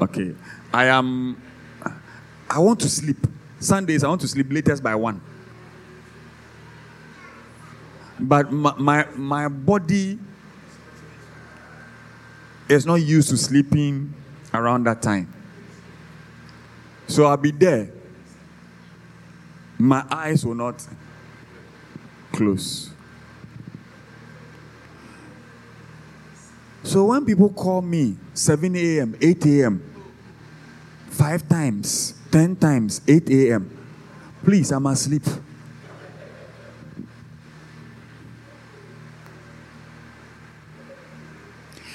[0.00, 0.34] Okay,
[0.72, 1.40] I am.
[2.50, 3.26] I want to sleep.
[3.60, 5.20] Sundays, I want to sleep latest by one.
[8.20, 10.18] But my, my, my body
[12.68, 14.12] is not used to sleeping
[14.52, 15.32] around that time.
[17.06, 17.90] So I'll be there.
[19.78, 20.86] My eyes will not
[22.32, 22.90] close.
[26.82, 29.94] So when people call me 7 a.m., 8 a.m.,
[31.10, 33.70] five times, 10 times, 8 a.m.,
[34.44, 35.22] please, I'm asleep.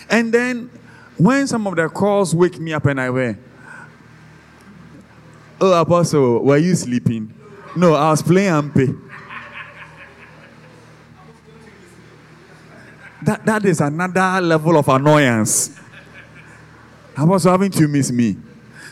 [0.10, 0.70] And then
[1.18, 3.38] when some of the calls wake me up and I wear,
[5.66, 7.34] Oh, Apostle, were you sleeping?
[7.76, 9.00] No, I was playing Ampe.
[13.22, 15.80] That, that is another level of annoyance.
[17.16, 18.36] Apostle, haven't you missed me?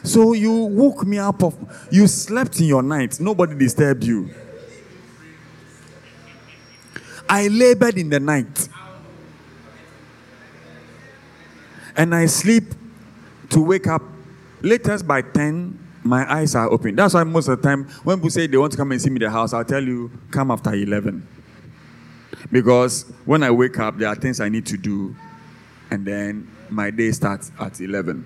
[0.04, 1.56] So you woke me up of
[1.92, 3.20] you slept in your night.
[3.20, 4.30] Nobody disturbed you.
[7.30, 8.68] I labored in the night.
[11.96, 12.74] And I sleep
[13.50, 14.02] to wake up
[14.62, 16.96] latest by 10 my eyes are open.
[16.96, 19.10] That's why most of the time when people say they want to come and see
[19.10, 21.28] me in the house, I'll tell you, come after 11.
[22.52, 25.16] Because when I wake up, there are things I need to do,
[25.92, 28.26] and then my day starts at 11.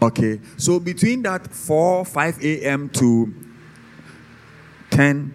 [0.00, 2.88] Okay, so between that 4, 5 a.m.
[2.90, 3.34] to
[4.90, 5.34] 10,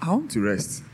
[0.00, 0.84] I want to rest.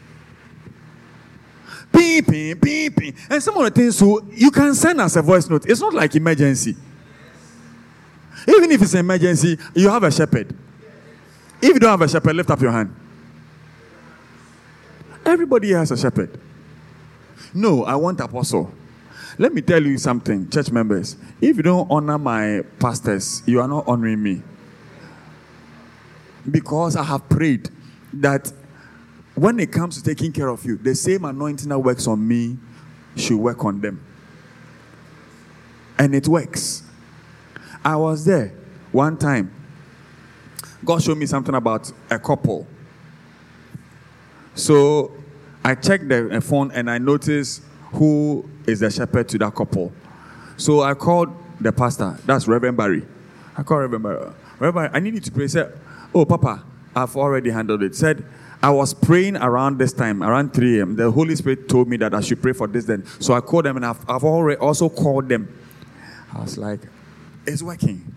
[1.92, 2.98] Beep, beep.
[3.30, 5.66] And some of the things, so you can send us a voice note.
[5.66, 6.76] It's not like emergency.
[8.48, 10.56] Even if it's an emergency, you have a shepherd.
[11.60, 12.94] If you don't have a shepherd, lift up your hand.
[15.24, 16.40] Everybody has a shepherd.
[17.52, 18.70] No, I want apostle.
[19.38, 21.16] Let me tell you something, church members.
[21.40, 24.42] If you don't honor my pastors, you are not honoring me.
[26.50, 27.70] Because I have prayed
[28.14, 28.52] that
[29.34, 32.56] when it comes to taking care of you, the same anointing that works on me
[33.16, 34.02] should work on them.
[35.98, 36.82] And it works.
[37.84, 38.54] I was there
[38.92, 39.52] one time.
[40.84, 42.66] God showed me something about a couple.
[44.54, 45.12] So
[45.64, 47.62] I checked the phone and I noticed
[47.92, 49.92] who is the shepherd to that couple.
[50.56, 53.06] So I called the pastor, that's Reverend Barry.
[53.56, 54.32] I called Reverend Barry.
[54.58, 55.44] Reverend, I need you to pray.
[55.44, 55.78] He said,
[56.14, 56.64] Oh, Papa,
[56.94, 57.94] I've already handled it.
[57.94, 58.24] Said,
[58.62, 60.96] I was praying around this time, around 3 a.m.
[60.96, 63.04] The Holy Spirit told me that I should pray for this then.
[63.20, 65.56] So I called them and I've, I've already also called them.
[66.34, 66.80] I was like,
[67.46, 68.12] it's working.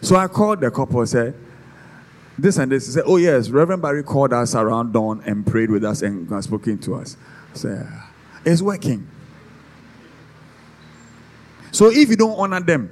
[0.00, 1.34] So I called the couple and said,
[2.38, 2.86] this and this.
[2.86, 6.44] He said, Oh, yes, Reverend Barry called us around dawn and prayed with us and
[6.44, 7.16] spoken to us.
[7.54, 7.86] Said,
[8.44, 9.08] It's working.
[11.70, 12.90] So if you don't honor them,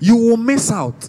[0.00, 1.08] you will miss out.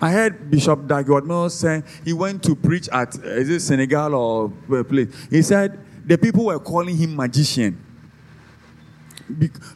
[0.00, 4.52] I heard Bishop Dag Mills saying he went to preach at is it Senegal or
[4.76, 5.08] a place.
[5.30, 7.78] He said the people were calling him magician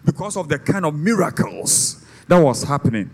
[0.04, 3.10] because of the kind of miracles that was happening.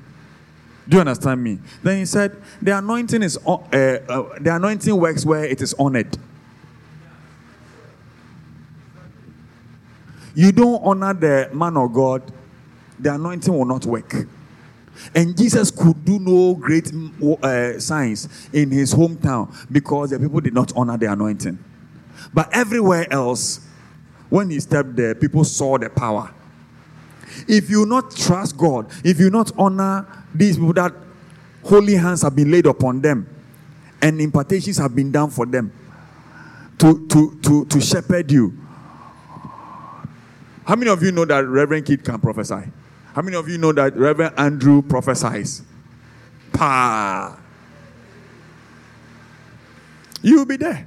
[0.88, 1.58] Do you understand me?
[1.82, 6.18] Then he said, the anointing is uh, uh, the anointing works where it is honored.
[10.34, 12.22] You don't honor the man of God,
[12.98, 14.14] the anointing will not work.
[15.14, 16.92] And Jesus could do no great
[17.42, 21.58] uh, signs in his hometown because the people did not honor the anointing.
[22.32, 23.66] But everywhere else,
[24.28, 26.32] when he stepped there, people saw the power.
[27.48, 30.94] If you not trust God, if you not honor these people that
[31.64, 33.28] holy hands have been laid upon them
[34.00, 35.72] and impartations have been done for them
[36.78, 38.61] to, to, to, to shepherd you.
[40.64, 42.70] How many of you know that Reverend Kid can prophesy?
[43.14, 45.62] How many of you know that Reverend Andrew prophesies?
[46.52, 47.38] Pa.
[50.22, 50.86] You'll be there.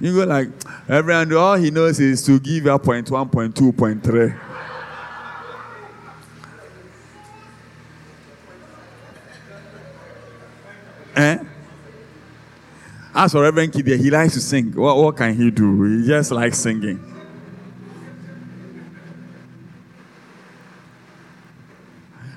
[0.00, 0.48] You go like,
[0.88, 4.32] everyone, all he knows is to give you point one, point two, point three.
[11.16, 11.38] eh?
[13.14, 14.72] As for Reverend Kid, he likes to sing.
[14.74, 16.00] What, what can he do?
[16.00, 17.13] He just likes singing.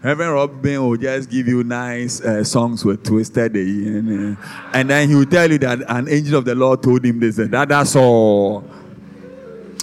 [0.07, 4.41] Reverend Robin will just give you nice uh, songs with twisted and, uh,
[4.73, 7.37] and then he will tell you that an angel of the Lord told him this
[7.39, 7.67] and that.
[7.67, 8.63] That's all.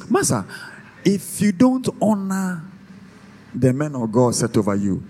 [0.08, 0.46] Master,
[1.04, 2.64] if you don't honor
[3.54, 5.04] the men of God set over you,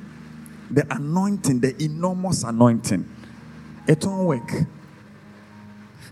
[0.68, 3.08] the anointing, the enormous anointing,
[3.86, 4.66] it won't work.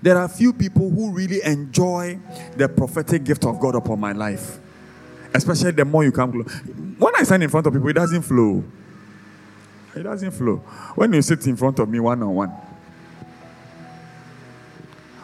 [0.01, 2.21] There are few people who really enjoy
[2.57, 4.61] the prophetic gift of God upon my life.
[5.35, 6.55] Especially the more you come close.
[6.99, 8.63] When I stand in front of people, it doesn't flow.
[9.95, 10.57] It doesn't flow.
[10.95, 12.53] When you sit in front of me one on one,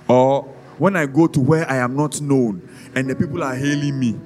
[0.07, 0.43] or
[0.79, 4.19] when I go to where I am not known and the people are hailing me,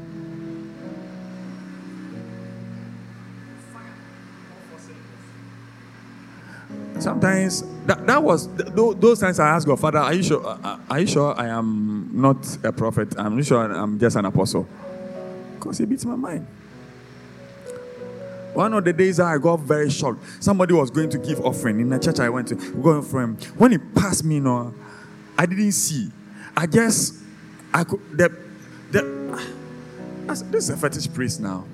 [6.99, 10.45] sometimes that, that was those times I asked God, Father, are you sure?
[10.47, 13.15] Uh, uh, are you sure I am not a prophet?
[13.19, 14.69] I'm not sure I'm just an apostle.
[15.55, 16.47] Because He beats my mind.
[18.55, 20.23] One of the days I got very shocked.
[20.41, 22.55] Somebody was going to give offering in the church I went to.
[22.55, 23.37] Going him.
[23.57, 24.75] When he passed me, no,
[25.39, 26.11] I didn't see.
[26.57, 27.23] I guess
[27.73, 28.01] I could.
[28.13, 28.29] The,
[28.91, 29.49] the,
[30.29, 31.65] I said, this is a fetish priest now.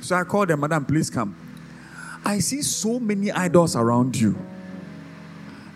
[0.00, 1.36] So I called them, Madam, please come.
[2.24, 4.38] I see so many idols around you.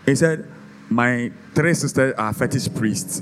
[0.05, 0.47] He said,
[0.89, 3.21] My three sisters are fetish priests.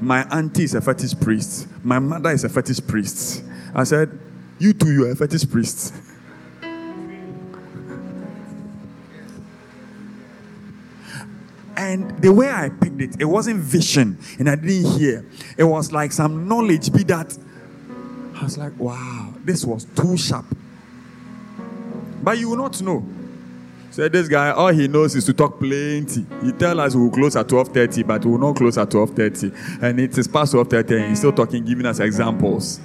[0.00, 1.66] My auntie is a fetish priest.
[1.82, 3.42] My mother is a fetish priest.
[3.74, 4.16] I said,
[4.58, 5.92] You too, you are a fetish priest.
[11.78, 15.24] And the way I picked it, it wasn't vision and I didn't hear.
[15.56, 17.38] It was like some knowledge be that.
[18.34, 20.44] I was like, wow, this was too sharp.
[22.20, 23.06] But you will not know.
[23.92, 26.26] Said this guy, all he knows is to talk plenty.
[26.42, 29.80] He tell us we will close at 12.30, but we will not close at 12.30.
[29.80, 32.80] And it is past 12.30 and he's still talking, giving us examples.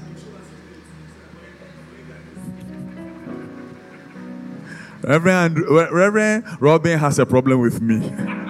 [5.01, 8.39] Reverend, Reverend Robin has a problem with me.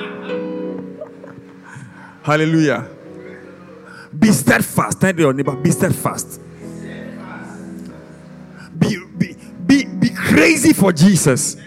[2.23, 2.87] Hallelujah.
[4.17, 5.01] Be steadfast.
[5.01, 6.39] Tell your neighbor, be steadfast.
[8.79, 9.35] Be, be,
[9.65, 11.57] be, be crazy for Jesus.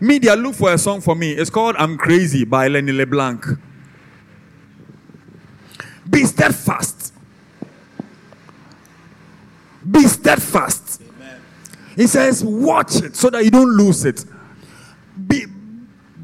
[0.00, 1.32] Media, look for a song for me.
[1.32, 3.46] It's called I'm Crazy by Lenny LeBlanc.
[6.08, 7.14] Be steadfast.
[9.88, 11.02] Be steadfast.
[11.02, 11.40] Amen.
[11.94, 14.24] He says, watch it so that you don't lose it.
[15.26, 15.46] Be,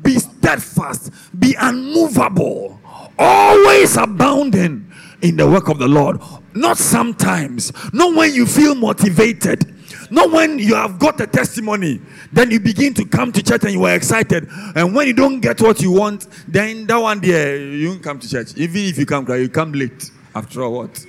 [0.03, 1.13] be steadfast.
[1.39, 2.81] Be unmovable.
[3.19, 4.91] Always abounding
[5.23, 6.21] in the work of the Lord.
[6.55, 7.73] Not sometimes.
[7.93, 9.77] Not when you feel motivated
[10.11, 12.01] not when you have got a testimony,
[12.33, 14.49] then you begin to come to church and you are excited.
[14.75, 18.19] And when you don't get what you want, then that one day you don't come
[18.19, 18.57] to church.
[18.57, 20.11] Even if you come, you come late.
[20.35, 21.07] After all, what?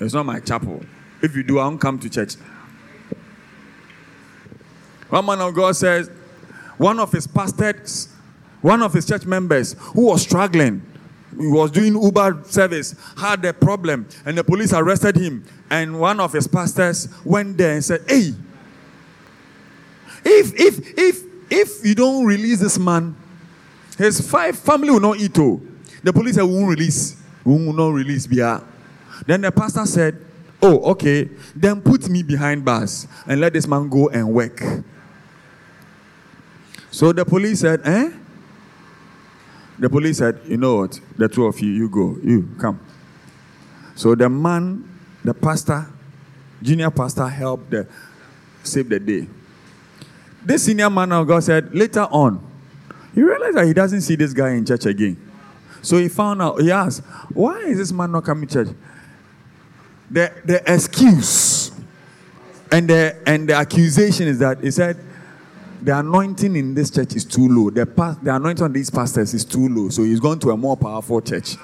[0.00, 0.82] It's not my chapel.
[1.20, 2.34] If you do, I won't come to church.
[5.08, 6.10] One man of God says,
[6.78, 8.08] one of his pastors,
[8.60, 10.82] one of his church members who was struggling,
[11.38, 15.44] he was doing Uber service, had a problem, and the police arrested him.
[15.70, 18.32] And one of his pastors went there and said, Hey,
[20.24, 23.16] if if if if you don't release this man,
[23.98, 25.38] his five family will not eat.
[25.38, 25.60] Oh.
[26.02, 27.16] The police said, We won't release.
[27.44, 28.28] We will not release.
[28.30, 28.60] Yeah.
[29.26, 30.18] Then the pastor said,
[30.60, 31.28] Oh, okay.
[31.56, 34.62] Then put me behind bars and let this man go and work.
[36.90, 38.10] So the police said, Eh?
[39.78, 41.00] The police said, You know what?
[41.16, 42.16] The two of you, you go.
[42.22, 42.80] You come.
[43.94, 44.88] So the man,
[45.24, 45.86] the pastor,
[46.62, 47.86] junior pastor, helped the,
[48.62, 49.26] save the day.
[50.44, 52.44] This senior man of God said, Later on,
[53.14, 55.16] he realized that he doesn't see this guy in church again.
[55.82, 58.76] So he found out, he asked, Why is this man not coming to church?
[60.10, 61.70] The, the excuse
[62.70, 64.98] and the, and the accusation is that he said,
[65.82, 67.70] the anointing in this church is too low.
[67.70, 67.84] The,
[68.22, 69.88] the anointing on these pastors is too low.
[69.88, 71.56] So he's gone to a more powerful church.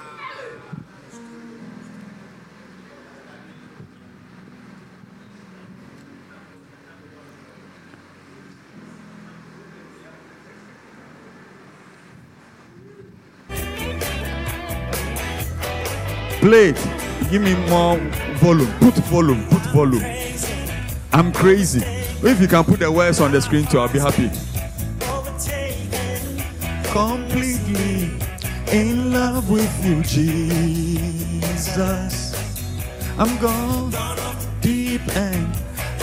[16.41, 16.73] Play.
[17.29, 17.97] Give me more
[18.37, 18.71] volume.
[18.79, 19.45] Put volume.
[19.47, 20.03] Put volume.
[21.13, 21.98] I'm crazy.
[22.21, 24.29] If you can put the words on the screen too, I'll be happy.
[26.89, 28.11] Completely
[28.77, 31.55] in love with you, Jesus.
[33.17, 33.93] I'm gone
[34.59, 35.47] deep and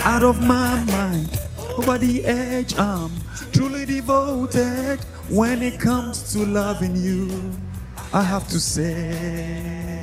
[0.04, 1.38] out of my mind.
[1.76, 3.10] Over the edge, I'm
[3.52, 7.28] truly devoted when it comes to loving you.
[8.14, 10.00] I have to say,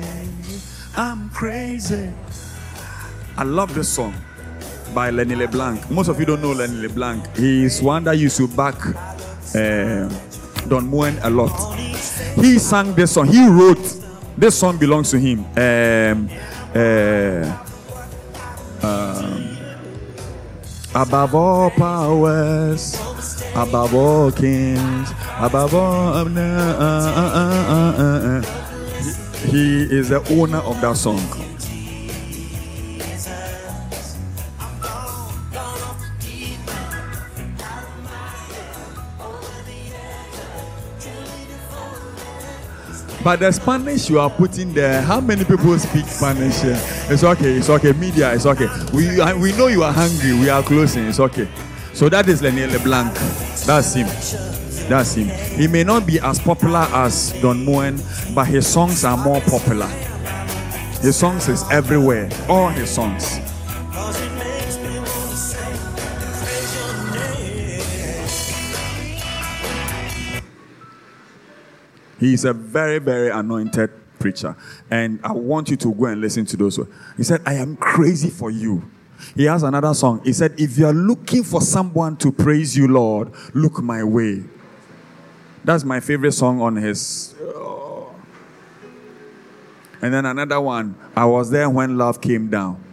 [0.96, 2.12] I'm crazy.
[3.36, 4.14] I love this song
[4.94, 5.90] by Lenny LeBlanc.
[5.90, 7.36] Most of you don't know Lenny LeBlanc.
[7.36, 8.76] He's one that used to back
[9.54, 10.08] uh,
[10.68, 11.74] Don Moen a lot.
[12.36, 13.26] He sang this song.
[13.26, 13.82] He wrote
[14.36, 15.44] this song belongs to him.
[15.56, 16.28] Um,
[16.74, 17.64] uh,
[18.82, 19.56] um,
[20.94, 22.96] above all powers,
[23.54, 26.14] above all kings, above all.
[26.14, 28.42] Uh, uh, uh,
[29.50, 31.20] he is the owner of that song.
[43.24, 46.62] But the Spanish you are putting there, how many people speak Spanish?
[47.10, 47.92] It's okay, it's okay.
[47.92, 48.68] Media, it's okay.
[48.92, 49.08] We
[49.40, 50.34] we know you are hungry.
[50.34, 51.06] We are closing.
[51.06, 51.48] It's okay.
[51.94, 53.14] So that is Lenny LeBlanc.
[53.64, 54.06] That's him.
[54.90, 55.28] That's him.
[55.58, 57.98] He may not be as popular as Don Moen,
[58.34, 59.88] but his songs are more popular.
[61.00, 62.28] His songs is everywhere.
[62.46, 63.38] All his songs.
[72.24, 74.56] He's a very, very anointed preacher.
[74.90, 76.80] And I want you to go and listen to those.
[77.16, 78.90] He said, I am crazy for you.
[79.36, 80.20] He has another song.
[80.24, 84.42] He said, If you are looking for someone to praise you, Lord, look my way.
[85.64, 87.34] That's my favorite song on his.
[87.40, 88.04] Uh,
[90.02, 92.83] and then another one, I was there when love came down.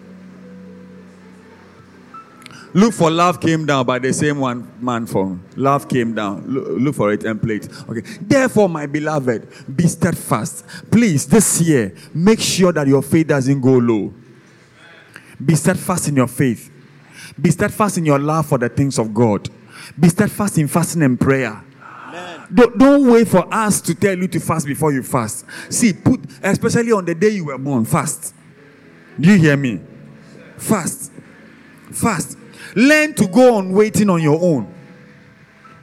[2.73, 6.48] Look for love came down by the same one man from love came down.
[6.48, 7.68] Look, look, for it and play it.
[7.89, 8.02] Okay.
[8.22, 10.65] Therefore, my beloved, be steadfast.
[10.89, 14.14] Please, this year, make sure that your faith doesn't go low.
[15.43, 16.72] Be steadfast in your faith.
[17.39, 19.49] Be steadfast in your love for the things of God.
[19.99, 21.61] Be steadfast in fasting and prayer.
[22.53, 25.45] Don't, don't wait for us to tell you to fast before you fast.
[25.69, 28.34] See, put especially on the day you were born, fast.
[29.19, 29.80] Do you hear me?
[30.57, 31.11] Fast.
[31.91, 32.38] Fast.
[32.76, 34.73] Learn to go on waiting on your own.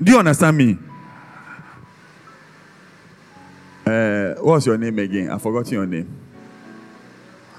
[0.03, 0.79] Do you understand me?
[3.85, 5.31] Uh, what's your name again?
[5.31, 6.15] I forgot your name.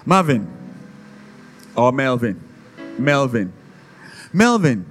[0.05, 0.47] Marvin
[1.75, 2.39] or Melvin?
[2.97, 3.53] Melvin.
[4.33, 4.85] Melvin.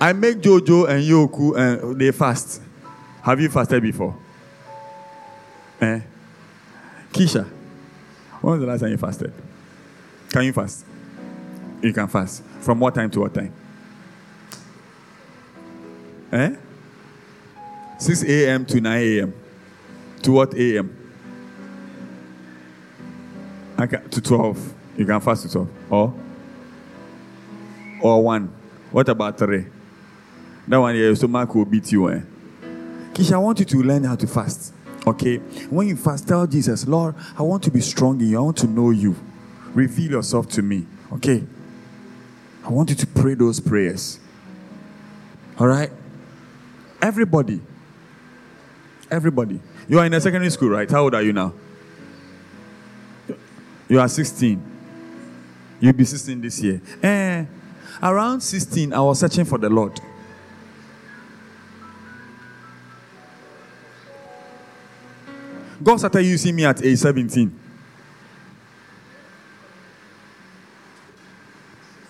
[0.00, 2.60] I make Jojo and Yoku and they fast.
[3.22, 4.16] Have you fasted before?
[5.80, 6.00] Eh?
[7.12, 7.48] Kisha.
[8.40, 9.32] When was the last time you fasted?
[10.30, 10.84] Can you fast?
[11.80, 12.42] You can fast.
[12.60, 13.52] From what time to what time?
[16.34, 16.56] Eh?
[17.98, 18.66] 6 a.m.
[18.66, 19.34] to 9 a.m.
[20.22, 21.00] To what a.m.?
[24.10, 24.74] to 12.
[24.96, 25.68] You can fast to 12.
[25.90, 26.14] Or?
[28.02, 28.52] Or 1.
[28.90, 29.66] What about 3?
[30.66, 32.10] That one, your stomach will beat you.
[32.10, 32.20] Eh?
[33.12, 34.74] Kisha, I want you to learn how to fast.
[35.06, 35.36] Okay?
[35.70, 38.38] When you fast, tell Jesus, Lord, I want to be strong in you.
[38.38, 39.14] I want to know you.
[39.72, 40.86] Reveal yourself to me.
[41.12, 41.44] Okay?
[42.64, 44.18] I want you to pray those prayers.
[45.58, 45.90] All right?
[47.04, 47.60] Everybody.
[49.10, 49.60] Everybody.
[49.86, 50.90] You are in a secondary school, right?
[50.90, 51.52] How old are you now?
[53.86, 54.62] You are 16.
[55.80, 56.80] You'll be 16 this year.
[57.02, 57.44] Eh,
[58.02, 60.00] around 16, I was searching for the Lord.
[65.82, 67.60] God started using me at age 17.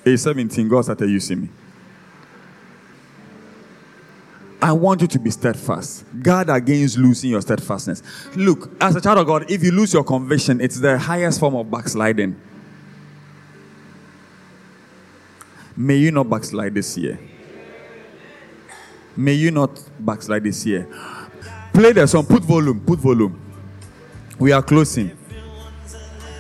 [0.07, 1.49] Age 17, God started using me.
[4.65, 6.07] I want you to be steadfast.
[6.23, 8.03] Guard against losing your steadfastness.
[8.35, 11.55] Look, as a child of God, if you lose your conviction, it's the highest form
[11.55, 12.35] of backsliding.
[15.77, 17.19] May you not backslide this year.
[19.15, 20.89] May you not backslide this year.
[21.75, 22.25] Play the song.
[22.25, 22.81] Put volume.
[22.81, 23.39] Put volume.
[24.39, 25.15] We are closing.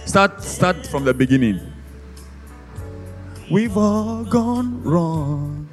[0.07, 0.43] Start.
[0.43, 1.61] Start from the beginning.
[3.51, 5.69] We've all gone wrong.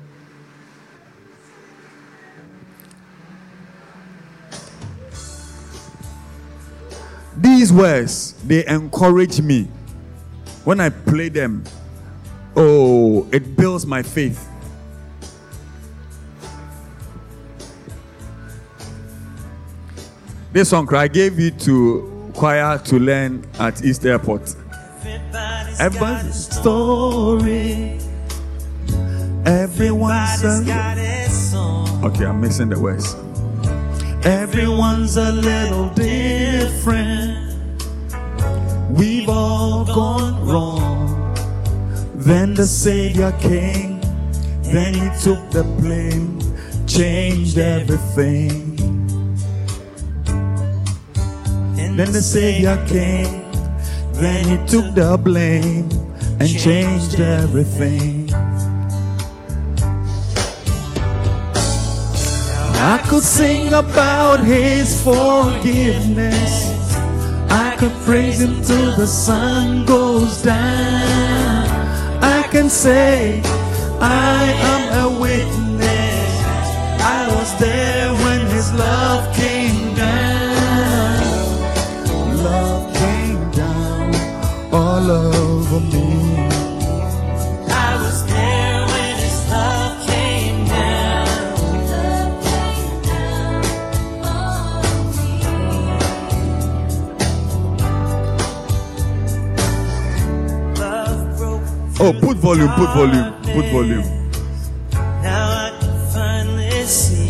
[7.37, 9.67] These words, they encourage me.
[10.63, 11.63] When I play them,
[12.55, 14.47] oh, it builds my faith.
[20.51, 24.53] This song I gave it to choir to learn at East Airport.
[25.79, 27.97] Everybody's story.
[29.45, 32.05] Everyone's a song.
[32.05, 33.15] Okay, I'm missing the words.
[34.23, 37.55] Everyone's a little different.
[38.91, 41.33] We've all gone wrong.
[42.15, 43.99] Then the Savior came,
[44.61, 46.39] then He took the blame,
[46.85, 48.71] changed everything.
[52.01, 53.43] Then the Savior came,
[54.13, 55.87] then He took the blame
[56.39, 58.20] and changed everything.
[62.83, 66.89] I could sing about his forgiveness.
[67.51, 71.67] I could praise him till the sun goes down.
[72.23, 73.39] I can say
[74.01, 76.31] I am a witness.
[76.99, 79.60] I was there when his love came
[102.41, 104.03] volume, put volume, put volume.
[105.21, 107.29] Now I can finally see.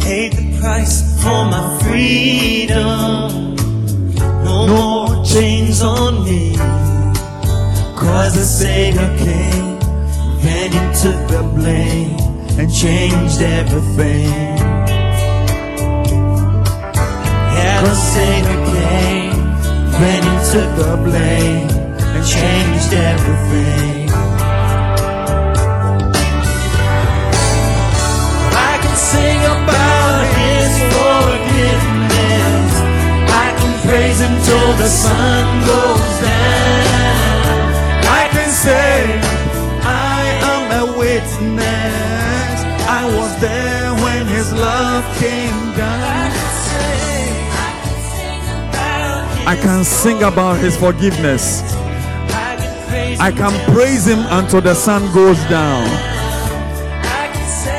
[0.00, 3.54] Paid the price for my freedom.
[4.44, 6.56] No, more chains on me.
[7.96, 9.78] Cause the Savior came,
[10.40, 12.16] then he took the blame
[12.58, 14.56] and changed everything.
[17.56, 19.36] Yeah, the Savior came,
[19.92, 21.75] then he took the blame and
[22.26, 24.10] changed everything.
[28.50, 32.66] I can sing about his forgiveness.
[33.30, 37.62] I can praise him till the sun goes down.
[38.20, 39.20] I can say
[39.84, 40.22] I
[40.52, 42.56] am a witness.
[43.00, 46.32] I was there when his love came down.
[49.46, 51.75] I can sing about his forgiveness.
[53.18, 55.86] I can praise him until the sun goes down.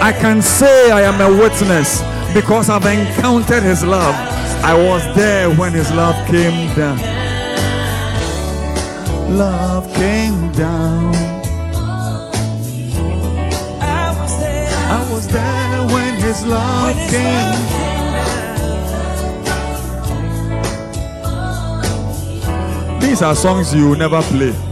[0.01, 2.01] I can say I am a witness
[2.33, 4.15] because I've encountered his love.
[4.63, 6.97] I was there when his love came down.
[9.37, 11.13] Love came down.
[14.89, 17.53] I was there when his love came.
[22.81, 22.99] down.
[22.99, 24.66] These are songs you will never play.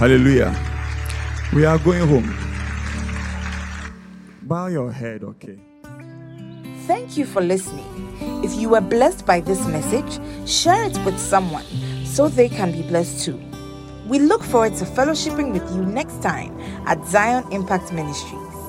[0.00, 0.56] Hallelujah.
[1.52, 2.34] We are going home.
[4.40, 5.58] Bow your head, okay?
[6.86, 7.84] Thank you for listening.
[8.42, 10.18] If you were blessed by this message,
[10.48, 11.66] share it with someone
[12.06, 13.38] so they can be blessed too.
[14.06, 18.59] We look forward to fellowshipping with you next time at Zion Impact Ministries.